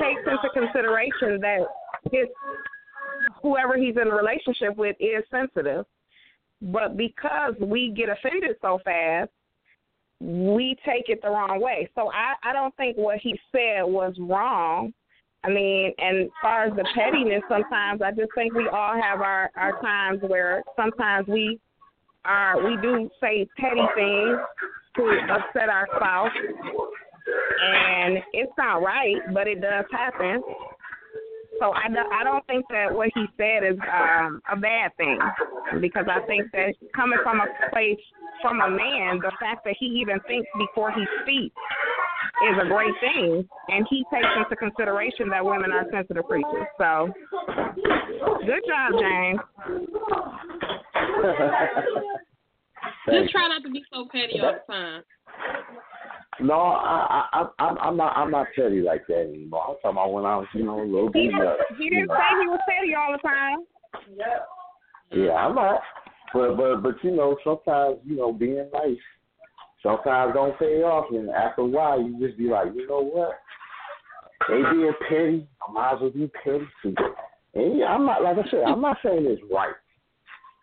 takes 0.00 0.20
into 0.20 0.48
consideration 0.54 1.40
that 1.40 1.66
his 2.10 2.26
whoever 3.42 3.76
he's 3.76 3.96
in 4.00 4.08
a 4.08 4.14
relationship 4.14 4.76
with 4.76 4.96
is 5.00 5.24
sensitive. 5.30 5.84
But 6.62 6.96
because 6.96 7.54
we 7.60 7.92
get 7.94 8.08
offended 8.08 8.56
so 8.62 8.78
fast, 8.84 9.30
we 10.20 10.76
take 10.86 11.08
it 11.08 11.20
the 11.22 11.28
wrong 11.28 11.60
way. 11.60 11.90
So 11.94 12.10
I, 12.10 12.34
I 12.42 12.52
don't 12.52 12.74
think 12.76 12.96
what 12.96 13.18
he 13.18 13.38
said 13.52 13.82
was 13.82 14.14
wrong. 14.18 14.94
I 15.44 15.48
mean, 15.48 15.92
and 15.98 16.24
as 16.24 16.30
far 16.42 16.64
as 16.64 16.74
the 16.74 16.84
pettiness, 16.94 17.42
sometimes 17.48 18.02
I 18.02 18.10
just 18.10 18.30
think 18.34 18.54
we 18.54 18.68
all 18.68 18.94
have 19.00 19.20
our 19.20 19.50
our 19.56 19.80
times 19.80 20.20
where 20.26 20.62
sometimes 20.74 21.28
we 21.28 21.60
are 22.24 22.62
we 22.64 22.76
do 22.82 23.08
say 23.20 23.46
petty 23.56 23.86
things 23.94 24.38
to 24.96 25.18
upset 25.30 25.68
our 25.68 25.86
spouse, 25.96 26.32
and 27.62 28.18
it's 28.32 28.52
not 28.58 28.82
right, 28.82 29.16
but 29.32 29.46
it 29.46 29.60
does 29.60 29.84
happen. 29.92 30.42
So 31.60 31.72
I 31.72 31.88
don't, 31.88 32.12
I 32.12 32.24
don't 32.24 32.46
think 32.46 32.66
that 32.68 32.92
what 32.92 33.08
he 33.14 33.24
said 33.36 33.64
is 33.64 33.78
um, 33.80 34.42
a 34.50 34.56
bad 34.56 34.94
thing 34.96 35.18
because 35.80 36.04
I 36.10 36.20
think 36.26 36.50
that 36.52 36.74
coming 36.94 37.18
from 37.22 37.40
a 37.40 37.46
place 37.70 37.98
from 38.42 38.60
a 38.60 38.68
man, 38.68 39.18
the 39.20 39.32
fact 39.40 39.64
that 39.64 39.74
he 39.78 39.86
even 39.86 40.20
thinks 40.26 40.48
before 40.58 40.92
he 40.92 41.04
speaks 41.22 41.56
is 42.52 42.58
a 42.62 42.66
great 42.68 42.92
thing, 43.00 43.48
and 43.68 43.86
he 43.88 44.04
takes 44.12 44.26
into 44.36 44.56
consideration 44.56 45.28
that 45.30 45.42
women 45.44 45.72
are 45.72 45.86
sensitive 45.90 46.24
creatures. 46.24 46.66
So, 46.78 47.08
good 48.44 48.62
job, 48.66 48.92
James. 49.00 49.40
Just 53.10 53.30
try 53.30 53.48
not 53.48 53.62
to 53.62 53.70
be 53.70 53.82
so 53.92 54.06
petty 54.10 54.40
all 54.40 54.52
the 54.66 54.72
time. 54.72 55.02
No, 56.40 56.54
I, 56.54 57.26
I, 57.32 57.46
I, 57.58 57.64
I'm- 57.64 57.78
I'm 57.80 57.96
not. 57.96 58.14
I'm 58.16 58.30
not 58.30 58.48
petty 58.54 58.82
like 58.82 59.06
that 59.08 59.20
anymore. 59.32 59.64
I'm 59.68 59.74
talking 59.76 59.90
about 59.92 60.12
when 60.12 60.24
I 60.26 60.36
was, 60.36 60.46
you 60.52 60.64
know, 60.64 60.82
a 60.82 60.84
little 60.84 61.10
He 61.14 61.28
bit 61.28 61.32
nuts. 61.32 61.60
he 61.78 61.88
didn't 61.88 62.08
know. 62.08 62.14
say 62.14 62.40
he 62.42 62.46
was 62.48 62.60
petty 62.68 62.94
all 62.94 63.12
the 63.12 63.18
time. 63.26 63.58
Yeah, 65.12 65.32
I'm 65.32 65.54
not. 65.54 65.80
But 66.34 66.56
but 66.56 66.82
but 66.82 66.94
you 67.02 67.12
know, 67.16 67.36
sometimes 67.42 67.98
you 68.04 68.16
know, 68.16 68.32
being 68.32 68.68
nice 68.72 68.98
sometimes 69.82 70.34
don't 70.34 70.58
pay 70.58 70.82
off, 70.82 71.06
and 71.10 71.30
after 71.30 71.62
a 71.62 71.66
while, 71.66 72.00
you 72.00 72.18
just 72.18 72.38
be 72.38 72.48
like, 72.48 72.68
you 72.74 72.86
know 72.86 73.02
what? 73.02 73.38
They 74.48 74.62
being 74.70 74.92
petty, 75.08 75.48
I 75.66 75.72
might 75.72 75.94
as 75.94 76.00
well 76.00 76.10
be 76.10 76.30
petty 76.44 76.66
too. 76.82 76.94
And 77.54 77.78
yeah, 77.78 77.86
I'm 77.86 78.04
not 78.04 78.22
like 78.22 78.36
I 78.38 78.50
said, 78.50 78.64
I'm 78.66 78.82
not 78.82 78.98
saying 79.02 79.26
it's 79.26 79.42
right, 79.52 79.74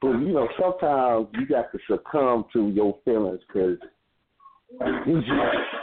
but 0.02 0.12
you 0.12 0.34
know, 0.34 0.48
sometimes 0.60 1.28
you 1.34 1.48
got 1.48 1.72
to 1.72 1.80
succumb 1.90 2.46
to 2.54 2.70
your 2.70 2.98
feelings 3.04 3.40
because 3.48 3.78
you 5.08 5.20
just 5.22 5.32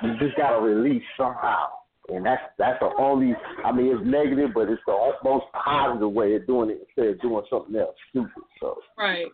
you 0.02 0.18
just 0.20 0.36
gotta 0.36 0.60
release 0.60 1.02
somehow. 1.16 1.66
And 2.08 2.26
that's 2.26 2.42
that's 2.58 2.78
the 2.80 2.90
only. 2.98 3.34
I 3.64 3.72
mean, 3.72 3.96
it's 3.96 4.04
negative, 4.04 4.50
but 4.54 4.68
it's 4.68 4.82
the 4.86 5.12
most 5.22 5.46
positive 5.52 6.10
way 6.10 6.34
of 6.34 6.46
doing 6.46 6.70
it 6.70 6.86
instead 6.88 7.14
of 7.14 7.20
doing 7.20 7.44
something 7.48 7.76
else 7.76 7.94
stupid. 8.10 8.42
So 8.60 8.78
Right. 8.98 9.26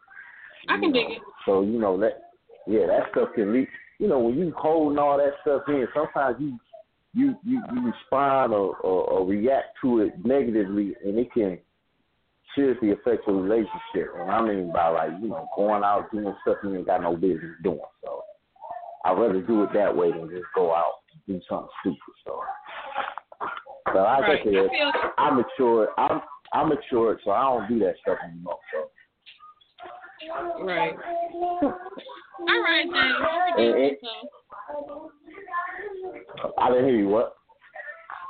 I 0.69 0.79
can 0.79 0.93
know, 0.93 0.93
dig 0.93 1.17
it. 1.17 1.23
So 1.47 1.63
you 1.63 1.79
know 1.79 1.99
that, 2.01 2.31
yeah, 2.67 2.87
that 2.87 3.11
stuff 3.13 3.31
can 3.35 3.53
lead 3.53 3.69
you 3.99 4.09
know, 4.09 4.19
when 4.19 4.37
you 4.37 4.53
holding 4.57 4.99
all 4.99 5.17
that 5.19 5.35
stuff 5.43 5.63
in, 5.69 5.87
sometimes 5.95 6.37
you 6.39 6.59
you 7.15 7.35
you, 7.45 7.63
you 7.73 7.87
respond 7.93 8.53
or, 8.53 8.77
or, 8.77 9.05
or 9.05 9.27
react 9.27 9.77
to 9.83 10.01
it 10.01 10.13
negatively, 10.25 10.95
and 11.05 11.19
it 11.19 11.33
can 11.33 11.59
seriously 12.55 12.93
affect 12.93 13.27
your 13.27 13.41
relationship. 13.41 14.13
And 14.19 14.31
I 14.31 14.43
mean 14.43 14.73
by 14.73 14.89
like 14.89 15.11
you 15.21 15.29
know 15.29 15.49
going 15.57 15.83
out 15.83 16.11
doing 16.13 16.35
stuff 16.43 16.59
you 16.63 16.77
ain't 16.77 16.87
got 16.87 17.03
no 17.03 17.17
business 17.17 17.57
doing. 17.63 17.81
So 18.05 18.23
I'd 19.05 19.19
rather 19.19 19.41
do 19.41 19.63
it 19.65 19.71
that 19.75 19.97
way 19.97 20.13
than 20.13 20.29
just 20.29 20.45
go 20.55 20.75
out 20.75 20.95
and 21.13 21.21
do 21.27 21.41
something 21.49 21.69
stupid. 21.81 21.99
So, 22.25 22.41
so 23.93 23.99
like 23.99 24.23
right. 24.23 24.41
I 24.41 24.45
said, 24.45 24.69
I'm 25.17 25.37
mature. 25.37 25.89
I'm 25.97 26.21
I'm 26.53 26.69
matured, 26.69 27.21
so 27.25 27.31
I 27.31 27.43
don't 27.43 27.69
do 27.69 27.79
that 27.81 27.95
stuff 28.03 28.19
anymore. 28.25 28.59
So. 28.73 28.91
Right. 30.65 30.95
All 32.41 32.63
right, 32.63 32.87
then. 32.87 33.13
Uh-huh. 33.13 33.53
I 36.59 36.69
didn't 36.69 36.85
hear 36.85 36.97
you. 36.97 37.09
What? 37.09 37.37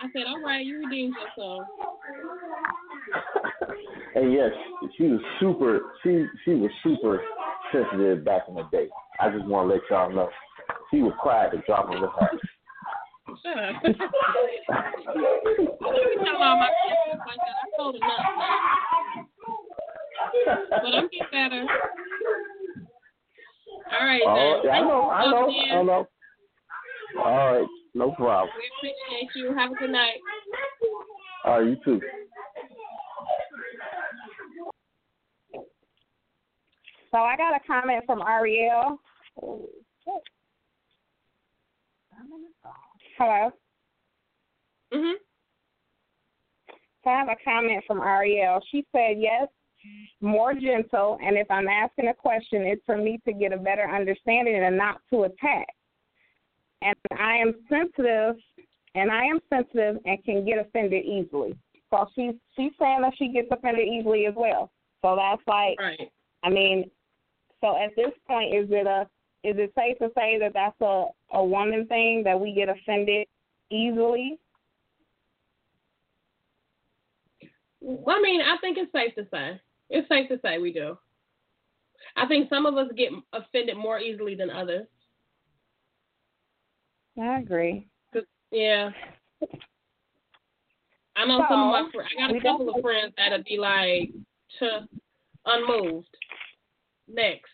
I 0.01 0.07
said, 0.13 0.25
all 0.29 0.43
right, 0.43 0.65
you 0.65 0.79
redeemed 0.79 1.15
yourself. 1.15 1.67
and 4.15 4.33
yes, 4.33 4.51
she 4.97 5.05
was 5.05 5.21
super. 5.41 5.81
She 6.03 6.27
she 6.45 6.53
was 6.53 6.71
super 6.83 7.23
sensitive 7.73 8.25
back 8.25 8.43
in 8.49 8.55
the 8.55 8.65
day. 8.71 8.89
I 9.21 9.31
just 9.31 9.47
want 9.47 9.69
to 9.69 9.75
let 9.75 9.83
y'all 9.91 10.15
know. 10.15 10.29
She 10.91 11.03
was 11.03 11.13
quiet 11.21 11.53
to 11.53 11.63
drop 11.67 11.87
of 11.87 12.01
the 12.01 12.09
hat. 12.09 12.31
Shut 13.43 13.59
up. 13.59 13.83
you 13.85 13.95
tell 16.25 16.43
all 16.43 16.57
my 16.57 16.71
like 17.27 17.39
that. 17.39 17.57
I 17.63 17.77
told 17.77 17.97
enough. 17.97 18.21
But 20.71 20.95
I'm 20.95 21.09
getting 21.09 21.27
better. 21.33 21.67
All 23.93 24.07
right, 24.07 24.23
oh, 24.27 24.61
then. 24.65 24.73
I 24.73 24.81
know, 24.81 25.11
I 25.11 25.31
know, 25.31 25.49
I 25.49 25.83
know. 25.83 26.09
All 27.19 27.53
right, 27.53 27.69
no 27.95 28.11
problem. 28.13 28.51
We 28.59 28.91
appreciate 28.91 29.31
you. 29.35 29.55
Have 29.57 29.73
a 29.73 29.75
good 29.75 29.91
night. 29.91 30.19
All 31.45 31.61
right, 31.61 31.69
you 31.69 31.77
too. 31.85 32.01
So 37.13 37.19
I 37.19 37.37
got 37.37 37.55
a 37.55 37.61
comment 37.67 38.05
from 38.05 38.21
Ariel. 38.21 39.01
Hello. 43.17 43.51
Mhm. 44.93 45.15
So 47.03 47.11
I 47.11 47.19
have 47.19 47.29
a 47.29 47.37
comment 47.45 47.85
from 47.87 48.01
Ariel. 48.03 48.61
She 48.71 48.85
said, 48.93 49.19
"Yes, 49.19 49.49
more 50.21 50.55
gentle, 50.55 51.19
and 51.23 51.37
if 51.37 51.51
I'm 51.51 51.69
asking 51.69 52.09
a 52.09 52.15
question, 52.15 52.63
it's 52.63 52.83
for 52.87 52.97
me 52.97 53.21
to 53.27 53.33
get 53.33 53.53
a 53.53 53.59
better 53.59 53.89
understanding 53.89 54.63
and 54.63 54.77
not 54.77 55.01
to 55.11 55.25
attack. 55.25 55.69
And 56.83 56.97
I 57.19 57.37
am 57.37 57.55
sensitive, 57.69 58.37
and 58.95 59.11
I 59.11 59.25
am 59.25 59.41
sensitive 59.51 59.99
and 60.05 60.25
can 60.25 60.45
get 60.45 60.59
offended 60.59 61.05
easily. 61.05 61.57
So 61.91 62.07
she's 62.15 62.35
she's 62.57 62.73
saying 62.81 63.03
that 63.03 63.15
she 63.17 63.29
gets 63.29 63.49
offended 63.51 63.87
easily 63.89 64.27
as 64.27 64.35
well. 64.37 64.71
So 65.03 65.17
that's 65.17 65.43
like, 65.47 65.79
right. 65.79 66.11
I 66.43 66.51
mean, 66.51 66.91
so 67.61 67.77
at 67.77 67.95
this 67.97 68.13
point, 68.27 68.55
is 68.55 68.69
it 68.71 68.87
a 68.87 69.07
is 69.47 69.57
it 69.59 69.73
safe 69.77 69.99
to 69.99 70.11
say 70.17 70.39
that 70.39 70.53
that's 70.55 70.81
a 70.81 71.07
a 71.33 71.45
woman 71.45 71.87
thing 71.87 72.23
that 72.25 72.39
we 72.39 72.53
get 72.53 72.69
offended 72.69 73.27
easily? 73.71 74.39
Well, 77.81 78.17
I 78.17 78.21
mean, 78.21 78.41
I 78.41 78.57
think 78.61 78.79
it's 78.79 78.93
safe 78.93 79.15
to 79.15 79.27
say. 79.31 79.61
It's 79.91 80.09
safe 80.09 80.29
to 80.29 80.41
say 80.43 80.59
we 80.59 80.73
do. 80.73 80.99
I 82.17 82.27
think 82.27 82.49
some 82.49 82.67
of 82.67 82.77
us 82.77 82.89
get 82.97 83.11
offended 83.33 83.77
more 83.77 83.99
easily 83.99 84.35
than 84.35 84.51
others. 84.51 84.87
I 87.21 87.39
agree. 87.39 87.89
Yeah. 88.51 88.91
I 91.17 91.25
know 91.25 91.39
so, 91.39 91.47
some 91.49 91.61
of 91.63 91.73
my 91.73 91.89
friends. 91.93 92.11
I 92.19 92.29
got 92.29 92.37
a 92.37 92.41
couple 92.41 92.75
of 92.75 92.83
friends 92.83 93.15
that'll 93.17 93.43
be 93.43 93.59
like, 93.59 94.11
to 94.59 94.87
unmoved. 95.47 96.09
Next. 97.09 97.51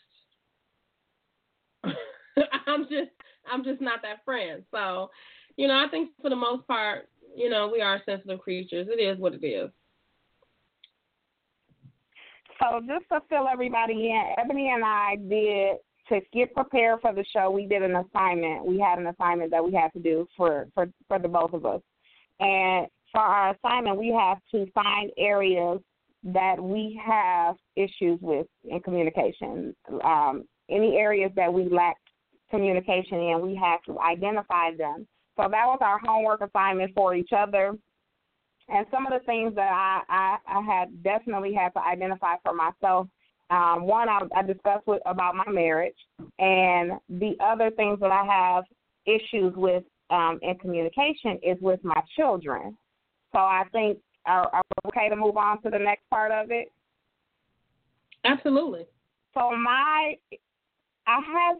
I'm 2.66 2.83
just, 2.85 3.11
I'm 3.51 3.64
just 3.64 3.80
not 3.80 4.03
that 4.03 4.24
friend. 4.24 4.62
So, 4.70 5.11
you 5.57 5.68
know, 5.68 5.74
I 5.74 5.87
think 5.91 6.11
for 6.20 6.30
the 6.30 6.37
most 6.37 6.66
part, 6.66 7.09
you 7.37 7.51
know, 7.51 7.70
we 7.72 7.80
are 7.80 8.03
sensitive 8.05 8.41
creatures. 8.41 8.89
It 8.91 9.01
is 9.01 9.18
what 9.18 9.35
it 9.35 9.47
is. 9.47 9.70
So 12.62 12.80
just 12.86 13.08
to 13.10 13.20
fill 13.28 13.48
everybody 13.48 14.10
in, 14.10 14.34
Ebony 14.38 14.70
and 14.72 14.84
I 14.84 15.16
did 15.16 15.78
to 16.08 16.20
get 16.32 16.54
prepared 16.54 17.00
for 17.00 17.12
the 17.12 17.24
show. 17.34 17.50
We 17.50 17.66
did 17.66 17.82
an 17.82 17.96
assignment. 17.96 18.64
We 18.64 18.78
had 18.78 18.98
an 18.98 19.08
assignment 19.08 19.50
that 19.50 19.64
we 19.64 19.72
had 19.72 19.92
to 19.94 19.98
do 19.98 20.26
for 20.36 20.68
for 20.74 20.86
for 21.08 21.18
the 21.18 21.28
both 21.28 21.52
of 21.54 21.66
us, 21.66 21.80
and 22.40 22.86
for 23.10 23.20
our 23.20 23.54
assignment, 23.54 23.98
we 23.98 24.08
have 24.08 24.38
to 24.52 24.70
find 24.72 25.10
areas 25.18 25.80
that 26.24 26.62
we 26.62 27.00
have 27.04 27.56
issues 27.76 28.18
with 28.20 28.46
in 28.64 28.80
communication. 28.80 29.74
Um, 30.04 30.44
any 30.70 30.96
areas 30.96 31.32
that 31.34 31.52
we 31.52 31.68
lack 31.68 31.96
communication 32.50 33.18
in, 33.18 33.40
we 33.40 33.56
have 33.56 33.82
to 33.84 33.98
identify 33.98 34.74
them. 34.76 35.06
So 35.36 35.48
that 35.50 35.66
was 35.66 35.78
our 35.80 35.98
homework 36.04 36.42
assignment 36.42 36.94
for 36.94 37.14
each 37.14 37.30
other 37.36 37.74
and 38.68 38.86
some 38.90 39.06
of 39.06 39.12
the 39.12 39.24
things 39.26 39.54
that 39.54 39.70
I, 39.72 40.02
I, 40.08 40.58
I 40.58 40.62
had 40.62 41.02
definitely 41.02 41.54
had 41.54 41.70
to 41.70 41.80
identify 41.80 42.34
for 42.42 42.54
myself. 42.54 43.08
Um, 43.50 43.82
one, 43.82 44.08
I, 44.08 44.20
I 44.34 44.42
discussed 44.42 44.86
with, 44.86 45.02
about 45.04 45.34
my 45.34 45.48
marriage, 45.50 45.96
and 46.38 46.92
the 47.08 47.36
other 47.40 47.70
things 47.70 48.00
that 48.00 48.10
I 48.10 48.24
have 48.24 48.64
issues 49.04 49.54
with 49.56 49.84
um, 50.10 50.38
in 50.42 50.56
communication 50.58 51.38
is 51.42 51.58
with 51.60 51.80
my 51.82 52.00
children. 52.16 52.76
So 53.32 53.38
I 53.38 53.64
think 53.72 53.98
are, 54.26 54.48
are 54.52 54.62
we 54.84 54.88
okay 54.88 55.08
to 55.08 55.16
move 55.16 55.36
on 55.36 55.60
to 55.62 55.70
the 55.70 55.78
next 55.78 56.08
part 56.08 56.32
of 56.32 56.50
it? 56.50 56.70
Absolutely. 58.24 58.86
So 59.34 59.50
my, 59.56 60.14
I 61.06 61.18
have 61.26 61.56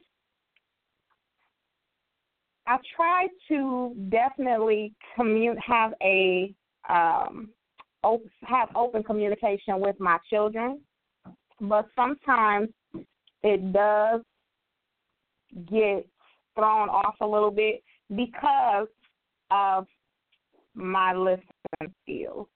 I 2.66 2.78
try 2.94 3.26
to 3.48 3.94
definitely 4.09 4.94
commute 5.16 5.59
have 5.66 5.94
a 6.03 6.55
um, 6.89 7.51
op- 8.03 8.22
have 8.43 8.68
open 8.74 9.03
communication 9.03 9.80
with 9.80 9.99
my 10.01 10.18
children, 10.28 10.80
but 11.61 11.87
sometimes 11.95 12.68
it 13.43 13.72
does 13.72 14.20
get 15.70 16.07
thrown 16.55 16.89
off 16.89 17.14
a 17.20 17.26
little 17.26 17.51
bit 17.51 17.83
because 18.14 18.89
of 19.51 19.87
my 20.74 21.14
listening 21.14 21.95
skills. 22.03 22.47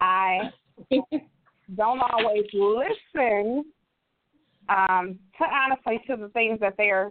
I 0.00 0.50
don't 1.76 2.00
always 2.00 2.44
listen 2.52 3.64
um, 4.68 5.18
to 5.38 5.44
honestly 5.44 6.00
to 6.06 6.16
the 6.16 6.28
things 6.30 6.60
that 6.60 6.74
they're 6.76 7.10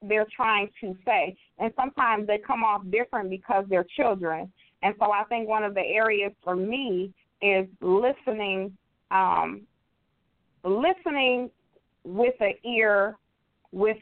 they're 0.00 0.26
trying 0.34 0.68
to 0.80 0.94
say, 1.04 1.36
and 1.58 1.72
sometimes 1.74 2.26
they 2.28 2.38
come 2.38 2.62
off 2.62 2.82
different 2.88 3.30
because 3.30 3.64
they're 3.68 3.86
children. 3.96 4.52
And 4.82 4.94
so 4.98 5.12
I 5.12 5.24
think 5.24 5.48
one 5.48 5.64
of 5.64 5.74
the 5.74 5.80
areas 5.80 6.32
for 6.44 6.54
me 6.54 7.12
is 7.42 7.66
listening, 7.80 8.76
um, 9.10 9.62
listening 10.64 11.50
with 12.04 12.34
an 12.40 12.54
ear 12.64 13.16
with 13.72 13.98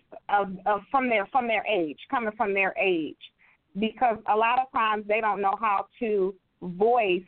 from 0.90 1.08
their 1.08 1.26
from 1.26 1.48
their 1.48 1.64
age, 1.66 1.98
coming 2.10 2.32
from 2.36 2.54
their 2.54 2.74
age, 2.80 3.16
because 3.78 4.18
a 4.32 4.36
lot 4.36 4.58
of 4.60 4.70
times 4.72 5.04
they 5.08 5.20
don't 5.20 5.40
know 5.40 5.54
how 5.60 5.86
to 5.98 6.34
voice 6.62 7.22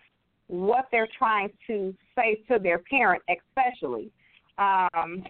what 0.46 0.86
they're 0.90 1.08
trying 1.18 1.50
to 1.66 1.94
say 2.14 2.42
to 2.48 2.58
their 2.58 2.78
parent, 2.90 3.22
especially. 3.28 4.10
Um, 4.56 5.24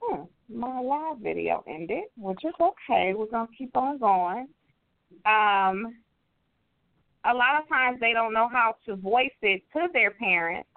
hmm, 0.00 0.22
my 0.48 0.80
live 0.80 1.18
video 1.18 1.64
ended, 1.66 2.04
which 2.16 2.44
is 2.44 2.54
okay. 2.60 3.14
We're 3.14 3.26
gonna 3.26 3.48
keep 3.56 3.76
on 3.76 3.98
going. 3.98 4.48
Um, 5.26 5.94
a 7.24 7.34
lot 7.34 7.60
of 7.60 7.68
times 7.68 7.98
they 8.00 8.12
don't 8.12 8.32
know 8.32 8.48
how 8.48 8.74
to 8.86 8.96
voice 8.96 9.30
it 9.42 9.62
to 9.72 9.88
their 9.92 10.10
parents. 10.10 10.68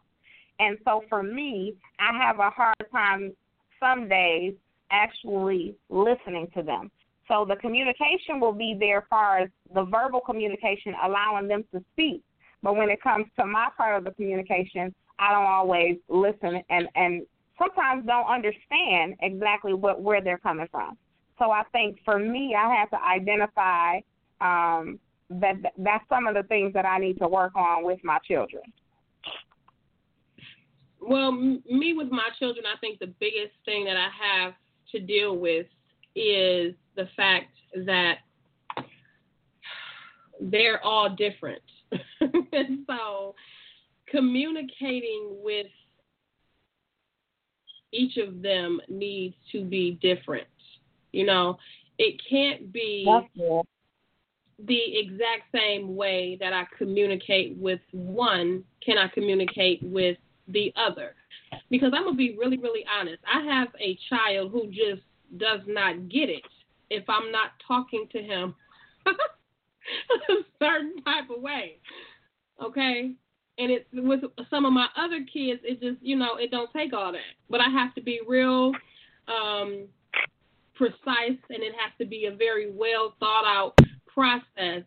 And 0.59 0.77
so 0.85 1.03
for 1.09 1.21
me, 1.21 1.75
I 1.99 2.17
have 2.17 2.39
a 2.39 2.49
hard 2.49 2.75
time 2.91 3.33
some 3.79 4.07
days 4.07 4.53
actually 4.91 5.75
listening 5.89 6.47
to 6.55 6.63
them. 6.63 6.91
So 7.27 7.45
the 7.47 7.55
communication 7.55 8.39
will 8.39 8.53
be 8.53 8.75
there 8.79 8.99
as 8.99 9.03
far 9.09 9.39
as 9.39 9.49
the 9.73 9.83
verbal 9.83 10.21
communication, 10.21 10.93
allowing 11.03 11.47
them 11.47 11.63
to 11.73 11.83
speak. 11.93 12.21
But 12.61 12.75
when 12.75 12.89
it 12.89 13.01
comes 13.01 13.25
to 13.39 13.45
my 13.45 13.69
part 13.75 13.97
of 13.97 14.03
the 14.03 14.11
communication, 14.11 14.93
I 15.17 15.31
don't 15.31 15.45
always 15.45 15.97
listen 16.07 16.61
and, 16.69 16.87
and 16.95 17.25
sometimes 17.57 18.05
don't 18.05 18.27
understand 18.27 19.15
exactly 19.21 19.73
what 19.73 20.01
where 20.01 20.21
they're 20.21 20.37
coming 20.37 20.67
from. 20.71 20.97
So 21.39 21.51
I 21.51 21.63
think 21.71 21.99
for 22.05 22.19
me, 22.19 22.55
I 22.57 22.73
have 22.75 22.89
to 22.91 23.01
identify 23.01 23.99
um, 24.41 24.99
that 25.29 25.55
that's 25.77 26.03
some 26.09 26.27
of 26.27 26.35
the 26.35 26.43
things 26.43 26.73
that 26.73 26.85
I 26.85 26.97
need 26.99 27.17
to 27.19 27.27
work 27.27 27.55
on 27.55 27.83
with 27.83 27.99
my 28.03 28.19
children. 28.27 28.63
Well, 31.01 31.29
m- 31.29 31.63
me 31.69 31.93
with 31.93 32.09
my 32.11 32.29
children, 32.39 32.65
I 32.65 32.77
think 32.79 32.99
the 32.99 33.13
biggest 33.19 33.53
thing 33.65 33.85
that 33.85 33.97
I 33.97 34.09
have 34.21 34.53
to 34.91 34.99
deal 34.99 35.37
with 35.37 35.67
is 36.15 36.73
the 36.95 37.07
fact 37.15 37.51
that 37.85 38.19
they're 40.39 40.83
all 40.83 41.09
different. 41.09 41.61
and 41.91 42.79
so 42.87 43.35
communicating 44.09 45.37
with 45.43 45.67
each 47.91 48.17
of 48.17 48.41
them 48.41 48.79
needs 48.89 49.35
to 49.51 49.63
be 49.63 49.97
different. 50.01 50.47
You 51.11 51.25
know, 51.25 51.57
it 51.97 52.19
can't 52.29 52.71
be 52.73 53.05
the 54.59 54.97
exact 54.97 55.43
same 55.53 55.95
way 55.95 56.37
that 56.39 56.53
I 56.53 56.65
communicate 56.77 57.57
with 57.57 57.81
one, 57.91 58.63
can 58.83 58.97
I 58.97 59.07
communicate 59.09 59.83
with 59.83 60.17
the 60.47 60.73
other? 60.75 61.15
Because 61.69 61.91
I'm 61.93 62.03
going 62.03 62.15
to 62.15 62.17
be 62.17 62.37
really, 62.37 62.57
really 62.57 62.85
honest. 62.99 63.21
I 63.31 63.41
have 63.41 63.69
a 63.79 63.97
child 64.09 64.51
who 64.51 64.67
just 64.67 65.01
does 65.37 65.61
not 65.67 66.09
get 66.09 66.29
it 66.29 66.43
if 66.89 67.03
I'm 67.09 67.31
not 67.31 67.51
talking 67.67 68.07
to 68.11 68.21
him 68.21 68.55
a 69.05 70.33
certain 70.59 71.01
type 71.03 71.29
of 71.35 71.41
way. 71.41 71.77
Okay? 72.63 73.11
And 73.57 73.71
it 73.71 73.87
with 73.93 74.21
some 74.49 74.65
of 74.65 74.73
my 74.73 74.87
other 74.97 75.19
kids, 75.31 75.61
it 75.63 75.81
just 75.81 75.97
you 76.01 76.17
know 76.17 76.35
it 76.35 76.51
don't 76.51 76.69
take 76.73 76.93
all 76.93 77.13
that. 77.13 77.21
But 77.49 77.61
I 77.61 77.69
have 77.69 77.95
to 77.95 78.01
be 78.01 78.19
real 78.27 78.73
um, 79.29 79.85
precise, 80.75 81.39
and 81.49 81.63
it 81.63 81.73
has 81.79 81.93
to 81.99 82.05
be 82.05 82.25
a 82.25 82.35
very 82.35 82.69
well 82.69 83.15
thought 83.17 83.45
out 83.45 83.79
process 84.15 84.83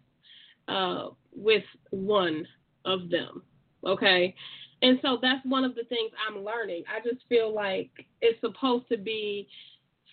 uh, 0.66 1.08
with 1.34 1.64
one 1.90 2.46
of 2.84 3.10
them. 3.10 3.42
Okay, 3.86 4.34
and 4.82 4.98
so 5.02 5.18
that's 5.20 5.44
one 5.44 5.64
of 5.64 5.74
the 5.74 5.84
things 5.84 6.10
I'm 6.28 6.44
learning. 6.44 6.84
I 6.88 7.06
just 7.08 7.22
feel 7.28 7.54
like 7.54 7.90
it's 8.20 8.40
supposed 8.40 8.88
to 8.88 8.96
be 8.96 9.48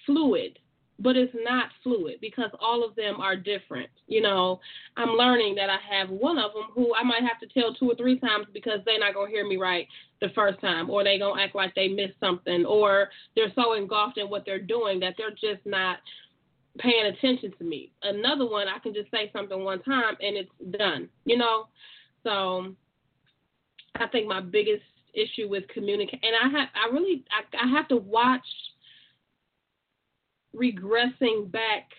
fluid 0.05 0.59
but 0.99 1.15
it's 1.15 1.35
not 1.43 1.69
fluid 1.83 2.15
because 2.21 2.49
all 2.59 2.83
of 2.83 2.95
them 2.95 3.19
are 3.19 3.35
different. 3.35 3.89
You 4.07 4.21
know, 4.21 4.59
I'm 4.95 5.09
learning 5.09 5.55
that 5.55 5.69
I 5.69 5.77
have 5.91 6.09
one 6.09 6.37
of 6.37 6.53
them 6.53 6.67
who 6.73 6.93
I 6.95 7.03
might 7.03 7.23
have 7.23 7.39
to 7.41 7.59
tell 7.59 7.73
two 7.73 7.91
or 7.91 7.95
three 7.95 8.19
times 8.19 8.47
because 8.53 8.79
they're 8.85 8.99
not 8.99 9.13
gonna 9.13 9.29
hear 9.29 9.47
me 9.47 9.57
right 9.57 9.87
the 10.21 10.29
first 10.33 10.61
time, 10.61 10.89
or 10.89 11.03
they're 11.03 11.19
gonna 11.19 11.41
act 11.41 11.55
like 11.55 11.75
they 11.75 11.89
missed 11.89 12.19
something, 12.19 12.65
or 12.65 13.09
they're 13.35 13.51
so 13.55 13.73
engulfed 13.73 14.17
in 14.17 14.29
what 14.29 14.45
they're 14.45 14.59
doing 14.59 14.99
that 15.01 15.15
they're 15.17 15.31
just 15.31 15.65
not 15.65 15.97
paying 16.77 17.05
attention 17.05 17.53
to 17.57 17.63
me. 17.63 17.91
Another 18.03 18.45
one, 18.49 18.67
I 18.67 18.79
can 18.79 18.93
just 18.93 19.11
say 19.11 19.29
something 19.33 19.63
one 19.63 19.81
time 19.83 20.15
and 20.21 20.35
it's 20.35 20.77
done. 20.77 21.09
You 21.25 21.37
know, 21.37 21.67
so 22.23 22.73
I 23.95 24.07
think 24.07 24.27
my 24.27 24.41
biggest 24.41 24.83
issue 25.13 25.47
with 25.47 25.67
communication, 25.69 26.19
and 26.23 26.35
I 26.35 26.59
have, 26.59 26.69
I 26.75 26.93
really, 26.93 27.23
I, 27.31 27.65
I 27.65 27.69
have 27.71 27.87
to 27.89 27.97
watch 27.97 28.45
regressing 30.55 31.51
back 31.51 31.89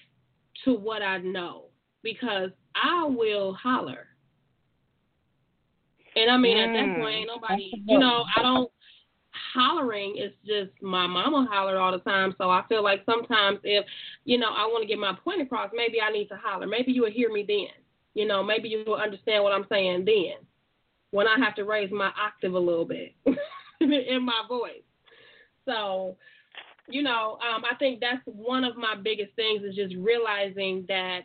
to 0.65 0.75
what 0.75 1.03
I 1.03 1.19
know 1.19 1.67
because 2.03 2.51
I 2.75 3.05
will 3.05 3.55
holler. 3.55 4.07
And 6.15 6.31
I 6.31 6.37
mean, 6.37 6.57
mm. 6.57 6.67
at 6.67 6.73
that 6.73 7.01
point, 7.01 7.15
ain't 7.15 7.27
nobody, 7.29 7.71
you 7.87 7.99
know, 7.99 8.25
I 8.37 8.43
don't, 8.43 8.71
hollering 9.57 10.17
is 10.19 10.33
just 10.45 10.71
my 10.83 11.07
mama 11.07 11.47
holler 11.51 11.79
all 11.79 11.93
the 11.93 11.99
time. 11.99 12.35
So 12.39 12.51
I 12.51 12.63
feel 12.69 12.85
like 12.85 13.03
sometimes 13.07 13.59
if, 13.65 13.85
you 14.25 14.39
know, 14.39 14.49
I 14.49 14.67
want 14.67 14.83
to 14.83 14.89
get 14.89 14.99
my 14.99 15.15
point 15.25 15.41
across, 15.41 15.71
maybe 15.75 16.01
I 16.01 16.13
need 16.13 16.29
to 16.29 16.37
holler. 16.37 16.67
Maybe 16.67 16.93
you 16.93 17.03
will 17.03 17.11
hear 17.11 17.33
me 17.33 17.45
then. 17.47 17.75
You 18.15 18.27
know, 18.27 18.43
maybe 18.43 18.69
you 18.69 18.85
will 18.87 18.97
understand 18.97 19.43
what 19.43 19.53
I'm 19.53 19.67
saying 19.69 20.05
then 20.05 20.47
when 21.11 21.27
I 21.27 21.37
have 21.43 21.55
to 21.57 21.65
raise 21.65 21.91
my 21.91 22.11
octave 22.21 22.55
a 22.55 22.59
little 22.59 22.85
bit 22.85 23.15
in 23.81 24.23
my 24.25 24.43
voice. 24.49 24.83
So 25.65 26.17
you 26.89 27.03
know, 27.03 27.39
um, 27.43 27.65
I 27.71 27.75
think 27.77 28.01
that's 28.01 28.23
one 28.27 28.65
of 28.65 28.77
my 28.77 28.95
biggest 28.95 29.35
things 29.35 29.63
is 29.63 29.75
just 29.75 29.95
realizing 29.97 30.85
that 30.89 31.23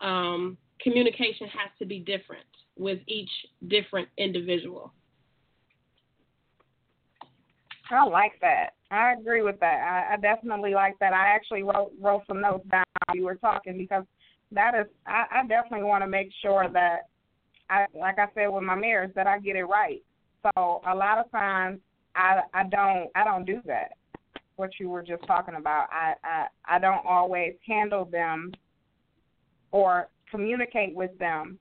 um, 0.00 0.56
communication 0.80 1.46
has 1.48 1.70
to 1.78 1.86
be 1.86 2.00
different 2.00 2.44
with 2.76 2.98
each 3.06 3.30
different 3.68 4.08
individual. 4.18 4.92
I 7.90 8.04
like 8.06 8.32
that. 8.40 8.70
I 8.90 9.12
agree 9.12 9.42
with 9.42 9.60
that. 9.60 10.06
I, 10.10 10.14
I 10.14 10.16
definitely 10.16 10.74
like 10.74 10.98
that. 11.00 11.12
I 11.12 11.28
actually 11.28 11.62
wrote 11.62 11.92
wrote 12.00 12.22
some 12.26 12.40
notes 12.40 12.66
down 12.70 12.84
while 13.06 13.16
you 13.16 13.24
were 13.24 13.34
talking 13.34 13.76
because 13.76 14.04
that 14.52 14.74
is 14.74 14.86
I, 15.06 15.24
I 15.30 15.46
definitely 15.46 15.84
want 15.84 16.02
to 16.02 16.08
make 16.08 16.28
sure 16.42 16.68
that 16.72 17.08
I 17.70 17.86
like 17.98 18.18
I 18.18 18.26
said 18.34 18.48
with 18.48 18.62
my 18.62 18.74
mirrors 18.74 19.10
that 19.14 19.26
I 19.26 19.38
get 19.38 19.56
it 19.56 19.64
right. 19.64 20.02
So 20.42 20.80
a 20.86 20.94
lot 20.94 21.18
of 21.18 21.30
times 21.30 21.80
I 22.14 22.40
I 22.52 22.64
don't 22.64 23.10
I 23.14 23.24
don't 23.24 23.44
do 23.44 23.60
that 23.66 23.92
what 24.56 24.70
you 24.78 24.88
were 24.88 25.02
just 25.02 25.26
talking 25.26 25.56
about. 25.56 25.88
I, 25.90 26.14
I 26.22 26.76
I 26.76 26.78
don't 26.78 27.04
always 27.06 27.54
handle 27.66 28.04
them 28.04 28.52
or 29.72 30.08
communicate 30.30 30.94
with 30.94 31.16
them 31.18 31.58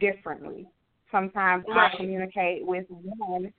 differently. 0.00 0.68
Sometimes 1.10 1.64
right. 1.68 1.90
I 1.92 1.96
communicate 1.96 2.64
with 2.64 2.86
one 2.88 3.52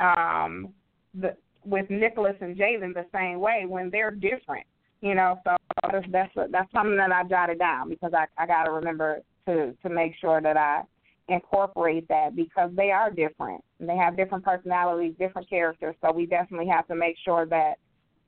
um 0.00 0.72
the 1.14 1.36
with 1.64 1.90
Nicholas 1.90 2.36
and 2.40 2.56
Jalen 2.56 2.94
the 2.94 3.06
same 3.12 3.40
way 3.40 3.64
when 3.66 3.90
they're 3.90 4.10
different. 4.10 4.66
You 5.00 5.14
know, 5.14 5.38
so 5.44 5.56
that's 5.92 6.06
that's, 6.10 6.32
that's 6.50 6.72
something 6.72 6.96
that 6.96 7.12
I 7.12 7.22
jotted 7.24 7.58
down 7.58 7.88
because 7.88 8.12
I 8.14 8.26
I 8.36 8.46
got 8.46 8.64
to 8.64 8.72
remember 8.72 9.20
to 9.46 9.74
to 9.82 9.88
make 9.88 10.12
sure 10.20 10.40
that 10.40 10.56
I 10.56 10.82
incorporate 11.28 12.08
that 12.08 12.34
because 12.34 12.70
they 12.74 12.90
are 12.90 13.10
different. 13.10 13.62
And 13.78 13.88
they 13.88 13.96
have 13.96 14.16
different 14.16 14.44
personalities, 14.44 15.14
different 15.18 15.48
characters. 15.48 15.94
So 16.00 16.12
we 16.12 16.26
definitely 16.26 16.68
have 16.68 16.86
to 16.88 16.94
make 16.94 17.16
sure 17.24 17.46
that 17.46 17.74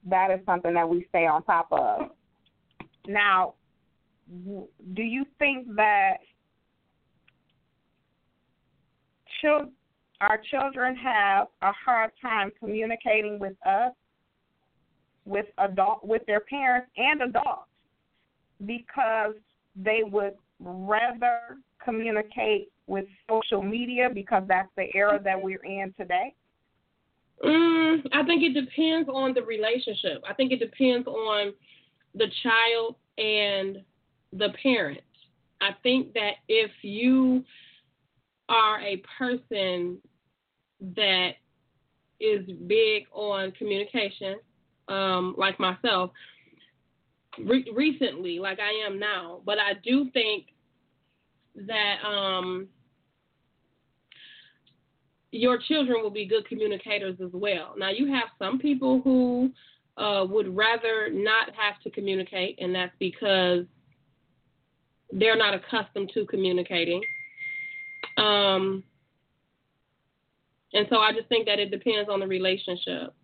that 0.07 0.31
is 0.31 0.41
something 0.47 0.75
that 0.75 0.89
we 0.89 1.07
stay 1.09 1.27
on 1.27 1.43
top 1.45 1.69
of. 1.73 2.11
Now, 3.07 3.55
do 4.29 5.03
you 5.03 5.25
think 5.39 5.75
that 5.77 6.19
children, 9.41 9.73
our 10.21 10.41
children 10.51 10.95
have 10.97 11.49
a 11.63 11.73
hard 11.73 12.11
time 12.21 12.51
communicating 12.59 13.39
with 13.39 13.55
us, 13.67 13.93
with 15.25 15.47
adult, 15.59 16.05
with 16.05 16.23
their 16.27 16.41
parents 16.41 16.91
and 16.97 17.23
adults, 17.23 17.69
because 18.67 19.35
they 19.77 20.01
would 20.05 20.35
rather 20.59 21.59
communicate 21.83 22.69
with 22.87 23.07
social 23.29 23.63
media 23.63 24.09
because 24.13 24.43
that's 24.49 24.69
the 24.77 24.87
era 24.95 25.21
that 25.25 25.41
we're 25.41 25.65
in 25.65 25.95
today? 25.99 26.35
Mm, 27.45 28.01
I 28.13 28.25
think 28.25 28.43
it 28.43 28.53
depends 28.53 29.09
on 29.09 29.33
the 29.33 29.43
relationship. 29.43 30.23
I 30.29 30.35
think 30.35 30.53
it 30.53 30.59
depends 30.59 31.07
on 31.07 31.55
the 32.15 32.27
child 32.43 32.97
and 33.17 33.79
the 34.33 34.49
parent. 34.63 35.01
I 35.63 35.71
think 35.83 36.13
that 36.15 36.33
if 36.49 36.71
you 36.83 37.45
are 38.51 38.81
a 38.81 39.03
person 39.17 39.99
that 40.97 41.31
is 42.21 42.47
big 42.67 43.05
on 43.13 43.53
communication, 43.53 44.37
um, 44.89 45.35
like 45.39 45.59
myself, 45.59 46.11
re- 47.39 47.73
recently, 47.75 48.39
like 48.39 48.59
I 48.61 48.87
am 48.87 48.99
now, 48.99 49.41
but 49.47 49.59
I 49.59 49.75
do 49.85 50.11
think 50.11 50.47
that 51.67 51.97
um, 52.05 52.69
your 55.31 55.59
children 55.69 56.03
will 56.03 56.11
be 56.11 56.27
good 56.27 56.47
communicators 56.49 57.17
as 57.25 57.31
well. 57.33 57.75
Now, 57.79 57.91
you 57.91 58.13
have 58.13 58.29
some 58.39 58.59
people 58.59 59.01
who 59.03 59.51
uh, 59.97 60.27
would 60.29 60.55
rather 60.55 61.09
not 61.11 61.55
have 61.55 61.81
to 61.85 61.91
communicate, 61.91 62.59
and 62.61 62.75
that's 62.75 62.95
because 62.99 63.65
they're 65.13 65.37
not 65.37 65.55
accustomed 65.55 66.11
to 66.15 66.27
communicating. 66.27 67.01
Um, 68.21 68.85
and 70.73 70.87
so 70.91 70.99
I 70.99 71.13
just 71.13 71.29
think 71.29 71.47
that 71.47 71.59
it 71.59 71.71
depends 71.71 72.09
on 72.09 72.21
the 72.21 72.27
relationship. 72.27 73.15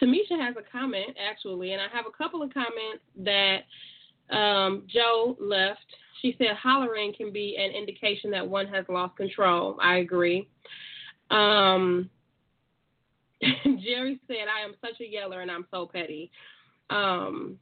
Tamisha 0.00 0.38
has 0.40 0.54
a 0.56 0.70
comment, 0.70 1.16
actually, 1.18 1.72
and 1.72 1.82
I 1.82 1.86
have 1.94 2.06
a 2.06 2.16
couple 2.16 2.42
of 2.42 2.52
comments 2.52 3.02
that 3.16 4.34
um, 4.34 4.84
Joe 4.86 5.36
left. 5.40 5.80
She 6.22 6.34
said 6.38 6.56
hollering 6.60 7.14
can 7.16 7.32
be 7.32 7.56
an 7.58 7.70
indication 7.76 8.30
that 8.32 8.46
one 8.46 8.66
has 8.68 8.84
lost 8.88 9.16
control. 9.16 9.78
I 9.82 9.98
agree. 9.98 10.48
Um, 11.30 12.10
Jerry 13.42 14.20
said, 14.26 14.46
I 14.48 14.64
am 14.64 14.74
such 14.80 15.00
a 15.00 15.08
yeller 15.08 15.40
and 15.40 15.50
I'm 15.50 15.66
so 15.70 15.86
petty. 15.86 16.30
Um, 16.90 17.58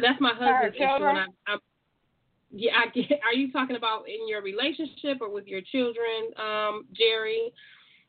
that's 0.00 0.20
my 0.20 0.32
husband's 0.34 0.76
issue. 0.76 0.84
And 0.84 1.18
I, 1.18 1.24
I'm, 1.46 1.58
yeah, 2.50 2.72
I 2.76 2.88
get, 2.90 3.20
are 3.24 3.34
you 3.34 3.52
talking 3.52 3.76
about 3.76 4.08
in 4.08 4.28
your 4.28 4.42
relationship 4.42 5.18
or 5.20 5.30
with 5.30 5.46
your 5.46 5.60
children, 5.60 6.32
um, 6.36 6.86
Jerry? 6.92 7.52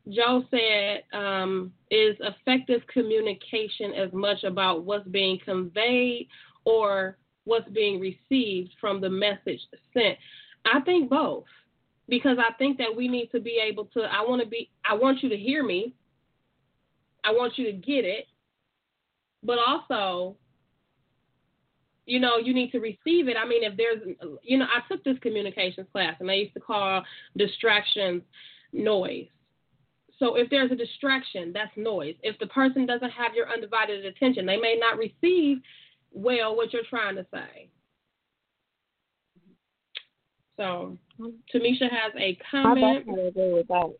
Joe 0.09 0.43
said, 0.49 1.03
um, 1.13 1.71
is 1.91 2.15
effective 2.21 2.81
communication 2.91 3.93
as 3.93 4.11
much 4.13 4.43
about 4.43 4.83
what's 4.83 5.07
being 5.09 5.39
conveyed 5.43 6.27
or 6.65 7.17
what's 7.43 7.69
being 7.69 7.99
received 7.99 8.73
from 8.79 9.01
the 9.01 9.09
message 9.09 9.59
sent? 9.93 10.17
I 10.65 10.79
think 10.81 11.09
both 11.09 11.45
because 12.09 12.37
I 12.39 12.53
think 12.53 12.77
that 12.79 12.95
we 12.95 13.07
need 13.07 13.29
to 13.31 13.39
be 13.39 13.61
able 13.63 13.85
to. 13.85 14.01
I 14.01 14.21
want 14.21 14.41
to 14.41 14.47
be. 14.47 14.69
I 14.89 14.95
want 14.95 15.21
you 15.21 15.29
to 15.29 15.37
hear 15.37 15.63
me. 15.63 15.93
I 17.23 17.31
want 17.31 17.57
you 17.57 17.65
to 17.65 17.73
get 17.73 18.05
it, 18.05 18.25
but 19.43 19.59
also 19.65 20.35
you 22.09 22.19
know, 22.19 22.37
you 22.37 22.53
need 22.53 22.71
to 22.71 22.79
receive 22.79 23.27
it. 23.27 23.37
I 23.37 23.47
mean, 23.47 23.63
if 23.63 23.77
there's, 23.77 24.01
you 24.43 24.57
know, 24.57 24.65
I 24.65 24.81
took 24.91 25.03
this 25.03 25.17
communications 25.21 25.87
class 25.91 26.15
and 26.19 26.27
they 26.27 26.37
used 26.37 26.53
to 26.55 26.59
call 26.59 27.03
distractions 27.37 28.23
noise. 28.73 29.27
So 30.17 30.35
if 30.35 30.49
there's 30.49 30.71
a 30.71 30.75
distraction, 30.75 31.53
that's 31.53 31.71
noise. 31.77 32.15
If 32.23 32.37
the 32.39 32.47
person 32.47 32.85
doesn't 32.85 33.11
have 33.11 33.35
your 33.35 33.49
undivided 33.49 34.05
attention, 34.05 34.45
they 34.45 34.57
may 34.57 34.77
not 34.77 34.97
receive 34.97 35.61
well 36.11 36.55
what 36.55 36.73
you're 36.73 36.81
trying 36.89 37.15
to 37.15 37.25
say. 37.31 37.69
So 40.57 40.97
Tamisha 41.53 41.89
has 41.89 42.11
a 42.17 42.37
comment. 42.51 42.85
I 42.85 42.93
definitely 42.97 43.27
agree 43.27 43.53
with 43.53 43.67
that. 43.67 43.93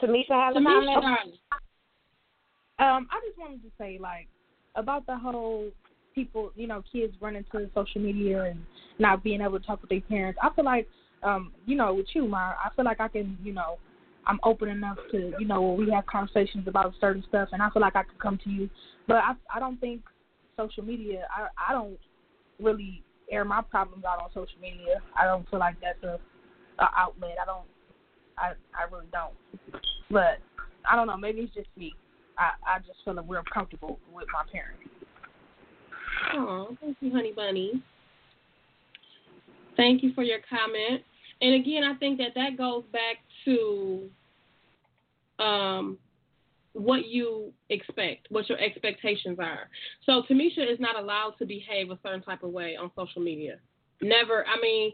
Tamisha 0.00 0.30
has 0.30 0.56
a 0.56 0.62
comment. 0.62 1.34
Um, 2.80 3.06
I 3.10 3.20
just 3.26 3.38
wanted 3.38 3.62
to 3.62 3.70
say 3.78 3.98
like 4.00 4.26
about 4.74 5.06
the 5.06 5.16
whole 5.16 5.68
people, 6.14 6.50
you 6.56 6.66
know, 6.66 6.82
kids 6.90 7.14
running 7.20 7.44
to 7.52 7.70
social 7.74 8.00
media 8.00 8.42
and 8.44 8.60
not 8.98 9.22
being 9.22 9.42
able 9.42 9.60
to 9.60 9.66
talk 9.66 9.80
with 9.82 9.90
their 9.90 10.00
parents. 10.00 10.38
I 10.42 10.48
feel 10.54 10.64
like, 10.64 10.88
um, 11.22 11.52
you 11.66 11.76
know, 11.76 11.94
with 11.94 12.06
you, 12.14 12.26
Myra, 12.26 12.56
I 12.64 12.74
feel 12.74 12.86
like 12.86 13.00
I 13.00 13.08
can, 13.08 13.36
you 13.44 13.52
know, 13.52 13.78
I'm 14.26 14.40
open 14.44 14.68
enough 14.68 14.96
to, 15.12 15.32
you 15.38 15.46
know, 15.46 15.72
we 15.72 15.90
have 15.90 16.06
conversations 16.06 16.68
about 16.68 16.94
certain 17.00 17.24
stuff, 17.28 17.50
and 17.52 17.62
I 17.62 17.70
feel 17.70 17.82
like 17.82 17.96
I 17.96 18.02
could 18.02 18.18
come 18.18 18.38
to 18.44 18.50
you. 18.50 18.70
But 19.06 19.18
I, 19.18 19.32
I 19.54 19.60
don't 19.60 19.80
think 19.80 20.02
social 20.56 20.84
media. 20.84 21.26
I, 21.34 21.48
I 21.70 21.72
don't 21.72 21.98
really 22.60 23.02
air 23.30 23.44
my 23.44 23.62
problems 23.62 24.04
out 24.04 24.22
on 24.22 24.28
social 24.30 24.60
media. 24.60 25.00
I 25.18 25.24
don't 25.26 25.48
feel 25.50 25.58
like 25.58 25.76
that's 25.80 26.02
a, 26.02 26.18
a 26.82 26.88
outlet. 26.96 27.36
I 27.42 27.46
don't. 27.46 27.66
I 28.38 28.52
I 28.78 28.90
really 28.90 29.06
don't. 29.12 29.34
But 30.10 30.38
I 30.90 30.96
don't 30.96 31.06
know. 31.06 31.16
Maybe 31.16 31.40
it's 31.40 31.54
just 31.54 31.68
me. 31.76 31.94
I 32.40 32.52
I 32.66 32.78
just 32.78 32.98
feel 33.04 33.22
we're 33.26 33.42
comfortable 33.42 34.00
with 34.12 34.26
my 34.32 34.42
parents. 34.50 34.82
Oh, 36.34 36.76
thank 36.80 36.96
you, 37.00 37.12
honey 37.12 37.32
bunny. 37.34 37.82
Thank 39.76 40.02
you 40.02 40.12
for 40.14 40.22
your 40.22 40.38
comment. 40.48 41.02
And 41.42 41.54
again, 41.54 41.84
I 41.84 41.94
think 41.98 42.18
that 42.18 42.32
that 42.34 42.56
goes 42.58 42.84
back 42.92 43.16
to 43.44 44.10
um, 45.38 45.98
what 46.72 47.06
you 47.06 47.52
expect, 47.70 48.26
what 48.30 48.48
your 48.48 48.58
expectations 48.58 49.38
are. 49.38 49.68
So 50.04 50.22
Tamisha 50.30 50.70
is 50.70 50.78
not 50.78 50.98
allowed 50.98 51.34
to 51.38 51.46
behave 51.46 51.90
a 51.90 51.98
certain 52.02 52.22
type 52.22 52.42
of 52.42 52.50
way 52.50 52.76
on 52.76 52.90
social 52.96 53.22
media. 53.22 53.56
Never. 54.02 54.44
I 54.46 54.60
mean, 54.60 54.92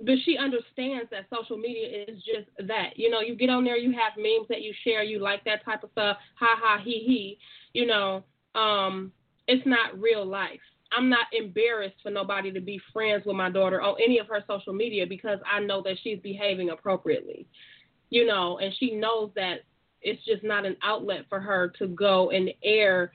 but 0.00 0.14
she 0.24 0.36
understands 0.36 1.10
that 1.10 1.26
social 1.34 1.56
media 1.56 2.04
is 2.08 2.22
just 2.24 2.68
that. 2.68 2.90
You 2.96 3.10
know, 3.10 3.20
you 3.20 3.34
get 3.36 3.50
on 3.50 3.64
there, 3.64 3.76
you 3.76 3.92
have 3.92 4.12
memes 4.16 4.48
that 4.48 4.62
you 4.62 4.72
share, 4.84 5.02
you 5.02 5.18
like 5.18 5.44
that 5.44 5.64
type 5.64 5.82
of 5.84 5.90
stuff. 5.92 6.16
Ha 6.38 6.56
ha 6.60 6.80
he 6.82 7.04
he. 7.06 7.38
You 7.72 7.86
know, 7.86 8.24
um, 8.54 9.12
it's 9.46 9.66
not 9.66 9.98
real 9.98 10.24
life. 10.24 10.60
I'm 10.96 11.08
not 11.08 11.26
embarrassed 11.32 11.96
for 12.02 12.10
nobody 12.10 12.52
to 12.52 12.60
be 12.60 12.80
friends 12.92 13.24
with 13.24 13.36
my 13.36 13.50
daughter 13.50 13.80
on 13.80 13.96
any 14.02 14.18
of 14.18 14.26
her 14.28 14.44
social 14.46 14.74
media 14.74 15.06
because 15.06 15.38
I 15.50 15.60
know 15.60 15.82
that 15.82 15.96
she's 16.02 16.18
behaving 16.20 16.70
appropriately. 16.70 17.46
You 18.10 18.26
know, 18.26 18.58
and 18.58 18.74
she 18.78 18.94
knows 18.94 19.30
that 19.36 19.60
it's 20.02 20.22
just 20.24 20.42
not 20.42 20.66
an 20.66 20.76
outlet 20.82 21.26
for 21.28 21.40
her 21.40 21.72
to 21.78 21.86
go 21.86 22.30
and 22.30 22.50
air 22.62 23.12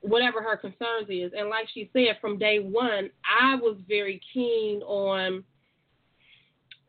whatever 0.00 0.42
her 0.42 0.56
concerns 0.56 1.08
is. 1.08 1.32
And 1.36 1.48
like 1.50 1.66
she 1.72 1.90
said, 1.92 2.16
from 2.20 2.38
day 2.38 2.58
one, 2.58 3.10
I 3.24 3.56
was 3.56 3.76
very 3.86 4.20
keen 4.32 4.80
on 4.82 5.44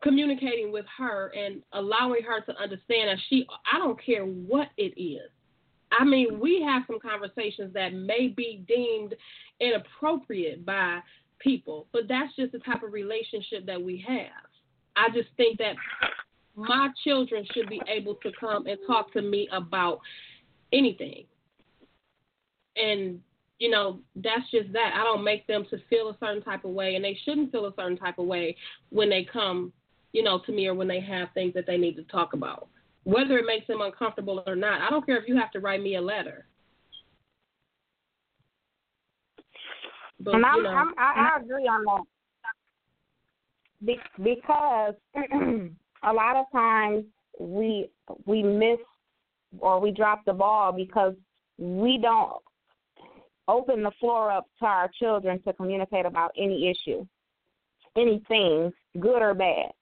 communicating 0.02 0.72
with 0.72 0.84
her 0.98 1.32
and 1.36 1.62
allowing 1.72 2.22
her 2.22 2.40
to 2.40 2.60
understand 2.60 3.08
that 3.08 3.18
she 3.28 3.46
I 3.72 3.78
don't 3.78 4.02
care 4.04 4.24
what 4.24 4.68
it 4.76 5.00
is. 5.00 5.30
I 5.98 6.04
mean, 6.04 6.40
we 6.40 6.62
have 6.62 6.82
some 6.86 6.98
conversations 6.98 7.74
that 7.74 7.92
may 7.92 8.28
be 8.28 8.64
deemed 8.66 9.14
inappropriate 9.60 10.64
by 10.64 11.00
people, 11.38 11.86
but 11.92 12.02
that's 12.08 12.34
just 12.36 12.52
the 12.52 12.58
type 12.60 12.82
of 12.82 12.92
relationship 12.92 13.66
that 13.66 13.80
we 13.80 14.02
have. 14.06 14.48
I 14.96 15.08
just 15.14 15.28
think 15.36 15.58
that 15.58 15.76
my 16.54 16.88
children 17.04 17.46
should 17.52 17.68
be 17.68 17.80
able 17.88 18.14
to 18.16 18.30
come 18.38 18.66
and 18.66 18.78
talk 18.86 19.12
to 19.12 19.22
me 19.22 19.48
about 19.52 20.00
anything. 20.72 21.24
And 22.76 23.20
you 23.62 23.70
know, 23.70 24.00
that's 24.16 24.50
just 24.50 24.72
that. 24.72 24.92
I 24.98 25.04
don't 25.04 25.22
make 25.22 25.46
them 25.46 25.64
to 25.70 25.78
feel 25.88 26.08
a 26.08 26.16
certain 26.18 26.42
type 26.42 26.64
of 26.64 26.72
way 26.72 26.96
and 26.96 27.04
they 27.04 27.16
shouldn't 27.24 27.52
feel 27.52 27.66
a 27.66 27.74
certain 27.76 27.96
type 27.96 28.18
of 28.18 28.26
way 28.26 28.56
when 28.90 29.08
they 29.08 29.24
come, 29.24 29.72
you 30.12 30.22
know, 30.22 30.40
to 30.46 30.52
me 30.52 30.66
or 30.66 30.74
when 30.74 30.88
they 30.88 31.00
have 31.00 31.28
things 31.34 31.54
that 31.54 31.66
they 31.66 31.76
need 31.76 31.96
to 31.96 32.02
talk 32.04 32.34
about. 32.34 32.68
Whether 33.04 33.38
it 33.38 33.46
makes 33.46 33.66
them 33.66 33.80
uncomfortable 33.80 34.42
or 34.46 34.54
not. 34.54 34.80
I 34.80 34.90
don't 34.90 35.04
care 35.04 35.16
if 35.16 35.28
you 35.28 35.36
have 35.36 35.50
to 35.52 35.60
write 35.60 35.82
me 35.82 35.96
a 35.96 36.00
letter. 36.00 36.46
But, 40.20 40.36
and 40.36 40.46
I'm, 40.46 40.56
you 40.56 40.62
know, 40.62 40.70
I'm, 40.70 40.94
I, 40.98 41.30
I 41.34 41.40
agree 41.40 41.64
on 41.64 41.84
that 41.84 42.02
Be, 43.84 43.98
because 44.22 44.94
a 46.04 46.12
lot 46.12 46.36
of 46.36 46.46
times 46.52 47.04
we 47.40 47.90
we 48.24 48.42
miss 48.42 48.78
or 49.58 49.80
we 49.80 49.90
drop 49.90 50.24
the 50.24 50.32
ball 50.32 50.72
because 50.72 51.14
we 51.58 51.98
don't 52.00 52.40
open 53.48 53.82
the 53.82 53.90
floor 53.98 54.30
up 54.30 54.46
to 54.60 54.64
our 54.64 54.88
children 54.98 55.42
to 55.42 55.52
communicate 55.54 56.06
about 56.06 56.30
any 56.38 56.70
issue, 56.70 57.04
anything, 57.96 58.72
good 59.00 59.22
or 59.22 59.34
bad. 59.34 59.72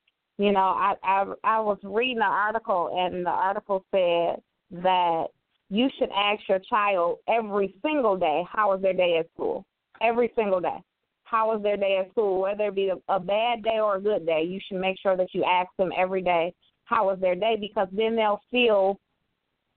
You 0.41 0.53
know, 0.53 0.61
I 0.61 0.95
I, 1.03 1.25
I 1.45 1.61
was 1.61 1.79
reading 1.83 2.17
an 2.17 2.23
article 2.23 2.91
and 2.97 3.27
the 3.27 3.31
article 3.31 3.85
said 3.91 4.41
that 4.83 5.27
you 5.69 5.89
should 5.99 6.09
ask 6.17 6.41
your 6.49 6.61
child 6.61 7.19
every 7.29 7.75
single 7.83 8.17
day 8.17 8.45
how 8.51 8.71
was 8.71 8.81
their 8.81 8.95
day 8.95 9.19
at 9.19 9.31
school 9.35 9.67
every 10.01 10.33
single 10.35 10.61
day. 10.61 10.79
How 11.25 11.53
was 11.53 11.63
their 11.63 11.77
day 11.77 11.99
at 11.99 12.11
school? 12.11 12.41
Whether 12.41 12.69
it 12.69 12.75
be 12.75 12.89
a, 12.89 12.97
a 13.13 13.21
bad 13.21 13.63
day 13.63 13.81
or 13.81 13.97
a 13.97 14.01
good 14.01 14.25
day, 14.25 14.43
you 14.43 14.61
should 14.67 14.81
make 14.81 14.97
sure 15.01 15.15
that 15.15 15.35
you 15.35 15.45
ask 15.45 15.69
them 15.77 15.91
every 15.95 16.23
day 16.23 16.55
how 16.85 17.07
was 17.07 17.19
their 17.21 17.35
day 17.35 17.57
because 17.61 17.89
then 17.93 18.17
they'll 18.17 18.41
feel 18.51 18.99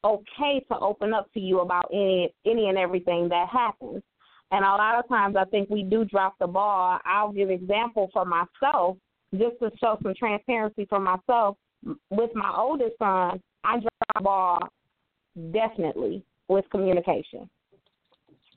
okay 0.05 0.64
to 0.70 0.80
open 0.80 1.14
up 1.14 1.32
to 1.34 1.41
you 1.41 1.59
about 1.59 1.89
any 1.91 2.34
any 2.45 2.70
and 2.70 2.78
everything 2.78 3.28
that 3.30 3.49
happens. 3.49 4.01
And 4.51 4.64
a 4.64 4.70
lot 4.70 4.97
of 4.97 5.09
times 5.09 5.36
I 5.36 5.45
think 5.45 5.70
we 5.70 5.84
do 5.84 6.05
drop 6.05 6.36
the 6.39 6.47
ball. 6.47 6.99
I'll 7.05 7.34
give 7.34 7.49
example 7.49 8.09
for 8.14 8.24
myself, 8.24 8.97
just 9.34 9.59
to 9.59 9.71
show 9.79 9.97
some 10.01 10.13
transparency 10.17 10.86
for 10.89 10.99
myself. 10.99 11.57
With 12.09 12.29
my 12.34 12.53
oldest 12.55 12.97
son, 12.97 13.41
I 13.63 13.79
drop 13.79 13.93
the 14.15 14.21
ball 14.21 14.59
definitely 15.51 16.23
with 16.47 16.65
communication. 16.69 17.49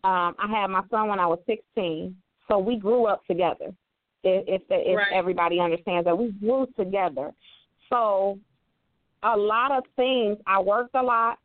Um, 0.05 0.35
I 0.39 0.47
had 0.49 0.69
my 0.69 0.83
son 0.91 1.09
when 1.09 1.19
I 1.19 1.27
was 1.27 1.41
16, 1.47 2.15
so 2.49 2.59
we 2.59 2.77
grew 2.79 3.07
up 3.07 3.25
together. 3.27 3.75
If 4.23 4.45
if, 4.47 4.63
if 4.71 4.97
Right. 4.97 5.13
everybody 5.13 5.61
understands 5.61 6.05
that, 6.05 6.17
we 6.17 6.31
grew 6.33 6.67
together. 6.77 7.33
So 7.91 8.39
a 9.23 9.37
lot 9.37 9.73
of 9.73 9.85
things 9.97 10.39
I 10.47 10.61
worked 10.61 10.95
a 10.95 11.03
lot, 11.03 11.39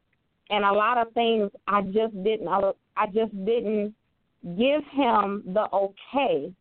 and 0.49 0.63
a 0.63 0.71
lot 0.71 0.97
of 0.97 1.11
things 1.13 1.49
I 1.67 1.81
just 1.81 2.13
didn't. 2.23 2.47
I 2.47 3.05
just 3.07 3.33
didn't 3.45 3.95
give 4.57 4.83
him 4.91 5.43
the 5.53 5.67
okay 5.73 6.53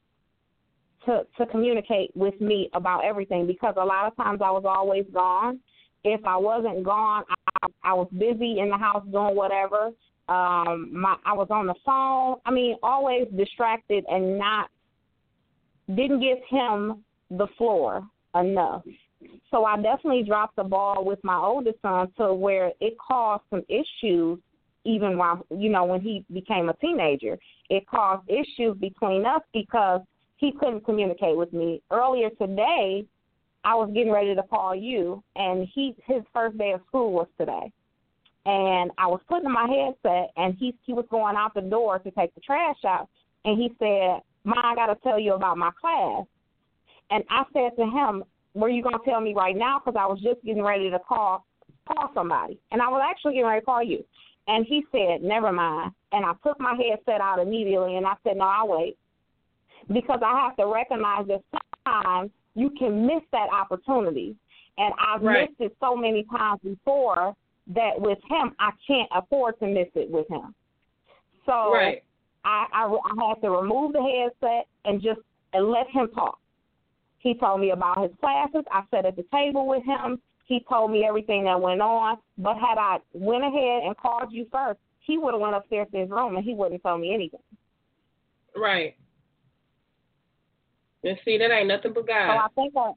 to 1.06 1.22
to 1.38 1.46
communicate 1.46 2.10
with 2.14 2.38
me 2.40 2.70
about 2.74 3.04
everything 3.04 3.46
because 3.46 3.74
a 3.76 3.84
lot 3.84 4.06
of 4.06 4.16
times 4.16 4.40
I 4.42 4.50
was 4.50 4.64
always 4.66 5.04
gone. 5.12 5.60
If 6.04 6.24
I 6.24 6.36
wasn't 6.36 6.84
gone, 6.84 7.24
I, 7.62 7.68
I 7.82 7.92
was 7.94 8.08
busy 8.12 8.60
in 8.60 8.70
the 8.70 8.78
house 8.78 9.04
doing 9.10 9.36
whatever. 9.36 9.90
Um, 10.28 10.90
my 10.92 11.16
I 11.24 11.32
was 11.32 11.48
on 11.50 11.66
the 11.66 11.74
phone. 11.84 12.36
I 12.44 12.50
mean, 12.50 12.76
always 12.82 13.26
distracted 13.36 14.04
and 14.08 14.38
not 14.38 14.70
didn't 15.88 16.20
give 16.20 16.38
him 16.48 17.04
the 17.30 17.46
floor 17.58 18.06
enough. 18.34 18.82
So 19.50 19.64
I 19.64 19.76
definitely 19.76 20.22
dropped 20.22 20.56
the 20.56 20.64
ball 20.64 21.04
with 21.04 21.18
my 21.22 21.36
oldest 21.36 21.82
son 21.82 22.08
to 22.16 22.32
where 22.32 22.72
it 22.80 22.96
caused 22.98 23.42
some 23.50 23.62
issues 23.68 24.38
even 24.84 25.18
while 25.18 25.44
you 25.50 25.68
know 25.68 25.84
when 25.84 26.00
he 26.00 26.24
became 26.32 26.68
a 26.68 26.74
teenager. 26.74 27.38
It 27.68 27.86
caused 27.86 28.28
issues 28.28 28.76
between 28.78 29.26
us 29.26 29.42
because 29.52 30.00
he 30.40 30.52
couldn't 30.52 30.84
communicate 30.84 31.36
with 31.36 31.52
me. 31.52 31.82
Earlier 31.90 32.30
today, 32.30 33.04
I 33.62 33.74
was 33.74 33.90
getting 33.94 34.10
ready 34.10 34.34
to 34.34 34.42
call 34.42 34.74
you 34.74 35.22
and 35.36 35.68
he 35.74 35.94
his 36.06 36.22
first 36.32 36.56
day 36.56 36.72
of 36.72 36.80
school 36.88 37.12
was 37.12 37.26
today. 37.38 37.70
And 38.46 38.90
I 38.96 39.06
was 39.06 39.20
putting 39.28 39.52
my 39.52 39.68
headset 39.68 40.30
and 40.36 40.56
he 40.58 40.74
he 40.86 40.94
was 40.94 41.04
going 41.10 41.36
out 41.36 41.52
the 41.54 41.60
door 41.60 41.98
to 41.98 42.10
take 42.12 42.34
the 42.34 42.40
trash 42.40 42.78
out 42.86 43.08
and 43.44 43.60
he 43.60 43.68
said, 43.78 44.22
Ma, 44.44 44.54
I 44.64 44.74
gotta 44.74 44.96
tell 45.02 45.20
you 45.20 45.34
about 45.34 45.58
my 45.58 45.70
class. 45.78 46.24
And 47.10 47.22
I 47.28 47.44
said 47.52 47.76
to 47.76 47.84
him, 47.84 48.24
Were 48.54 48.70
you 48.70 48.82
gonna 48.82 48.98
tell 49.04 49.20
me 49.20 49.34
right 49.34 49.56
now? 49.56 49.78
Because 49.78 49.98
I 50.00 50.06
was 50.06 50.20
just 50.22 50.42
getting 50.42 50.62
ready 50.62 50.90
to 50.90 50.98
call 50.98 51.44
call 51.86 52.10
somebody. 52.14 52.58
And 52.72 52.80
I 52.80 52.88
was 52.88 53.02
actually 53.04 53.34
getting 53.34 53.46
ready 53.46 53.60
to 53.60 53.66
call 53.66 53.82
you. 53.82 54.02
And 54.48 54.64
he 54.64 54.86
said, 54.90 55.22
Never 55.22 55.52
mind. 55.52 55.92
And 56.12 56.24
I 56.24 56.32
took 56.42 56.58
my 56.58 56.74
headset 56.74 57.20
out 57.20 57.40
immediately 57.40 57.98
and 57.98 58.06
I 58.06 58.14
said, 58.24 58.38
No, 58.38 58.44
I'll 58.44 58.68
wait. 58.68 58.96
Because 59.92 60.20
I 60.24 60.38
have 60.40 60.56
to 60.56 60.66
recognize 60.66 61.26
that 61.28 61.42
sometimes 61.84 62.30
you 62.54 62.70
can 62.78 63.06
miss 63.06 63.22
that 63.32 63.48
opportunity. 63.52 64.36
And 64.78 64.94
I've 64.98 65.22
Right. 65.22 65.48
missed 65.48 65.60
it 65.60 65.76
so 65.80 65.96
many 65.96 66.24
times 66.24 66.60
before 66.62 67.34
that 67.68 68.00
with 68.00 68.18
him 68.28 68.54
I 68.58 68.72
can't 68.86 69.08
afford 69.12 69.58
to 69.60 69.66
miss 69.66 69.88
it 69.94 70.10
with 70.10 70.28
him. 70.28 70.54
So 71.46 71.72
Right. 71.72 72.02
I, 72.44 72.66
I 72.72 72.84
I 72.86 73.28
had 73.28 73.40
to 73.42 73.50
remove 73.50 73.92
the 73.92 74.02
headset 74.02 74.66
and 74.84 75.00
just 75.02 75.20
and 75.52 75.70
let 75.70 75.88
him 75.90 76.08
talk. 76.12 76.38
He 77.18 77.34
told 77.34 77.60
me 77.60 77.70
about 77.70 78.02
his 78.02 78.12
classes. 78.20 78.64
I 78.70 78.82
sat 78.90 79.04
at 79.04 79.16
the 79.16 79.24
table 79.24 79.66
with 79.66 79.84
him. 79.84 80.20
He 80.46 80.60
told 80.68 80.90
me 80.90 81.04
everything 81.04 81.44
that 81.44 81.60
went 81.60 81.82
on. 81.82 82.16
But 82.38 82.56
had 82.56 82.78
I 82.78 82.98
went 83.12 83.44
ahead 83.44 83.82
and 83.84 83.96
called 83.96 84.32
you 84.32 84.46
first, 84.50 84.80
he 85.00 85.18
would 85.18 85.34
have 85.34 85.40
went 85.40 85.54
upstairs 85.54 85.88
to 85.92 85.98
his 85.98 86.10
room 86.10 86.36
and 86.36 86.44
he 86.44 86.54
wouldn't 86.54 86.82
tell 86.82 86.96
me 86.98 87.12
anything. 87.12 87.40
Right. 88.56 88.96
And 91.04 91.18
see, 91.24 91.38
that 91.38 91.50
ain't 91.50 91.68
nothing 91.68 91.92
but 91.94 92.06
God. 92.06 92.26
So 92.26 92.38
I 92.38 92.48
think 92.54 92.74
that. 92.74 92.92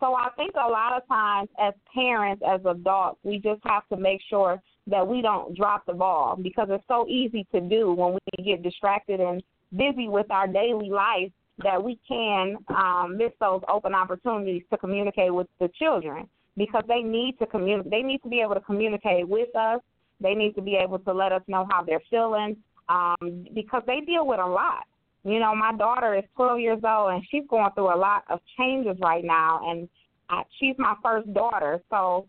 So 0.00 0.14
I 0.14 0.28
think 0.36 0.54
a 0.54 0.68
lot 0.68 0.96
of 0.96 1.06
times, 1.08 1.48
as 1.58 1.72
parents, 1.94 2.42
as 2.46 2.60
adults, 2.66 3.20
we 3.22 3.38
just 3.38 3.60
have 3.64 3.88
to 3.88 3.96
make 3.96 4.20
sure 4.28 4.60
that 4.86 5.06
we 5.06 5.22
don't 5.22 5.56
drop 5.56 5.86
the 5.86 5.94
ball 5.94 6.36
because 6.40 6.68
it's 6.70 6.84
so 6.88 7.06
easy 7.08 7.46
to 7.52 7.60
do 7.60 7.92
when 7.92 8.14
we 8.14 8.44
get 8.44 8.62
distracted 8.62 9.20
and 9.20 9.42
busy 9.74 10.08
with 10.08 10.30
our 10.30 10.46
daily 10.46 10.90
life 10.90 11.30
that 11.62 11.82
we 11.82 11.98
can 12.06 12.56
um, 12.68 13.16
miss 13.16 13.30
those 13.40 13.62
open 13.72 13.94
opportunities 13.94 14.62
to 14.70 14.76
communicate 14.76 15.32
with 15.32 15.46
the 15.60 15.68
children 15.78 16.28
because 16.56 16.82
they 16.88 17.00
need 17.00 17.38
to 17.38 17.46
communicate. 17.46 17.90
They 17.90 18.02
need 18.02 18.22
to 18.22 18.28
be 18.28 18.40
able 18.40 18.54
to 18.54 18.60
communicate 18.60 19.26
with 19.28 19.54
us. 19.56 19.80
They 20.20 20.34
need 20.34 20.54
to 20.56 20.62
be 20.62 20.76
able 20.76 20.98
to 21.00 21.12
let 21.12 21.32
us 21.32 21.42
know 21.46 21.66
how 21.70 21.82
they're 21.82 22.02
feeling 22.10 22.56
um, 22.88 23.46
because 23.54 23.82
they 23.86 24.00
deal 24.00 24.26
with 24.26 24.40
a 24.40 24.46
lot. 24.46 24.84
You 25.24 25.40
know, 25.40 25.54
my 25.54 25.72
daughter 25.76 26.14
is 26.14 26.24
12 26.36 26.60
years 26.60 26.80
old 26.86 27.12
and 27.12 27.22
she's 27.30 27.44
going 27.48 27.70
through 27.74 27.94
a 27.94 27.96
lot 27.96 28.24
of 28.28 28.40
changes 28.58 28.96
right 29.00 29.24
now, 29.24 29.60
and 29.64 29.88
I, 30.28 30.42
she's 30.60 30.76
my 30.78 30.94
first 31.02 31.32
daughter. 31.32 31.82
So, 31.90 32.26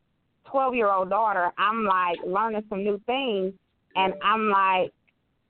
12 0.49 0.75
year 0.75 0.91
old 0.91 1.09
daughter, 1.09 1.51
I'm 1.57 1.83
like 1.83 2.17
learning 2.25 2.63
some 2.69 2.83
new 2.83 3.01
things, 3.05 3.53
and 3.95 4.13
I'm 4.23 4.49
like, 4.49 4.93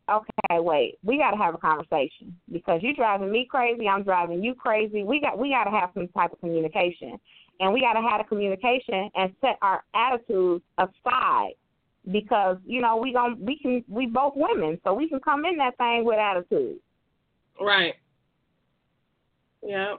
okay, 0.09 0.59
wait, 0.59 0.97
we 1.03 1.17
got 1.17 1.31
to 1.31 1.37
have 1.37 1.53
a 1.53 1.57
conversation 1.57 2.35
because 2.51 2.81
you're 2.81 2.93
driving 2.93 3.31
me 3.31 3.47
crazy, 3.49 3.87
I'm 3.87 4.03
driving 4.03 4.43
you 4.43 4.55
crazy. 4.55 5.03
We 5.03 5.21
got 5.21 5.37
we 5.37 5.49
got 5.49 5.65
to 5.65 5.71
have 5.71 5.89
some 5.93 6.07
type 6.09 6.33
of 6.33 6.39
communication, 6.39 7.19
and 7.59 7.73
we 7.73 7.81
got 7.81 7.93
to 7.93 8.07
have 8.07 8.21
a 8.21 8.23
communication 8.23 9.11
and 9.15 9.33
set 9.41 9.57
our 9.61 9.83
attitudes 9.93 10.63
aside 10.79 11.53
because 12.11 12.57
you 12.65 12.81
know 12.81 12.97
we 12.97 13.13
gon' 13.13 13.37
we 13.43 13.57
can 13.59 13.83
we 13.87 14.07
both 14.07 14.33
women, 14.35 14.79
so 14.83 14.95
we 14.95 15.07
can 15.09 15.19
come 15.19 15.45
in 15.45 15.57
that 15.57 15.77
thing 15.77 16.03
with 16.05 16.17
attitude. 16.17 16.79
Right. 17.59 17.95
Yeah. 19.63 19.95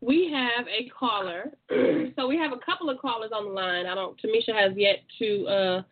We 0.00 0.30
have 0.32 0.66
a 0.66 0.88
caller. 0.88 1.52
so 2.16 2.26
we 2.26 2.36
have 2.36 2.52
a 2.52 2.58
couple 2.64 2.90
of 2.90 2.98
callers 2.98 3.30
on 3.34 3.46
the 3.46 3.50
line. 3.50 3.86
I 3.86 3.94
don't 3.94 4.20
Tamisha 4.20 4.54
has 4.54 4.72
yet 4.76 4.98
to 5.18 5.46
uh 5.46 5.82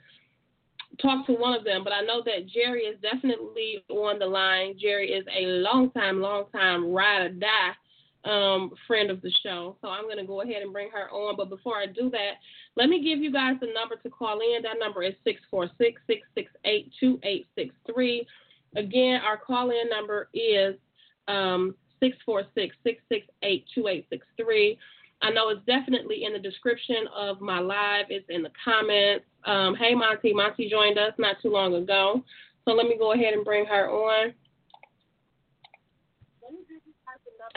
talk 1.01 1.27
to 1.27 1.33
one 1.33 1.55
of 1.55 1.65
them, 1.65 1.85
but 1.85 1.93
I 1.93 2.03
know 2.03 2.23
that 2.25 2.49
Jerry 2.49 2.83
is 2.83 3.01
definitely 3.01 3.85
on 3.89 4.19
the 4.19 4.27
line. 4.27 4.75
Jerry 4.81 5.11
is 5.11 5.25
a 5.35 5.47
long 5.47 5.91
time, 5.93 6.21
long 6.21 6.45
time 6.53 6.93
ride 6.93 7.23
or 7.23 7.29
die 7.31 7.75
um, 8.25 8.73
friend 8.87 9.11
of 9.11 9.23
the 9.23 9.33
show. 9.43 9.77
So 9.81 9.89
I'm 9.89 10.05
going 10.05 10.19
to 10.19 10.27
go 10.27 10.43
ahead 10.43 10.63
and 10.63 10.73
bring 10.73 10.91
her 10.91 11.11
on. 11.11 11.37
But 11.37 11.49
before 11.49 11.79
I 11.79 11.87
do 11.87 12.11
that, 12.11 12.35
let 12.77 12.89
me 12.89 13.03
give 13.03 13.19
you 13.19 13.33
guys 13.33 13.57
the 13.61 13.69
number 13.73 13.97
to 13.97 14.11
call 14.11 14.41
in. 14.41 14.63
That 14.63 14.79
number 14.79 15.03
is 15.03 15.15
646 15.25 16.01
668 16.07 16.93
2863. 17.01 18.27
Again, 18.77 19.21
our 19.27 19.37
call 19.37 19.71
in 19.71 19.89
number 19.89 20.29
is 20.35 20.77
um, 21.29 21.75
646 22.01 22.75
668 22.83 23.65
2863. 23.75 24.79
I 25.23 25.31
know 25.31 25.51
it's 25.51 25.65
definitely 25.67 26.25
in 26.25 26.33
the 26.33 26.39
description 26.39 27.05
of 27.15 27.41
my 27.41 27.61
live, 27.61 28.07
it's 28.09 28.25
in 28.31 28.43
the 28.43 28.51
comments. 28.65 29.27
Um, 29.45 29.75
hey, 29.77 29.95
Monty. 29.95 30.33
Monty 30.33 30.69
joined 30.69 30.99
us 30.99 31.13
not 31.19 31.37
too 31.43 31.51
long 31.51 31.75
ago. 31.75 32.25
So 32.65 32.73
let 32.73 32.87
me 32.87 32.97
go 32.99 33.13
ahead 33.13 33.35
and 33.35 33.45
bring 33.45 33.67
her 33.67 33.91
on. 33.91 34.33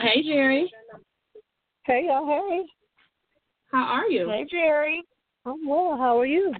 Hey, 0.00 0.22
Jerry. 0.22 0.70
Hey, 1.84 2.06
y'all. 2.06 2.26
Hey. 2.26 2.64
How 3.70 3.84
are 3.84 4.06
you? 4.06 4.28
Hey, 4.28 4.46
Jerry. 4.50 5.02
I'm 5.46 5.66
well. 5.66 5.96
How 5.96 6.18
are 6.18 6.26
you? 6.26 6.52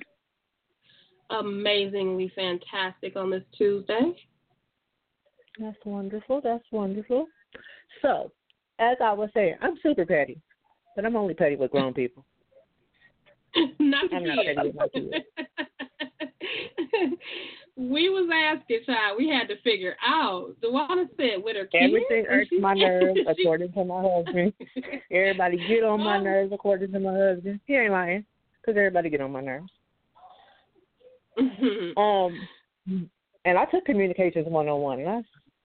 Amazingly 1.30 2.30
fantastic 2.34 3.16
on 3.16 3.30
this 3.30 3.42
Tuesday. 3.56 4.14
That's 5.58 5.76
wonderful. 5.84 6.40
That's 6.42 6.64
wonderful. 6.72 7.26
So, 8.02 8.32
as 8.78 8.96
I 9.02 9.12
was 9.12 9.30
saying, 9.34 9.54
I'm 9.62 9.78
super 9.82 10.04
petty, 10.04 10.40
but 10.96 11.04
I'm 11.04 11.16
only 11.16 11.34
petty 11.34 11.56
with 11.56 11.70
grown 11.70 11.94
people. 11.94 12.24
not 13.78 14.10
the 14.10 14.16
I'm 14.16 14.24
not 14.24 14.44
petty 14.44 14.68
with 14.68 14.74
my 14.74 14.88
kids. 14.88 15.14
we 17.76 18.08
was 18.08 18.28
asking, 18.32 18.80
child. 18.86 19.16
We 19.18 19.28
had 19.28 19.48
to 19.48 19.60
figure 19.62 19.96
out. 20.04 20.54
DaWanna 20.62 21.08
said 21.16 21.42
with 21.42 21.56
her 21.56 21.66
kids. 21.66 21.84
Everything 21.84 22.26
irks 22.28 22.50
my 22.60 22.74
nerves, 22.74 23.20
according 23.28 23.72
to 23.72 23.84
my 23.84 24.02
husband. 24.02 24.52
Everybody 25.10 25.56
get 25.68 25.84
on 25.84 26.00
my 26.02 26.18
Oh. 26.18 26.22
nerves, 26.22 26.52
according 26.52 26.92
to 26.92 27.00
my 27.00 27.16
husband. 27.16 27.60
He 27.66 27.74
ain't 27.74 27.92
lying, 27.92 28.24
because 28.60 28.76
everybody 28.76 29.10
get 29.10 29.20
on 29.20 29.32
my 29.32 29.40
nerves. 29.40 29.70
Um, 31.96 32.48
and 33.44 33.58
I 33.58 33.64
took 33.66 33.84
communications 33.84 34.46
one 34.48 34.68
on 34.68 34.80
one, 34.80 35.00
and 35.00 35.08
I 35.08 35.22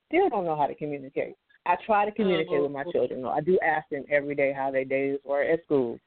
still 0.10 0.30
don't 0.30 0.46
know 0.46 0.56
how 0.56 0.68
to 0.68 0.76
communicate. 0.76 1.36
I 1.66 1.76
try 1.86 2.06
to 2.06 2.12
communicate 2.12 2.62
with 2.62 2.72
my 2.72 2.84
Oh. 2.84 2.92
children. 2.92 3.26
I 3.26 3.42
do 3.42 3.60
ask 3.60 3.88
them 3.90 4.06
every 4.10 4.36
day 4.36 4.52
how 4.52 4.72
their 4.72 4.86
days 4.86 5.20
were 5.24 5.44
at 5.44 5.64
school, 5.64 6.00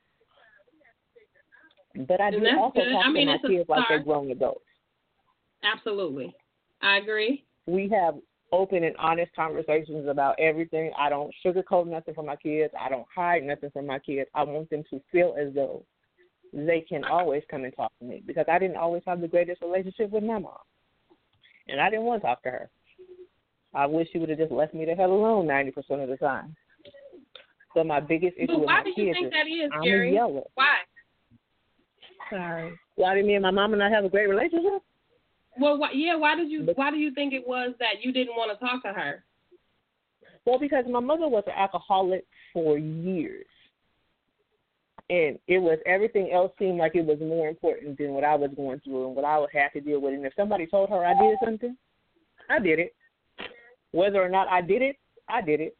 but 1.94 2.20
I 2.20 2.30
do 2.30 2.46
also 2.59 2.80
good. 2.80 2.92
talk 2.92 3.07
I 3.07 3.09
mean, 3.11 3.26
to 3.26 3.32
my 3.32 3.38
kids 3.38 3.68
like 3.68 3.84
they're 3.88 4.00
grown 4.00 4.30
adults. 4.30 4.64
Absolutely. 5.62 6.34
I 6.80 6.96
agree. 6.96 7.44
We 7.66 7.88
have 7.90 8.16
open 8.50 8.84
and 8.84 8.96
honest 8.96 9.32
conversations 9.34 10.09
about 10.09 10.38
everything. 10.38 10.92
I 10.98 11.09
don't 11.09 11.32
sugarcoat 11.44 11.86
nothing 11.86 12.14
for 12.14 12.24
my 12.24 12.36
kids. 12.36 12.74
I 12.78 12.88
don't 12.88 13.07
hide 13.14 13.44
nothing 13.44 13.70
from 13.70 13.86
my 13.86 13.98
kids. 14.00 14.28
I 14.34 14.42
want 14.42 14.68
them 14.70 14.82
to 14.90 15.00
feel 15.12 15.34
as 15.38 15.55
though 15.55 15.84
they 16.53 16.80
can 16.80 17.05
always 17.05 17.42
come 17.50 17.64
and 17.64 17.74
talk 17.74 17.92
to 18.00 18.05
me 18.05 18.22
because 18.26 18.46
I 18.50 18.59
didn't 18.59 18.76
always 18.76 19.03
have 19.07 19.20
the 19.20 19.28
greatest 19.28 19.62
relationship 19.62 20.11
with 20.11 20.24
my 20.24 20.38
mom, 20.38 20.59
and 21.68 21.80
I 21.80 21.88
didn't 21.88 22.05
want 22.05 22.20
to 22.22 22.26
talk 22.26 22.42
to 22.42 22.50
her. 22.50 22.70
I 23.75 23.87
wish 23.87 24.09
she 24.12 24.18
would 24.18 24.29
have 24.29 24.39
just 24.39 24.53
left 24.53 24.75
me 24.75 24.85
the 24.85 24.95
hell 24.95 25.12
alone 25.12 25.47
ninety 25.47 25.70
percent 25.70 26.01
of 26.03 26.09
the 26.09 26.16
time. 26.16 26.55
So 27.75 27.83
my 27.83 28.01
biggest 28.01 28.37
issue 28.37 28.47
But 28.49 28.61
with 28.61 28.66
why 28.66 28.79
my 28.79 28.83
do 28.85 28.91
you 28.91 28.95
kids 29.07 29.16
think 29.16 29.27
is 29.29 29.33
that 29.33 29.47
is, 29.47 29.70
I'm 29.75 29.83
Jerry? 29.83 30.11
a 30.11 30.12
yeller. 30.14 30.43
Why? 30.55 30.77
Sorry. 32.31 32.73
Why 32.97 33.14
did 33.14 33.25
me 33.25 33.35
and 33.35 33.43
my 33.43 33.51
mom 33.51 33.73
and 33.73 33.83
I 33.83 33.89
have 33.91 34.05
a 34.05 34.09
great 34.11 34.29
relationship? 34.29 34.83
Well, 35.59 35.79
why, 35.79 35.91
yeah. 35.95 36.16
Why 36.16 36.35
did 36.37 36.51
you? 36.51 36.64
But- 36.64 36.77
Why 36.77 36.91
do 36.91 36.97
you 36.99 37.12
think 37.14 37.33
it 37.33 37.47
was 37.47 37.73
that 37.79 38.03
you 38.03 38.12
didn't 38.12 38.37
want 38.37 38.53
to 38.59 38.64
talk 38.64 38.83
to 38.83 38.93
her? 38.93 39.25
Well, 40.45 40.59
because 40.59 40.85
my 40.91 41.01
mother 41.01 41.29
was 41.29 41.45
an 41.47 41.53
alcoholic 41.57 42.25
for 42.53 42.77
years. 42.79 43.47
And 45.11 45.39
it 45.47 45.59
was 45.59 45.79
everything 45.85 46.31
else 46.33 46.53
seemed 46.59 46.79
like 46.79 46.95
it 46.95 47.05
was 47.05 47.18
more 47.20 47.49
important 47.49 47.99
than 47.99 48.12
what 48.12 48.25
I 48.25 48.35
was 48.35 48.51
going 48.57 48.81
through 48.81 49.07
and 49.09 49.16
what 49.16 49.25
I 49.25 49.39
would 49.39 49.51
have 49.53 49.73
to 49.75 49.81
deal 49.81 50.01
with. 50.01 50.14
And 50.14 50.25
if 50.25 50.33
somebody 50.37 50.66
told 50.66 50.89
her 50.89 51.05
I 51.05 51.12
did 51.20 51.37
something, 51.45 51.77
I 52.49 52.59
did 52.59 52.79
it. 52.79 52.95
Whether 53.93 54.22
or 54.22 54.28
not 54.28 54.49
I 54.49 54.61
did 54.61 54.82
it, 54.82 54.97
I 55.28 55.40
did 55.43 55.61
it. 55.61 55.76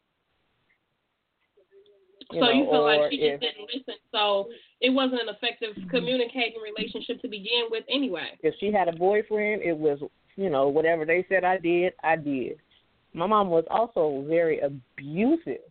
so 2.31 2.39
know, 2.39 2.51
you 2.51 2.65
feel 2.65 2.83
like 2.83 3.11
she 3.11 3.17
just 3.17 3.33
if- 3.33 3.39
didn't 3.41 3.67
listen. 3.73 3.95
So 4.11 4.49
it 4.81 4.89
wasn't 4.89 5.21
an 5.21 5.29
effective 5.29 5.75
communicating 5.89 6.61
relationship 6.61 7.21
to 7.21 7.27
begin 7.27 7.65
with, 7.69 7.83
anyway. 7.89 8.37
If 8.41 8.55
she 8.59 8.71
had 8.71 8.87
a 8.87 8.93
boyfriend, 8.93 9.61
it 9.61 9.77
was, 9.77 9.99
you 10.35 10.49
know, 10.49 10.67
whatever 10.67 11.05
they 11.05 11.25
said 11.29 11.43
I 11.43 11.57
did, 11.57 11.93
I 12.03 12.15
did. 12.15 12.57
My 13.13 13.27
mom 13.27 13.49
was 13.49 13.65
also 13.69 14.25
very 14.27 14.59
abusive, 14.59 15.61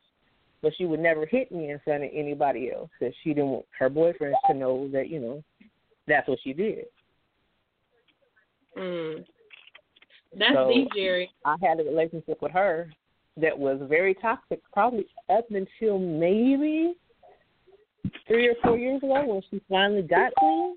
but 0.61 0.73
she 0.77 0.85
would 0.85 1.01
never 1.01 1.27
hit 1.27 1.51
me 1.51 1.71
in 1.71 1.81
front 1.81 2.05
of 2.05 2.11
anybody 2.15 2.71
else 2.73 2.89
because 2.99 3.15
she 3.23 3.31
didn't 3.31 3.51
want 3.51 3.67
her 3.79 3.91
boyfriends 3.91 4.35
to 4.47 4.55
know 4.55 4.89
that, 4.93 5.09
you 5.09 5.21
know, 5.21 5.43
that's 6.07 6.29
what 6.29 6.39
she 6.43 6.53
did. 6.53 6.87
Mm. 8.77 9.25
That's 10.35 10.55
So- 10.55 10.69
deep, 10.73 10.89
Jerry. 10.95 11.31
I 11.45 11.57
had 11.61 11.81
a 11.81 11.85
relationship 11.85 12.41
with 12.41 12.53
her 12.53 12.91
that 13.37 13.59
was 13.59 13.81
very 13.89 14.15
toxic, 14.15 14.61
probably 14.73 15.07
up 15.31 15.51
until 15.51 15.99
maybe 15.99 16.95
three 18.27 18.49
or 18.49 18.55
four 18.63 18.77
years 18.77 19.03
ago 19.03 19.25
when 19.25 19.43
she 19.51 19.61
finally 19.69 20.03
got 20.03 20.35
clean. 20.39 20.77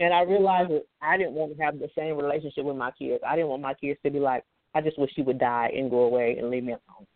And 0.00 0.14
I 0.14 0.22
realized 0.22 0.70
mm-hmm. 0.70 0.76
that 0.76 0.86
I 1.02 1.18
didn't 1.18 1.34
want 1.34 1.56
to 1.56 1.62
have 1.62 1.78
the 1.78 1.90
same 1.96 2.16
relationship 2.16 2.64
with 2.64 2.76
my 2.76 2.90
kids. 2.92 3.22
I 3.26 3.36
didn't 3.36 3.48
want 3.48 3.62
my 3.62 3.74
kids 3.74 4.00
to 4.02 4.10
be 4.10 4.18
like, 4.18 4.44
I 4.74 4.80
just 4.80 4.98
wish 4.98 5.10
she 5.14 5.22
would 5.22 5.38
die 5.38 5.70
and 5.76 5.90
go 5.90 6.00
away 6.00 6.36
and 6.38 6.50
leave 6.50 6.64
me 6.64 6.72
alone. 6.72 7.06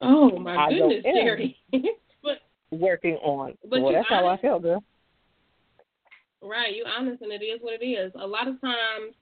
Oh 0.00 0.38
my 0.38 0.56
I 0.56 0.70
goodness. 0.70 1.02
Jerry. 1.04 1.56
but 2.22 2.38
Working 2.70 3.16
on. 3.16 3.54
But 3.68 3.82
well, 3.82 3.92
that's 3.92 4.08
how 4.08 4.24
I 4.24 4.28
honest- 4.28 4.42
felt, 4.42 4.62
girl. 4.62 4.84
Right, 6.42 6.74
you 6.74 6.86
honest, 6.86 7.20
and 7.20 7.32
it 7.32 7.44
is 7.44 7.60
what 7.60 7.82
it 7.82 7.84
is. 7.84 8.12
A 8.18 8.26
lot 8.26 8.48
of 8.48 8.58
times, 8.62 9.14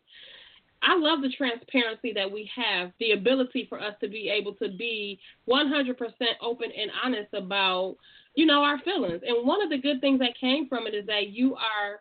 I 0.82 0.96
love 0.96 1.22
the 1.22 1.30
transparency 1.36 2.12
that 2.14 2.30
we 2.30 2.48
have, 2.54 2.92
the 3.00 3.12
ability 3.12 3.66
for 3.68 3.80
us 3.80 3.94
to 4.00 4.08
be 4.08 4.28
able 4.28 4.54
to 4.54 4.68
be 4.68 5.18
100% 5.48 5.94
open 6.40 6.68
and 6.76 6.90
honest 7.04 7.34
about, 7.34 7.96
you 8.34 8.46
know, 8.46 8.62
our 8.62 8.78
feelings. 8.80 9.22
And 9.26 9.46
one 9.46 9.62
of 9.62 9.70
the 9.70 9.78
good 9.78 10.00
things 10.00 10.20
that 10.20 10.38
came 10.40 10.68
from 10.68 10.86
it 10.86 10.94
is 10.94 11.06
that 11.06 11.30
you 11.30 11.54
are 11.54 12.00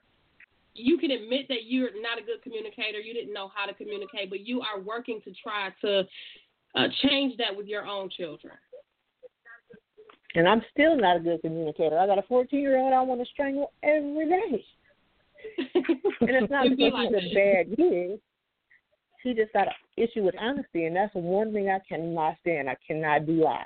you 0.80 0.99
can 0.99 1.09
admit 1.09 1.47
that 1.47 1.65
you're 1.65 1.89
not 2.01 2.19
a 2.19 2.21
good 2.21 2.41
communicator, 2.43 2.99
you 2.99 3.11
didn't 3.11 3.34
know 3.34 3.49
how 3.55 3.65
to 3.65 3.73
communicate, 3.73 4.30
but 4.30 4.45
you 4.45 4.61
are 4.61 4.80
working 4.80 5.19
to 5.23 5.34
try 5.41 5.69
to 5.82 6.03
uh, 6.75 6.88
change 7.01 7.36
that 7.38 7.55
with 7.55 7.65
your 7.65 7.84
own 7.84 8.09
children. 8.09 8.53
And 10.36 10.47
I'm 10.47 10.61
still 10.71 10.95
not 10.95 11.17
a 11.17 11.19
good 11.19 11.41
communicator. 11.41 11.97
I 11.97 12.05
got 12.05 12.19
a 12.19 12.23
14 12.23 12.59
year 12.59 12.78
old 12.78 12.93
I 12.93 13.01
want 13.01 13.21
to 13.21 13.28
strangle 13.34 13.71
every 13.82 14.30
day. 14.30 14.65
and 15.75 16.30
it's 16.30 16.51
not 16.51 16.69
because 16.69 16.93
like 16.93 17.09
he's 17.09 17.32
a 17.32 17.34
bad 17.34 17.75
kid. 17.75 18.19
He 19.28 19.34
just 19.34 19.51
got 19.51 19.67
an 19.67 19.73
issue 19.97 20.23
with 20.23 20.36
honesty, 20.39 20.86
and 20.86 20.95
that's 20.95 21.13
one 21.13 21.51
thing 21.51 21.69
I 21.69 21.80
cannot 21.80 22.38
stand. 22.39 22.69
I 22.69 22.78
cannot 22.88 23.25
do 23.25 23.43
lies. 23.43 23.65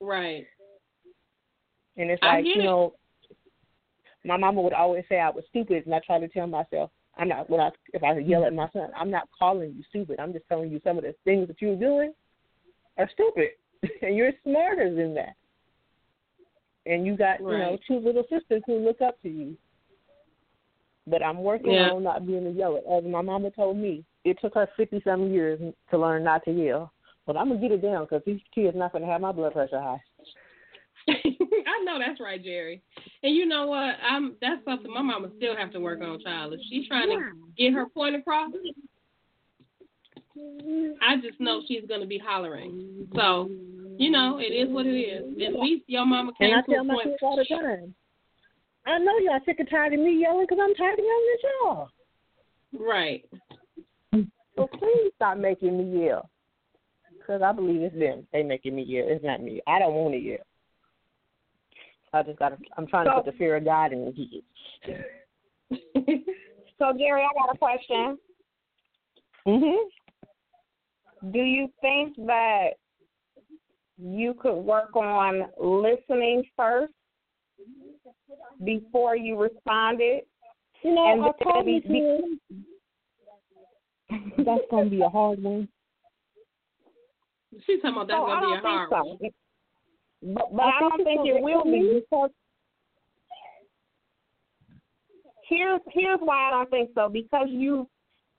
Right. 0.00 0.46
And 1.98 2.10
it's 2.10 2.22
like, 2.22 2.46
you 2.46 2.62
know, 2.62 2.94
my 4.24 4.38
mama 4.38 4.62
would 4.62 4.72
always 4.72 5.04
say 5.10 5.20
I 5.20 5.28
was 5.28 5.44
stupid, 5.50 5.84
and 5.84 5.94
I 5.94 6.00
try 6.06 6.18
to 6.18 6.28
tell 6.28 6.46
myself, 6.46 6.90
I'm 7.18 7.28
not. 7.28 7.50
When 7.50 7.60
I 7.60 7.70
if 7.92 8.02
I 8.02 8.16
yell 8.16 8.46
at 8.46 8.54
my 8.54 8.70
son, 8.72 8.88
I'm 8.96 9.10
not 9.10 9.28
calling 9.38 9.74
you 9.76 9.84
stupid. 9.90 10.18
I'm 10.18 10.32
just 10.32 10.48
telling 10.48 10.70
you 10.70 10.80
some 10.82 10.96
of 10.96 11.04
the 11.04 11.14
things 11.24 11.46
that 11.48 11.60
you're 11.60 11.76
doing 11.76 12.14
are 12.96 13.10
stupid, 13.12 13.50
and 14.00 14.16
you're 14.16 14.32
smarter 14.42 14.94
than 14.94 15.12
that. 15.16 15.34
And 16.86 17.04
you 17.04 17.14
got, 17.14 17.40
you 17.40 17.46
know, 17.58 17.78
two 17.86 17.98
little 17.98 18.24
sisters 18.30 18.62
who 18.64 18.78
look 18.78 19.02
up 19.02 19.20
to 19.20 19.28
you. 19.28 19.54
But 21.06 21.22
I'm 21.22 21.42
working 21.42 21.72
Yeah. 21.72 21.90
on 21.90 22.04
not 22.04 22.26
being 22.26 22.46
a 22.46 22.50
yeller. 22.50 22.80
As 22.90 23.04
my 23.04 23.20
mama 23.20 23.50
told 23.50 23.76
me, 23.76 24.02
it 24.24 24.38
took 24.40 24.54
her 24.54 24.68
fifty 24.76 25.00
some 25.04 25.30
years 25.30 25.60
to 25.90 25.98
learn 25.98 26.24
not 26.24 26.44
to 26.44 26.52
yell. 26.52 26.92
But 27.26 27.36
I'm 27.36 27.48
gonna 27.48 27.60
get 27.60 27.72
it 27.72 27.82
down 27.82 28.04
because 28.04 28.22
these 28.26 28.40
kids 28.54 28.76
not 28.76 28.92
gonna 28.92 29.06
have 29.06 29.20
my 29.20 29.32
blood 29.32 29.52
pressure 29.52 29.80
high. 29.80 30.00
I 31.08 31.84
know 31.84 31.98
that's 31.98 32.20
right, 32.20 32.42
Geri. 32.42 32.82
And 33.22 33.34
you 33.34 33.46
know 33.46 33.66
what? 33.66 33.94
I'm 34.08 34.36
that's 34.40 34.64
something 34.64 34.92
my 34.92 35.02
mama 35.02 35.28
still 35.36 35.56
have 35.56 35.72
to 35.72 35.80
work 35.80 36.00
on, 36.02 36.20
child. 36.20 36.52
If 36.52 36.60
she's 36.68 36.86
trying 36.88 37.08
to 37.10 37.32
get 37.56 37.72
her 37.72 37.86
point 37.86 38.16
across, 38.16 38.50
I 41.02 41.16
just 41.16 41.40
know 41.40 41.62
she's 41.66 41.84
gonna 41.88 42.06
be 42.06 42.18
hollering. 42.18 43.08
So, 43.14 43.50
you 43.98 44.10
know, 44.10 44.38
it 44.38 44.52
is 44.52 44.68
what 44.68 44.86
it 44.86 44.96
is. 44.96 45.24
At 45.46 45.60
least 45.60 45.84
your 45.86 46.06
mama 46.06 46.32
came 46.38 46.52
And 46.52 46.58
I 46.58 46.62
to 46.62 46.72
tell 46.72 46.80
a 46.80 46.84
my 46.84 46.94
point. 46.94 47.06
kids 47.08 47.18
all 47.22 47.36
the 47.36 47.44
time. 47.44 47.94
I 48.86 48.98
know 48.98 49.18
y'all 49.18 49.40
sick 49.44 49.60
and 49.60 49.68
tired 49.68 49.92
of 49.92 50.00
me 50.00 50.18
yelling 50.20 50.46
because 50.48 50.58
I'm 50.62 50.74
tired 50.74 50.98
of 50.98 51.04
yelling 51.04 51.34
at 51.34 51.50
y'all. 51.62 51.88
Right. 52.78 53.24
So 54.60 54.78
please 54.78 55.12
stop 55.16 55.38
making 55.38 55.78
me 55.78 56.06
yell. 56.06 56.28
Because 57.18 57.42
I 57.42 57.52
believe 57.52 57.82
it's 57.82 57.98
them. 57.98 58.26
They 58.32 58.42
making 58.42 58.76
me 58.76 58.82
yell. 58.82 59.06
It's 59.08 59.24
not 59.24 59.42
me. 59.42 59.60
I 59.66 59.78
don't 59.78 59.94
want 59.94 60.14
to 60.14 60.20
yell. 60.20 60.38
I 62.12 62.22
just 62.22 62.38
got 62.38 62.50
to, 62.50 62.56
I'm 62.76 62.86
trying 62.86 63.06
to 63.06 63.12
put 63.12 63.24
the 63.24 63.32
fear 63.32 63.56
of 63.56 63.64
God 63.64 63.92
in 63.92 64.12
kids. 64.12 64.44
So 66.80 66.94
Gary, 66.96 67.22
I 67.22 67.28
got 67.38 67.54
a 67.54 67.58
question. 67.58 68.18
hmm 69.44 71.30
Do 71.30 71.40
you 71.40 71.68
think 71.82 72.16
that 72.26 72.70
you 73.98 74.32
could 74.32 74.56
work 74.56 74.96
on 74.96 75.42
listening 75.62 76.42
first 76.56 76.94
before 78.64 79.14
you 79.14 79.38
responded? 79.38 80.22
You 80.82 80.94
know, 80.94 81.12
And 81.12 81.22
I 81.22 81.30
probably 81.42 81.80
be-. 81.80 82.38
That's 84.38 84.62
going 84.70 84.84
to 84.84 84.90
be 84.90 85.02
a 85.02 85.08
hard 85.08 85.42
one. 85.42 85.68
She's 87.66 87.80
talking 87.82 87.96
about 87.96 88.08
that's 88.08 88.18
so 88.18 88.24
I 88.26 88.40
gonna 88.40 88.46
don't 88.46 88.62
be 88.62 88.68
a 88.68 88.70
hard 88.70 88.88
think 88.88 89.04
one. 89.04 89.18
so. 89.20 89.30
But, 90.22 90.56
but 90.56 90.62
I, 90.62 90.80
don't 90.80 91.04
think 91.04 91.20
it 91.26 91.42
will 91.42 91.64
be 91.64 92.02
because 92.10 92.30
here's 95.48 95.80
here's 95.92 96.20
why 96.20 96.48
I 96.48 96.50
don't 96.50 96.70
think 96.70 96.90
so 96.94 97.08
because 97.08 97.48
you 97.50 97.88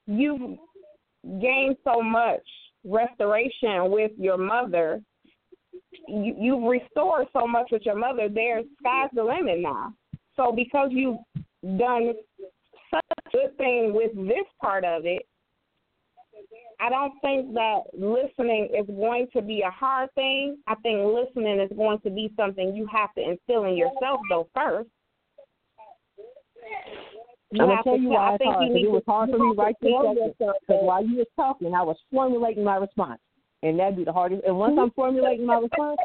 you've 0.06 0.58
gained 1.40 1.76
so 1.84 2.00
much 2.02 2.40
restoration 2.84 3.90
with 3.90 4.12
your 4.18 4.38
mother. 4.38 5.00
You, 6.08 6.34
you've 6.38 6.62
restored 6.62 7.26
so 7.32 7.46
much 7.46 7.68
with 7.70 7.82
your 7.84 7.96
mother. 7.96 8.28
There's 8.32 8.64
sky's 8.80 9.10
the 9.14 9.22
limit 9.22 9.60
now. 9.60 9.92
So 10.36 10.52
because 10.52 10.88
you've 10.90 11.18
done 11.78 12.14
such 12.90 13.04
a 13.18 13.30
good 13.30 13.56
thing 13.56 13.92
with 13.94 14.14
this 14.14 14.46
part 14.60 14.84
of 14.84 15.04
it, 15.04 15.22
I 16.82 16.88
don't 16.88 17.12
think 17.20 17.54
that 17.54 17.82
listening 17.94 18.70
is 18.76 18.86
going 18.88 19.28
to 19.34 19.40
be 19.40 19.60
a 19.60 19.70
hard 19.70 20.12
thing. 20.16 20.56
I 20.66 20.74
think 20.76 20.98
listening 21.04 21.60
is 21.60 21.70
going 21.76 22.00
to 22.00 22.10
be 22.10 22.32
something 22.36 22.74
you 22.74 22.88
have 22.92 23.14
to 23.14 23.22
instill 23.22 23.64
in 23.64 23.76
yourself 23.76 24.20
though 24.28 24.48
first. 24.52 24.88
I'm 27.52 27.58
gonna 27.58 27.82
tell 27.84 27.96
to 27.96 28.02
you 28.02 28.08
why 28.08 28.30
I 28.30 28.34
it's 28.34 28.42
think 28.42 28.54
hard. 28.54 28.68
you 28.68 28.88
it 28.88 28.90
was 28.90 29.02
hard 29.06 29.30
for 29.30 29.38
me 29.38 29.54
right 29.56 29.76
this 29.80 29.92
second. 29.92 30.34
Because 30.38 30.54
while 30.66 31.04
you 31.06 31.18
was 31.18 31.26
talking, 31.36 31.72
I 31.72 31.82
was 31.82 31.96
formulating 32.10 32.64
my 32.64 32.76
response, 32.76 33.20
and 33.62 33.78
that'd 33.78 33.96
be 33.96 34.04
the 34.04 34.12
hardest. 34.12 34.42
And 34.44 34.58
once 34.58 34.76
I'm 34.76 34.88
mm-hmm. 34.88 34.94
formulating 34.94 35.46
my 35.46 35.58
response, 35.58 35.98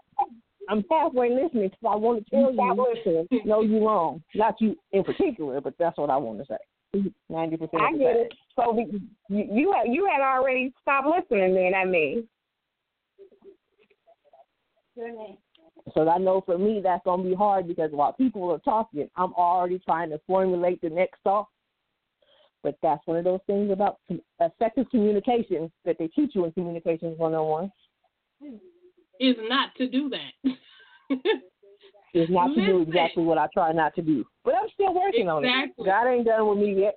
I'm 0.70 0.84
halfway 0.92 1.32
listening 1.32 1.70
because 1.70 1.80
I 1.90 1.96
want 1.96 2.24
to 2.24 2.30
tell 2.30 2.52
you, 2.52 3.42
no, 3.46 3.62
you 3.62 3.84
wrong. 3.84 4.22
Not 4.36 4.56
you 4.60 4.76
in 4.92 5.04
particular, 5.04 5.60
but 5.60 5.74
that's 5.80 5.98
what 5.98 6.12
I 6.12 6.18
want 6.18 6.40
to 6.40 6.46
say. 6.46 6.58
Ninety 7.30 7.58
percent. 7.58 7.82
I 7.82 7.92
get 7.92 8.16
it. 8.16 8.34
So 8.56 8.72
we, 8.72 9.02
you 9.30 9.48
you 9.52 9.74
had 9.74 9.92
you 9.92 10.10
had 10.12 10.22
already 10.22 10.74
stopped 10.82 11.08
listening 11.08 11.54
then. 11.54 11.74
I 11.76 11.86
mean, 11.86 12.28
So 15.94 16.08
I 16.08 16.18
know 16.18 16.42
for 16.46 16.58
me 16.58 16.82
that's 16.84 17.04
gonna 17.06 17.24
be 17.24 17.36
hard 17.36 17.68
because 17.68 17.92
while 17.92 18.14
people 18.14 18.50
are 18.52 18.60
talking, 18.60 19.10
I'm 19.16 19.34
already 19.34 19.80
trying 19.80 20.10
to 20.12 20.20
formulate 20.26 20.82
the 20.82 20.90
next 20.90 21.20
thought. 21.24 21.48
But 22.64 22.78
that's 22.82 23.06
one 23.06 23.18
of 23.18 23.24
those 23.24 23.40
things 23.48 23.72
about 23.72 24.00
effective 24.40 24.90
communication 24.90 25.72
that 25.86 25.98
they 26.00 26.08
teach 26.08 26.32
you 26.34 26.46
in 26.46 26.52
communications 26.54 27.18
101 27.18 27.72
Is 29.20 29.36
not 29.48 29.76
to 29.76 29.88
do 29.88 30.10
that. 30.10 30.56
is 32.18 32.30
not 32.30 32.54
to 32.56 32.66
do 32.66 32.82
exactly 32.82 33.24
what 33.24 33.38
I 33.38 33.48
try 33.54 33.72
not 33.72 33.96
to 33.96 34.02
do. 34.02 34.26
But 34.44 34.56
I'm 34.56 34.70
still 34.74 34.94
working 34.94 35.30
on 35.30 35.46
it. 35.46 35.72
God 35.84 36.08
ain't 36.08 36.26
done 36.26 36.48
with 36.48 36.58
me 36.58 36.82
yet. 36.82 36.96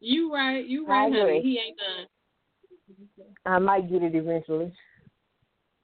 you 0.00 0.32
right, 0.32 0.66
you 0.66 0.86
right, 0.86 1.12
honey. 1.12 1.40
He 1.42 1.58
ain't 1.58 1.76
done. 1.76 2.06
I 3.44 3.58
might 3.58 3.90
get 3.90 4.02
it 4.02 4.14
eventually. 4.14 4.72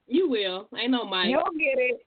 You 0.07 0.29
will. 0.29 0.67
Ain't 0.77 0.91
no 0.91 1.05
Mike. 1.05 1.29
you'll 1.29 1.43
get 1.57 1.79
it, 1.79 2.05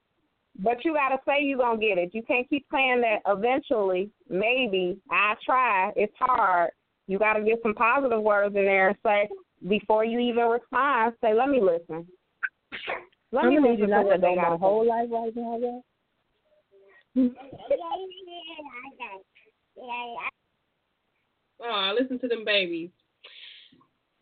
but 0.61 0.83
you 0.85 0.93
got 0.93 1.09
to 1.09 1.17
say 1.25 1.43
you're 1.43 1.57
gonna 1.57 1.79
get 1.79 1.97
it. 1.97 2.11
You 2.13 2.23
can't 2.23 2.49
keep 2.49 2.65
saying 2.71 3.01
that. 3.01 3.19
Eventually, 3.29 4.09
maybe 4.29 4.97
I 5.11 5.35
try. 5.45 5.91
It's 5.95 6.13
hard. 6.17 6.71
You 7.07 7.19
got 7.19 7.33
to 7.33 7.43
get 7.43 7.59
some 7.63 7.73
positive 7.73 8.21
words 8.21 8.55
in 8.55 8.65
there 8.65 8.89
and 8.89 8.97
say 9.03 9.27
before 9.67 10.05
you 10.05 10.19
even 10.19 10.45
respond. 10.45 11.15
Say, 11.21 11.33
let 11.33 11.49
me 11.49 11.59
listen. 11.59 12.05
Let 13.31 13.45
I'm 13.45 13.49
me 13.49 13.59
listen 13.59 13.81
to 13.81 13.87
not 13.87 14.05
what 14.05 14.15
to 14.15 14.21
they 14.21 14.35
know 14.35 14.41
got 14.41 14.51
my 14.51 14.57
whole 14.57 14.87
life 14.87 15.09
right 15.11 15.35
now, 15.35 15.57
yeah. 15.59 15.79
Oh, 21.61 21.95
listen 21.99 22.19
to 22.19 22.27
them 22.27 22.45
babies. 22.45 22.89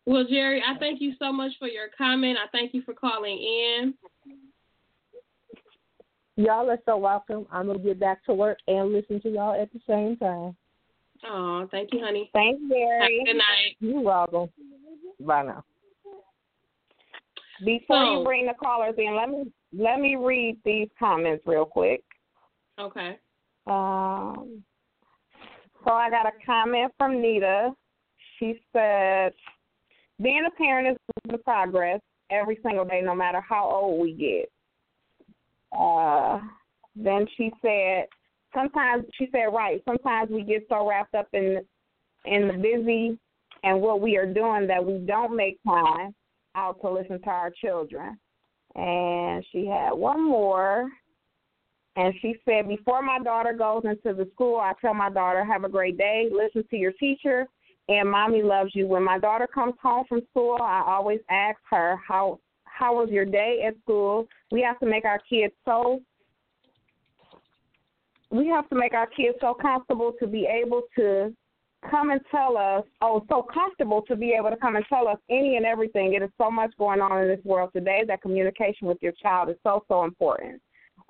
Well, 0.05 0.25
Geri, 0.27 0.61
I 0.65 0.77
thank 0.79 1.01
you 1.01 1.13
so 1.19 1.31
much 1.33 1.51
for 1.59 1.67
your 1.67 1.87
comment. 1.97 2.37
I 2.43 2.47
thank 2.51 2.73
you 2.73 2.81
for 2.83 2.93
calling 2.93 3.37
in. 3.37 3.93
Y'all 6.37 6.69
are 6.69 6.79
so 6.85 6.97
welcome. 6.97 7.45
I'm 7.51 7.67
gonna 7.67 7.79
get 7.79 7.99
back 7.99 8.23
to 8.25 8.33
work 8.33 8.59
and 8.67 8.93
listen 8.93 9.19
to 9.21 9.29
y'all 9.29 9.59
at 9.59 9.71
the 9.73 9.79
same 9.87 10.15
time. 10.17 10.55
Oh, 11.27 11.67
thank 11.71 11.89
you, 11.91 11.99
honey. 11.99 12.29
Thanks, 12.31 12.61
Have 12.61 12.69
Gary. 12.69 13.23
good 13.25 13.33
night. 13.37 13.75
You're 13.79 14.01
welcome. 14.01 14.49
Bye 15.19 15.43
now. 15.43 15.63
Before 17.65 17.97
So- 17.97 18.19
you 18.19 18.23
bring 18.23 18.45
the 18.45 18.53
callers 18.53 18.95
in, 18.97 19.15
let 19.15 19.29
me 19.29 19.51
let 19.73 19.99
me 19.99 20.15
read 20.15 20.57
these 20.63 20.89
comments 20.97 21.45
real 21.45 21.65
quick. 21.65 22.03
Okay. 22.79 23.17
Um, 23.65 24.63
so 25.83 25.91
I 25.91 26.09
got 26.09 26.27
a 26.27 26.31
comment 26.45 26.91
from 26.97 27.21
Nita. 27.21 27.71
She 28.37 28.61
said, 28.71 29.33
"Being 30.21 30.45
a 30.45 30.51
parent 30.51 30.97
is 31.25 31.33
a 31.33 31.37
progress 31.39 32.01
every 32.29 32.59
single 32.63 32.85
day, 32.85 33.01
no 33.01 33.15
matter 33.15 33.41
how 33.41 33.69
old 33.69 34.01
we 34.01 34.13
get." 34.13 34.51
Uh, 35.77 36.39
then 36.95 37.27
she 37.35 37.51
said, 37.61 38.07
"Sometimes 38.53 39.05
she 39.15 39.27
said, 39.31 39.53
right. 39.53 39.81
Sometimes 39.85 40.29
we 40.29 40.43
get 40.43 40.67
so 40.69 40.87
wrapped 40.87 41.15
up 41.15 41.27
in 41.33 41.65
in 42.25 42.47
the 42.47 42.53
busy 42.53 43.17
and 43.63 43.81
what 43.81 44.01
we 44.01 44.17
are 44.17 44.31
doing 44.31 44.67
that 44.67 44.83
we 44.83 44.99
don't 44.99 45.35
make 45.35 45.59
time 45.63 46.13
out 46.55 46.79
to 46.81 46.89
listen 46.89 47.19
to 47.21 47.29
our 47.29 47.49
children." 47.49 48.19
And 48.75 49.43
she 49.51 49.65
had 49.65 49.93
one 49.93 50.23
more. 50.23 50.89
And 51.97 52.13
she 52.21 52.35
said, 52.45 52.67
Before 52.67 53.01
my 53.01 53.19
daughter 53.19 53.53
goes 53.53 53.81
into 53.83 54.15
the 54.15 54.29
school, 54.33 54.57
I 54.57 54.73
tell 54.79 54.93
my 54.93 55.09
daughter, 55.09 55.43
Have 55.43 55.63
a 55.63 55.69
great 55.69 55.97
day, 55.97 56.29
listen 56.31 56.63
to 56.69 56.77
your 56.77 56.93
teacher, 56.93 57.47
and 57.89 58.09
mommy 58.09 58.43
loves 58.43 58.71
you. 58.75 58.87
When 58.87 59.03
my 59.03 59.17
daughter 59.17 59.47
comes 59.47 59.73
home 59.81 60.05
from 60.07 60.21
school, 60.29 60.57
I 60.61 60.83
always 60.85 61.19
ask 61.29 61.57
her, 61.71 61.99
How 62.07 62.39
how 62.63 62.95
was 62.95 63.09
your 63.09 63.25
day 63.25 63.63
at 63.67 63.73
school? 63.81 64.27
We 64.51 64.61
have 64.61 64.79
to 64.81 64.85
make 64.85 65.03
our 65.05 65.19
kids 65.27 65.53
so 65.65 65.99
we 68.29 68.47
have 68.47 68.69
to 68.69 68.75
make 68.75 68.93
our 68.93 69.07
kids 69.07 69.37
so 69.41 69.53
comfortable 69.53 70.13
to 70.19 70.27
be 70.27 70.45
able 70.45 70.83
to 70.97 71.33
come 71.89 72.11
and 72.11 72.19
tell 72.29 72.57
us, 72.57 72.83
oh, 73.01 73.23
so 73.29 73.41
comfortable 73.41 74.01
to 74.03 74.15
be 74.15 74.35
able 74.37 74.49
to 74.49 74.57
come 74.57 74.75
and 74.75 74.85
tell 74.89 75.07
us 75.07 75.17
any 75.29 75.55
and 75.55 75.65
everything. 75.65 76.13
It 76.13 76.21
is 76.21 76.29
so 76.37 76.51
much 76.51 76.71
going 76.77 76.99
on 76.99 77.21
in 77.21 77.27
this 77.29 77.43
world 77.45 77.69
today 77.73 78.03
that 78.07 78.21
communication 78.21 78.87
with 78.87 78.97
your 79.01 79.13
child 79.13 79.49
is 79.49 79.55
so 79.63 79.83
so 79.87 80.03
important. 80.03 80.61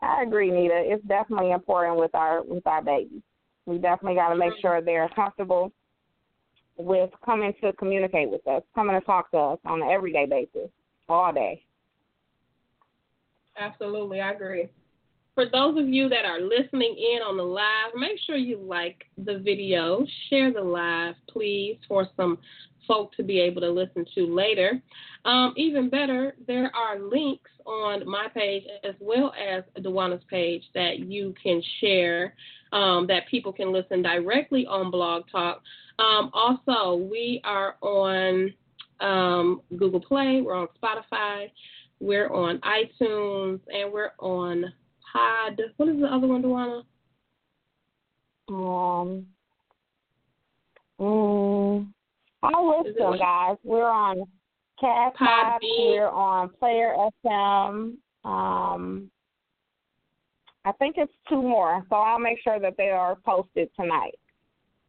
I 0.02 0.24
agree, 0.24 0.52
Nita. 0.52 0.84
It's 0.86 1.04
definitely 1.06 1.52
important 1.52 1.98
with 1.98 2.14
our 2.14 2.43
with 2.43 2.66
our 2.68 2.82
babies. 2.82 3.22
We 3.66 3.78
definitely 3.78 4.16
got 4.16 4.30
to 4.30 4.36
make 4.36 4.52
mm-hmm. 4.52 4.62
sure 4.62 4.82
they're 4.82 5.10
comfortable 5.10 5.72
with 6.78 7.10
coming 7.26 7.54
to 7.62 7.74
communicate 7.74 8.30
with 8.30 8.45
us, 8.48 8.62
coming 8.76 9.00
to 9.00 9.06
talk 9.06 9.32
to 9.32 9.38
us 9.38 9.60
on 9.66 9.82
an 9.82 9.89
everyday 9.89 10.26
basis, 10.26 10.70
all 11.10 11.34
day. 11.34 11.64
Absolutely, 13.60 14.22
I 14.22 14.32
agree. 14.32 14.70
For 15.34 15.45
those 15.45 15.78
of 15.78 15.88
you 15.88 16.10
that 16.10 16.26
are 16.26 16.39
listening 16.41 16.95
in 16.98 17.22
on 17.22 17.38
the 17.38 17.43
live, 17.43 17.91
make 17.95 18.18
sure 18.26 18.38
you 18.38 18.58
like 18.58 19.06
the 19.18 19.39
video, 19.39 20.06
share 20.30 20.52
the 20.52 20.62
live, 20.62 21.16
please, 21.30 21.78
for 21.88 22.08
some 22.16 22.38
folk 22.88 23.14
to 23.16 23.24
be 23.24 23.40
able 23.40 23.62
to 23.62 23.70
listen 23.70 24.06
to 24.16 24.34
later. 24.34 24.82
Um, 25.26 25.54
even 25.58 25.90
better, 25.90 26.36
there 26.48 26.72
are 26.76 27.00
links 27.00 27.52
on 27.66 28.08
my 28.08 28.28
page 28.34 28.64
as 28.84 28.96
well 29.00 29.34
as 29.34 29.64
DaWanna's 29.84 30.24
page 30.30 30.64
that 30.74 31.00
you 31.00 31.34
can 31.42 31.62
share 31.82 32.34
um, 32.72 33.08
that 33.08 33.28
people 33.30 33.52
can 33.52 33.72
listen 33.72 34.02
directly 34.02 34.66
on 34.66 34.92
Blog 34.92 35.24
Talk. 35.32 35.62
Um, 36.00 36.30
also, 36.34 36.96
we 36.96 37.42
are 37.44 37.76
on 37.82 38.54
um, 39.00 39.62
Google 39.78 40.02
Play, 40.02 40.42
we're 40.42 40.56
on 40.56 40.68
Spotify, 40.82 41.52
we're 42.00 42.30
on 42.30 42.60
iTunes, 42.60 43.60
and 43.74 43.92
we're 43.92 44.12
on 44.20 44.66
Pod. 45.12 45.60
What 45.78 45.90
is 45.90 46.00
the 46.00 46.08
other 46.08 46.28
one, 46.28 46.44
Dawana? 46.44 46.84
Um, 48.50 49.26
mm, 51.00 51.88
I'll 52.44 52.84
list 52.84 52.98
them, 52.98 53.18
guys. 53.18 53.58
We're 53.64 53.90
on 53.90 54.26
Castbox. 54.82 55.60
We're 55.62 56.10
on 56.10 56.50
Player 56.60 56.96
FM. 57.26 57.96
Um, 58.24 59.12
I 60.66 60.72
think 60.74 60.96
it's 60.98 61.14
two 61.30 61.42
more, 61.42 61.84
so 61.90 61.96
I'll 61.96 62.20
make 62.20 62.40
sure 62.44 62.60
that 62.60 62.76
they 62.78 62.90
are 62.90 63.16
posted 63.26 63.70
tonight. 63.80 64.16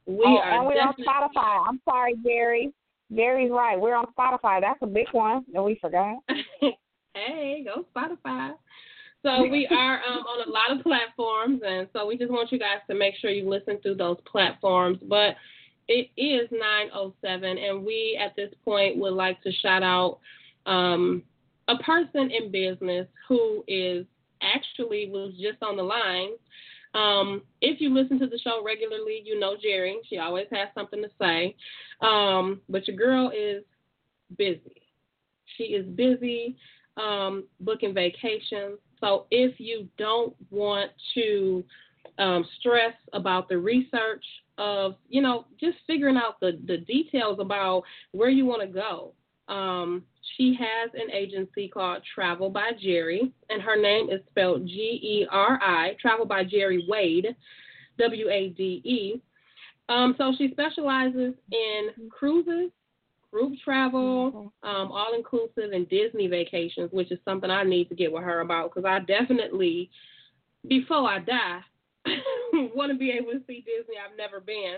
We 0.06 0.24
oh, 0.24 0.38
are 0.38 0.50
and 0.50 0.66
we're 0.66 0.80
on 0.80 0.94
Spotify. 0.94 1.68
I'm 1.68 1.80
sorry, 1.84 2.14
Gary. 2.24 2.72
Gary's 3.14 3.50
right. 3.50 3.78
We're 3.78 3.94
on 3.94 4.06
Spotify. 4.18 4.60
That's 4.60 4.78
a 4.82 4.86
big 4.86 5.06
one 5.12 5.44
that 5.52 5.62
we 5.62 5.78
forgot. 5.80 6.16
hey, 7.14 7.64
go 7.64 7.86
Spotify. 7.94 8.52
So 9.22 9.42
we 9.42 9.66
are 9.70 10.00
um, 10.04 10.18
on 10.18 10.48
a 10.48 10.50
lot 10.50 10.76
of 10.76 10.82
platforms, 10.82 11.60
and 11.66 11.88
so 11.92 12.06
we 12.06 12.16
just 12.16 12.30
want 12.30 12.52
you 12.52 12.58
guys 12.58 12.78
to 12.88 12.94
make 12.94 13.14
sure 13.20 13.30
you 13.30 13.48
listen 13.48 13.78
through 13.82 13.96
those 13.96 14.18
platforms. 14.30 14.98
But 15.02 15.36
it 15.88 16.10
is 16.16 16.48
9:07, 16.50 17.58
and 17.58 17.84
we 17.84 18.18
at 18.20 18.36
this 18.36 18.52
point 18.64 18.96
would 18.98 19.14
like 19.14 19.42
to 19.42 19.52
shout 19.52 19.82
out 19.82 20.18
um, 20.66 21.22
a 21.68 21.76
person 21.78 22.30
in 22.30 22.50
business 22.50 23.06
who 23.26 23.64
is 23.66 24.06
actually 24.42 25.08
was 25.10 25.32
just 25.40 25.62
on 25.62 25.76
the 25.76 25.82
line. 25.82 26.30
Um, 26.94 27.42
if 27.60 27.80
you 27.80 27.92
listen 27.92 28.18
to 28.20 28.26
the 28.26 28.38
show 28.38 28.62
regularly, 28.64 29.22
you 29.24 29.38
know 29.38 29.56
Geri. 29.60 29.98
She 30.08 30.18
always 30.18 30.46
has 30.52 30.68
something 30.74 31.02
to 31.02 31.10
say. 31.20 31.54
Um, 32.00 32.60
but 32.68 32.86
your 32.86 32.96
girl 32.96 33.30
is 33.30 33.64
busy. 34.36 34.82
She 35.56 35.64
is 35.64 35.86
busy 35.86 36.56
um, 36.96 37.44
booking 37.60 37.94
vacations. 37.94 38.78
So 39.00 39.26
if 39.30 39.58
you 39.58 39.88
don't 39.98 40.34
want 40.50 40.90
to 41.14 41.64
um, 42.18 42.44
stress 42.58 42.94
about 43.12 43.48
the 43.48 43.58
research 43.58 44.24
of, 44.58 44.96
you 45.08 45.22
know, 45.22 45.46
just 45.58 45.78
figuring 45.86 46.16
out 46.16 46.40
the, 46.40 46.58
the 46.66 46.78
details 46.78 47.38
about 47.40 47.84
where 48.12 48.28
you 48.28 48.44
want 48.44 48.62
to 48.62 48.68
go, 48.68 49.14
um, 49.48 50.02
she 50.36 50.56
has 50.58 50.90
an 50.94 51.10
agency 51.10 51.68
called 51.68 52.02
Travel 52.14 52.50
by 52.50 52.72
Geri, 52.80 53.32
and 53.48 53.62
her 53.62 53.80
name 53.80 54.10
is 54.10 54.20
spelled 54.30 54.66
G 54.66 54.72
E 55.02 55.26
R 55.30 55.58
I, 55.62 55.96
Travel 56.00 56.26
by 56.26 56.44
Geri 56.44 56.84
Wade, 56.86 57.34
W 57.98 58.28
A 58.28 58.48
D 58.50 58.82
E. 58.84 59.22
Um, 59.88 60.14
so 60.18 60.34
she 60.36 60.50
specializes 60.50 61.32
in 61.50 62.10
cruises, 62.10 62.70
group 63.32 63.54
travel, 63.64 64.52
um, 64.62 64.92
all 64.92 65.14
inclusive, 65.16 65.72
and 65.72 65.88
Disney 65.88 66.26
vacations, 66.26 66.90
which 66.92 67.10
is 67.10 67.18
something 67.24 67.50
I 67.50 67.62
need 67.62 67.88
to 67.88 67.94
get 67.94 68.12
with 68.12 68.24
her 68.24 68.40
about 68.40 68.74
because 68.74 68.86
I 68.86 69.00
definitely, 69.00 69.90
before 70.66 71.08
I 71.08 71.20
die, 71.20 71.60
want 72.74 72.92
to 72.92 72.98
be 72.98 73.10
able 73.10 73.32
to 73.32 73.40
see 73.46 73.64
Disney. 73.66 73.96
I've 73.98 74.16
never 74.16 74.40
been. 74.40 74.76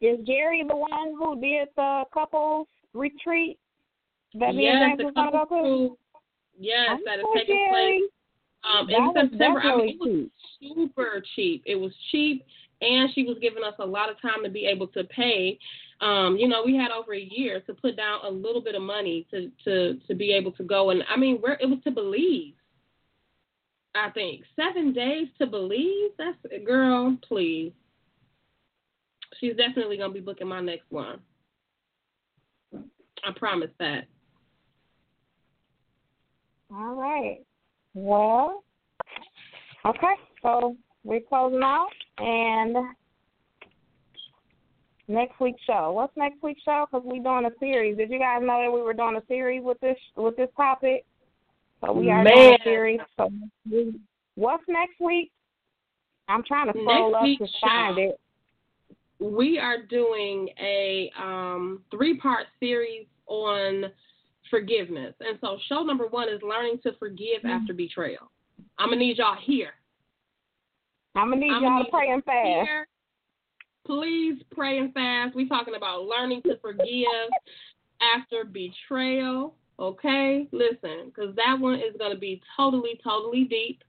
Is 0.00 0.18
Geri 0.26 0.64
the 0.66 0.76
one 0.76 1.14
who 1.18 1.40
did 1.40 1.68
the 1.76 2.04
couples 2.12 2.68
retreat 2.94 3.58
that 4.38 4.54
me 4.54 4.64
yes, 4.64 4.76
and 4.76 4.90
James 4.90 4.98
the 4.98 5.04
was 5.04 5.14
gonna 5.14 5.30
go 5.30 5.38
couple 5.38 5.56
to? 5.56 5.62
cruise, 5.62 5.98
yes, 6.58 6.88
I'm 6.90 7.00
that 7.04 7.18
is 7.18 7.24
taking 7.34 7.56
Geri. 7.56 7.98
place 7.98 8.10
um, 8.64 8.88
in 8.88 9.12
September. 9.14 9.60
I 9.60 9.76
mean, 9.76 9.88
it 9.88 9.98
was 10.00 10.30
super 10.60 11.22
cheap. 11.34 11.62
It 11.66 11.76
was 11.76 11.92
cheap, 12.10 12.44
and 12.80 13.10
she 13.14 13.24
was 13.24 13.36
giving 13.40 13.64
us 13.64 13.74
a 13.78 13.86
lot 13.86 14.10
of 14.10 14.20
time 14.20 14.42
to 14.44 14.50
be 14.50 14.66
able 14.66 14.88
to 14.88 15.04
pay. 15.04 15.58
Um, 16.00 16.36
you 16.36 16.48
know, 16.48 16.62
we 16.64 16.76
had 16.76 16.90
over 16.90 17.14
a 17.14 17.28
year 17.30 17.60
to 17.66 17.74
put 17.74 17.96
down 17.96 18.20
a 18.24 18.30
little 18.30 18.62
bit 18.62 18.74
of 18.74 18.82
money 18.82 19.26
to 19.30 19.50
to 19.64 20.00
to 20.06 20.14
be 20.14 20.32
able 20.32 20.52
to 20.52 20.62
go. 20.62 20.90
And 20.90 21.02
I 21.08 21.16
mean, 21.16 21.36
where 21.36 21.58
it 21.60 21.68
was 21.68 21.78
to 21.84 21.90
Belize. 21.90 22.54
I 23.94 24.10
think 24.10 24.44
seven 24.56 24.92
days 24.92 25.26
to 25.38 25.46
Belize. 25.46 26.12
That's 26.16 26.36
girl, 26.64 27.16
please. 27.26 27.72
She's 29.38 29.56
definitely 29.56 29.96
gonna 29.96 30.12
be 30.12 30.20
booking 30.20 30.48
my 30.48 30.60
next 30.60 30.90
one. 30.90 31.20
I 32.72 33.32
promise 33.36 33.70
that. 33.78 34.04
All 36.72 36.94
right. 36.94 37.40
Well, 37.94 38.62
okay. 39.86 40.14
So 40.42 40.76
we're 41.04 41.20
closing 41.20 41.62
out, 41.62 41.88
and 42.18 42.76
next 45.08 45.40
week's 45.40 45.62
show. 45.66 45.92
What's 45.92 46.16
next 46.16 46.42
week's 46.42 46.62
show? 46.62 46.86
Because 46.90 47.04
we're 47.04 47.22
doing 47.22 47.46
a 47.46 47.58
series. 47.58 47.96
Did 47.96 48.10
you 48.10 48.18
guys 48.18 48.40
know 48.42 48.62
that 48.62 48.72
we 48.72 48.80
were 48.82 48.94
doing 48.94 49.16
a 49.16 49.26
series 49.26 49.62
with 49.64 49.80
this 49.80 49.98
with 50.16 50.36
this 50.36 50.48
topic? 50.56 51.04
So 51.84 51.92
we 51.92 52.10
are 52.10 52.24
doing 52.24 52.54
a 52.60 52.64
series. 52.64 53.00
So 53.16 53.30
we- 53.70 54.00
what's 54.34 54.64
next 54.68 55.00
week? 55.00 55.32
I'm 56.28 56.44
trying 56.44 56.72
to 56.72 56.78
scroll 56.78 57.10
Next 57.10 57.16
up 57.16 57.22
to 57.22 57.44
week's 57.44 57.58
find 57.60 57.98
it. 57.98 58.20
we 59.18 59.58
are 59.58 59.82
doing 59.82 60.48
a 60.60 61.10
um, 61.18 61.82
three 61.90 62.16
part 62.16 62.46
series 62.60 63.06
on 63.26 63.86
forgiveness. 64.50 65.14
And 65.20 65.38
so, 65.40 65.58
show 65.68 65.82
number 65.82 66.06
one 66.06 66.28
is 66.28 66.40
learning 66.42 66.80
to 66.82 66.92
forgive 66.98 67.44
after 67.44 67.72
betrayal. 67.72 68.30
I'm 68.78 68.88
going 68.88 68.98
to 68.98 69.06
need 69.06 69.18
y'all 69.18 69.36
here. 69.40 69.70
I'm 71.14 71.30
gonna 71.30 71.40
need 71.40 71.50
I'm 71.52 71.62
y'all 71.62 71.70
gonna 71.70 71.84
need 71.84 71.90
pray 71.90 72.10
and 72.10 72.24
fast. 72.24 72.68
Here. 72.68 72.88
Please 73.86 74.40
pray 74.52 74.78
and 74.78 74.92
fast. 74.92 75.34
We're 75.34 75.48
talking 75.48 75.74
about 75.74 76.04
learning 76.04 76.42
to 76.42 76.56
forgive 76.60 77.06
after 78.00 78.44
betrayal. 78.44 79.54
Okay, 79.78 80.46
listen, 80.52 81.06
because 81.06 81.34
that 81.36 81.56
one 81.58 81.76
is 81.76 81.96
going 81.98 82.12
to 82.12 82.18
be 82.18 82.42
totally, 82.54 83.00
totally 83.02 83.44
deep. 83.44 83.82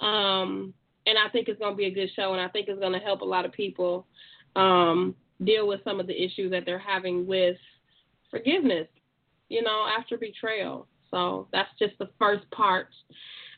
Um, 0.00 0.74
and 1.06 1.16
I 1.16 1.30
think 1.30 1.48
it's 1.48 1.60
going 1.60 1.74
to 1.74 1.76
be 1.76 1.86
a 1.86 1.90
good 1.92 2.10
show, 2.16 2.32
and 2.32 2.40
I 2.40 2.48
think 2.48 2.66
it's 2.68 2.80
going 2.80 2.92
to 2.92 2.98
help 2.98 3.20
a 3.20 3.24
lot 3.24 3.44
of 3.44 3.52
people 3.52 4.06
um, 4.56 5.14
deal 5.44 5.68
with 5.68 5.80
some 5.84 6.00
of 6.00 6.08
the 6.08 6.22
issues 6.24 6.50
that 6.50 6.64
they're 6.66 6.78
having 6.78 7.24
with 7.24 7.56
forgiveness, 8.32 8.88
you 9.48 9.62
know, 9.62 9.86
after 9.98 10.16
betrayal. 10.16 10.86
So 11.10 11.48
that's 11.52 11.70
just 11.78 11.98
the 11.98 12.08
first 12.18 12.48
part. 12.50 12.88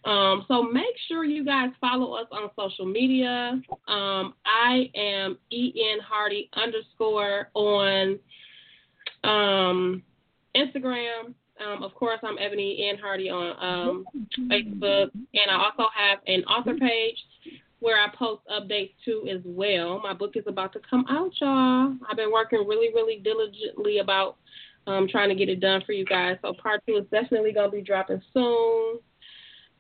Um, 0.05 0.45
so 0.49 0.63
make 0.63 0.95
sure 1.09 1.25
you 1.25 1.45
guys 1.45 1.71
follow 1.81 2.15
us 2.15 2.27
on 2.33 2.51
social 2.59 2.87
media. 2.87 3.61
Um, 3.87 4.35
I 4.47 4.91
am 4.95 5.37
en 5.53 5.99
hardy 6.03 6.49
underscore 6.55 7.51
on 7.55 8.19
um, 9.25 10.03
Instagram. 10.57 11.35
Um, 11.65 11.83
of 11.83 11.95
course, 11.95 12.19
I'm 12.23 12.39
Ebony 12.39 12.89
N. 12.91 12.99
Hardy 12.99 13.29
on 13.29 13.51
um, 13.61 14.05
Facebook, 14.51 15.11
and 15.13 15.51
I 15.51 15.57
also 15.57 15.91
have 15.95 16.21
an 16.27 16.43
author 16.45 16.75
page 16.75 17.17
where 17.81 17.99
I 17.99 18.09
post 18.17 18.43
updates 18.51 18.93
too 19.05 19.27
as 19.31 19.41
well. 19.45 20.01
My 20.03 20.15
book 20.15 20.33
is 20.37 20.45
about 20.47 20.73
to 20.73 20.81
come 20.89 21.05
out, 21.11 21.33
y'all. 21.39 21.95
I've 22.09 22.17
been 22.17 22.33
working 22.33 22.67
really, 22.67 22.89
really 22.95 23.21
diligently 23.23 23.99
about 23.99 24.37
um, 24.91 25.09
trying 25.09 25.29
to 25.29 25.35
get 25.35 25.49
it 25.49 25.61
done 25.61 25.83
for 25.87 25.93
you 25.93 26.05
guys. 26.05 26.37
So 26.43 26.53
part 26.53 26.83
two 26.87 26.97
is 26.97 27.05
definitely 27.11 27.53
going 27.53 27.71
to 27.71 27.77
be 27.77 27.83
dropping 27.83 28.23
soon. 28.35 28.99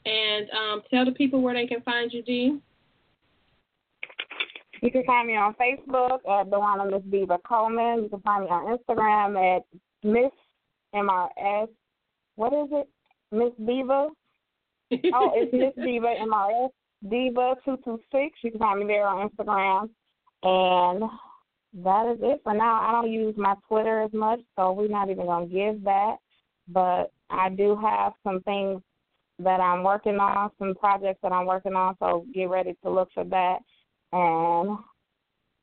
And 0.06 0.48
um, 0.50 0.82
tell 0.90 1.04
the 1.04 1.12
people 1.12 1.42
where 1.42 1.54
they 1.54 1.66
can 1.66 1.82
find 1.82 2.12
you, 2.12 2.22
D. 2.22 2.58
You 4.82 4.90
can 4.90 5.04
find 5.04 5.28
me 5.28 5.36
on 5.36 5.54
Facebook 5.54 6.14
at 6.14 6.48
the 6.48 6.56
DaWanna 6.56 6.90
Miss 6.90 7.02
Diva 7.10 7.38
Coleman. 7.46 8.04
You 8.04 8.08
can 8.08 8.20
find 8.20 8.44
me 8.44 8.50
on 8.50 8.78
Instagram 8.78 9.56
at 9.56 9.62
Miss 10.02 10.32
MRS. 10.94 11.68
What 12.36 12.52
is 12.54 12.68
it? 12.72 12.88
Miss 13.30 13.52
Diva. 13.66 14.08
oh, 15.14 15.32
it's 15.34 15.52
Miss 15.76 15.84
Diva 15.84 16.14
MRS 16.22 16.70
Diva 17.08 17.56
two 17.64 17.78
two 17.84 18.00
six. 18.10 18.38
You 18.42 18.52
can 18.52 18.60
find 18.60 18.80
me 18.80 18.86
there 18.86 19.06
on 19.06 19.28
Instagram. 19.28 19.90
And 20.42 21.02
that 21.72 22.12
is 22.12 22.18
it 22.22 22.40
for 22.42 22.54
now. 22.54 22.80
I 22.80 22.92
don't 22.92 23.12
use 23.12 23.34
my 23.36 23.54
Twitter 23.68 24.02
as 24.02 24.12
much, 24.12 24.40
so 24.56 24.72
we're 24.72 24.88
not 24.88 25.10
even 25.10 25.26
gonna 25.26 25.46
give 25.46 25.82
that. 25.84 26.16
But 26.68 27.12
I 27.30 27.48
do 27.48 27.76
have 27.76 28.12
some 28.24 28.40
things 28.42 28.82
that 29.38 29.60
I'm 29.60 29.82
working 29.82 30.16
on, 30.16 30.50
some 30.58 30.74
projects 30.74 31.20
that 31.22 31.32
I'm 31.32 31.46
working 31.46 31.74
on, 31.74 31.96
so 31.98 32.26
get 32.34 32.48
ready 32.48 32.76
to 32.82 32.90
look 32.90 33.08
for 33.14 33.24
that. 33.24 33.58
And 34.12 34.78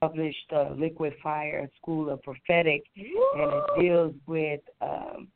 published 0.00 0.52
uh, 0.52 0.70
Liquid 0.76 1.14
Fire 1.22 1.68
School 1.80 2.10
of 2.10 2.22
Prophetic, 2.22 2.82
and 2.96 3.52
it 3.52 3.64
deals 3.78 4.14
with 4.26 4.60
um, 4.80 5.28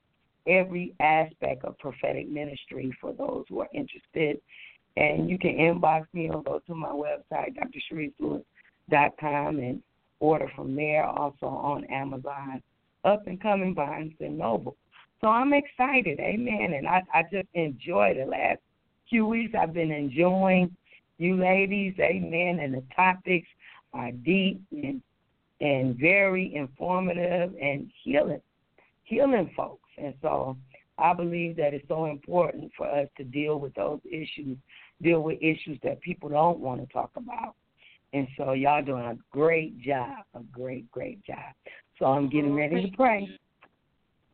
every 0.46 0.94
aspect 1.00 1.64
of 1.64 1.78
prophetic 1.78 2.28
ministry 2.28 2.96
for 3.00 3.12
those 3.12 3.44
who 3.48 3.60
are 3.60 3.68
interested. 3.74 4.40
And 4.96 5.30
you 5.30 5.38
can 5.38 5.52
inbox 5.52 6.06
me 6.12 6.30
or 6.30 6.42
go 6.42 6.60
to 6.66 6.74
my 6.74 6.88
website, 6.88 7.54
drsharicelewis.com, 8.90 9.58
and 9.58 9.82
order 10.20 10.50
from 10.54 10.76
there. 10.76 11.04
Also 11.04 11.46
on 11.46 11.84
Amazon, 11.84 12.62
up 13.04 13.26
and 13.26 13.40
coming 13.40 13.74
Barnes 13.74 14.12
and 14.20 14.38
Noble. 14.38 14.76
So 15.20 15.28
I'm 15.28 15.52
excited, 15.52 16.18
amen. 16.18 16.74
And 16.74 16.86
I, 16.86 17.02
I 17.12 17.22
just 17.30 17.48
enjoy 17.54 18.14
the 18.18 18.24
last 18.24 18.60
few 19.08 19.26
weeks. 19.26 19.54
I've 19.58 19.74
been 19.74 19.90
enjoying 19.90 20.74
you 21.18 21.36
ladies, 21.36 21.94
amen, 22.00 22.60
and 22.60 22.72
the 22.72 22.82
topics 22.96 23.48
are 23.92 24.10
deep 24.10 24.62
and 24.72 25.02
and 25.60 25.98
very 25.98 26.54
informative 26.54 27.52
and 27.60 27.90
healing, 28.02 28.40
healing 29.04 29.50
folks. 29.54 29.90
And 29.98 30.14
so 30.22 30.56
I 30.96 31.12
believe 31.12 31.56
that 31.56 31.74
it's 31.74 31.86
so 31.86 32.06
important 32.06 32.72
for 32.76 32.86
us 32.86 33.08
to 33.18 33.24
deal 33.24 33.60
with 33.60 33.74
those 33.74 34.00
issues, 34.10 34.56
deal 35.02 35.20
with 35.20 35.36
issues 35.42 35.78
that 35.82 36.00
people 36.00 36.30
don't 36.30 36.60
want 36.60 36.80
to 36.80 36.90
talk 36.90 37.10
about. 37.14 37.56
And 38.12 38.26
so 38.36 38.52
y'all 38.52 38.82
doing 38.82 39.04
a 39.04 39.16
great 39.30 39.80
job, 39.80 40.10
a 40.34 40.40
great, 40.52 40.90
great 40.90 41.24
job. 41.24 41.38
So 41.98 42.06
I'm 42.06 42.28
getting 42.28 42.52
oh, 42.52 42.56
ready 42.56 42.90
to 42.90 42.96
pray. 42.96 43.28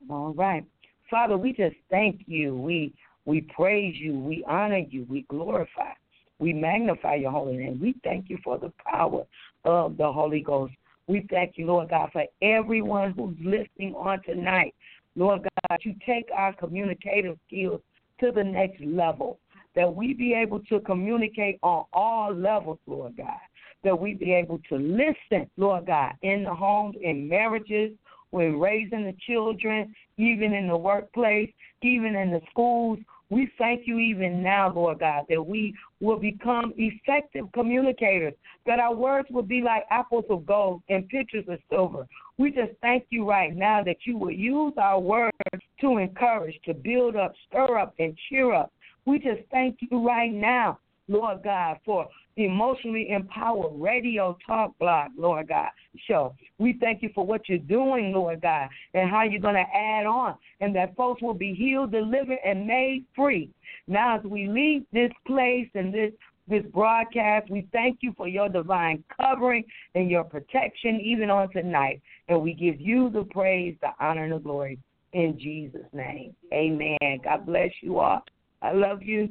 All 0.08 0.32
right. 0.32 0.64
Father, 1.10 1.36
we 1.36 1.52
just 1.52 1.76
thank 1.90 2.22
you. 2.26 2.56
We 2.56 2.94
we 3.26 3.40
praise 3.42 3.96
you. 3.98 4.18
We 4.18 4.44
honor 4.46 4.78
you. 4.88 5.06
We 5.10 5.22
glorify. 5.28 5.92
We 6.38 6.52
magnify 6.52 7.16
your 7.16 7.32
holy 7.32 7.56
name. 7.56 7.80
We 7.80 7.94
thank 8.04 8.30
you 8.30 8.38
for 8.44 8.58
the 8.58 8.72
power 8.84 9.24
of 9.64 9.96
the 9.96 10.10
Holy 10.12 10.40
Ghost. 10.40 10.74
We 11.08 11.26
thank 11.30 11.56
you, 11.56 11.66
Lord 11.66 11.90
God, 11.90 12.10
for 12.12 12.24
everyone 12.42 13.12
who's 13.12 13.36
listening 13.40 13.94
on 13.94 14.22
tonight. 14.22 14.74
Lord 15.14 15.42
God, 15.68 15.78
you 15.82 15.94
take 16.04 16.28
our 16.34 16.52
communicative 16.52 17.38
skills 17.46 17.80
to 18.20 18.32
the 18.32 18.44
next 18.44 18.80
level, 18.82 19.38
that 19.74 19.92
we 19.92 20.14
be 20.14 20.34
able 20.34 20.60
to 20.60 20.80
communicate 20.80 21.58
on 21.62 21.84
all 21.92 22.34
levels, 22.34 22.78
Lord 22.86 23.16
God, 23.16 23.38
that 23.86 23.98
we 23.98 24.14
be 24.14 24.32
able 24.32 24.58
to 24.68 24.76
listen, 24.76 25.48
Lord 25.56 25.86
God, 25.86 26.14
in 26.22 26.42
the 26.42 26.52
homes, 26.52 26.96
in 27.00 27.28
marriages, 27.28 27.92
when 28.30 28.58
raising 28.58 29.04
the 29.04 29.14
children, 29.28 29.94
even 30.18 30.52
in 30.52 30.66
the 30.66 30.76
workplace, 30.76 31.50
even 31.82 32.16
in 32.16 32.32
the 32.32 32.40
schools, 32.50 32.98
we 33.30 33.48
thank 33.58 33.86
you 33.86 34.00
even 34.00 34.42
now, 34.42 34.72
Lord 34.72 34.98
God, 34.98 35.26
that 35.28 35.40
we 35.40 35.72
will 36.00 36.18
become 36.18 36.74
effective 36.76 37.44
communicators, 37.54 38.34
that 38.66 38.80
our 38.80 38.94
words 38.94 39.28
will 39.30 39.44
be 39.44 39.62
like 39.62 39.84
apples 39.90 40.24
of 40.30 40.44
gold 40.44 40.82
and 40.88 41.08
pitchers 41.08 41.44
of 41.48 41.60
silver. 41.70 42.08
We 42.38 42.50
just 42.50 42.72
thank 42.82 43.04
you 43.10 43.24
right 43.28 43.54
now 43.54 43.84
that 43.84 43.98
you 44.04 44.18
will 44.18 44.32
use 44.32 44.74
our 44.78 44.98
words 44.98 45.32
to 45.80 45.98
encourage, 45.98 46.58
to 46.64 46.74
build 46.74 47.14
up, 47.14 47.34
stir 47.48 47.78
up, 47.78 47.94
and 48.00 48.18
cheer 48.28 48.52
up. 48.52 48.72
We 49.04 49.20
just 49.20 49.42
thank 49.52 49.78
you 49.80 50.04
right 50.04 50.32
now 50.32 50.80
Lord 51.08 51.42
God, 51.42 51.78
for 51.84 52.08
emotionally 52.36 53.10
empowered 53.10 53.72
radio 53.80 54.36
talk 54.46 54.76
Block, 54.78 55.10
Lord 55.16 55.48
God, 55.48 55.68
show. 56.06 56.34
We 56.58 56.76
thank 56.80 57.02
you 57.02 57.10
for 57.14 57.24
what 57.24 57.48
you're 57.48 57.58
doing, 57.58 58.12
Lord 58.12 58.42
God, 58.42 58.68
and 58.94 59.08
how 59.08 59.22
you're 59.22 59.40
going 59.40 59.54
to 59.54 59.76
add 59.76 60.06
on, 60.06 60.34
and 60.60 60.74
that 60.76 60.96
folks 60.96 61.22
will 61.22 61.34
be 61.34 61.54
healed, 61.54 61.92
delivered, 61.92 62.38
and 62.44 62.66
made 62.66 63.04
free. 63.14 63.50
Now, 63.88 64.18
as 64.18 64.24
we 64.24 64.48
leave 64.48 64.84
this 64.92 65.12
place 65.26 65.68
and 65.74 65.92
this 65.92 66.12
this 66.48 66.62
broadcast. 66.72 67.50
We 67.50 67.66
thank 67.72 67.98
you 68.02 68.12
for 68.16 68.28
your 68.28 68.48
divine 68.48 69.02
covering 69.20 69.64
and 69.94 70.10
your 70.10 70.24
protection 70.24 71.00
even 71.00 71.30
on 71.30 71.50
tonight. 71.50 72.00
And 72.28 72.40
we 72.40 72.54
give 72.54 72.80
you 72.80 73.10
the 73.10 73.24
praise, 73.24 73.76
the 73.80 73.88
honor, 73.98 74.24
and 74.24 74.32
the 74.32 74.38
glory 74.38 74.78
in 75.12 75.38
Jesus' 75.38 75.86
name. 75.92 76.34
Amen. 76.52 77.20
God 77.24 77.46
bless 77.46 77.70
you 77.80 77.98
all. 77.98 78.22
I 78.62 78.72
love 78.72 79.02
you. 79.02 79.30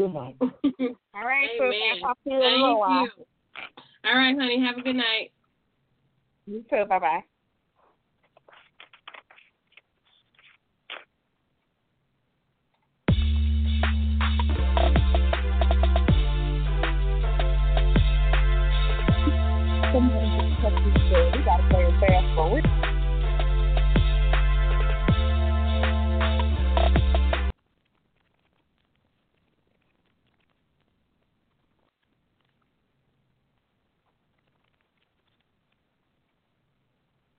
Good 0.00 0.14
night. 0.14 0.34
All 0.40 1.26
right, 1.26 1.50
Amen. 1.60 2.00
Talk 2.00 2.16
to 2.24 2.30
you 2.30 2.40
Thank 2.40 2.56
you. 2.56 2.76
While. 2.78 3.08
All 4.06 4.14
right, 4.14 4.34
honey. 4.34 4.64
Have 4.64 4.78
a 4.78 4.80
good 4.80 4.96
night. 4.96 5.30
You 6.46 6.64
too. 6.70 6.86
Bye 6.88 6.98
bye. 6.98 7.20
We 21.34 21.44
gotta 21.44 21.68
play 21.68 21.84
it 21.84 22.00
fast 22.00 22.34
forward. 22.34 22.89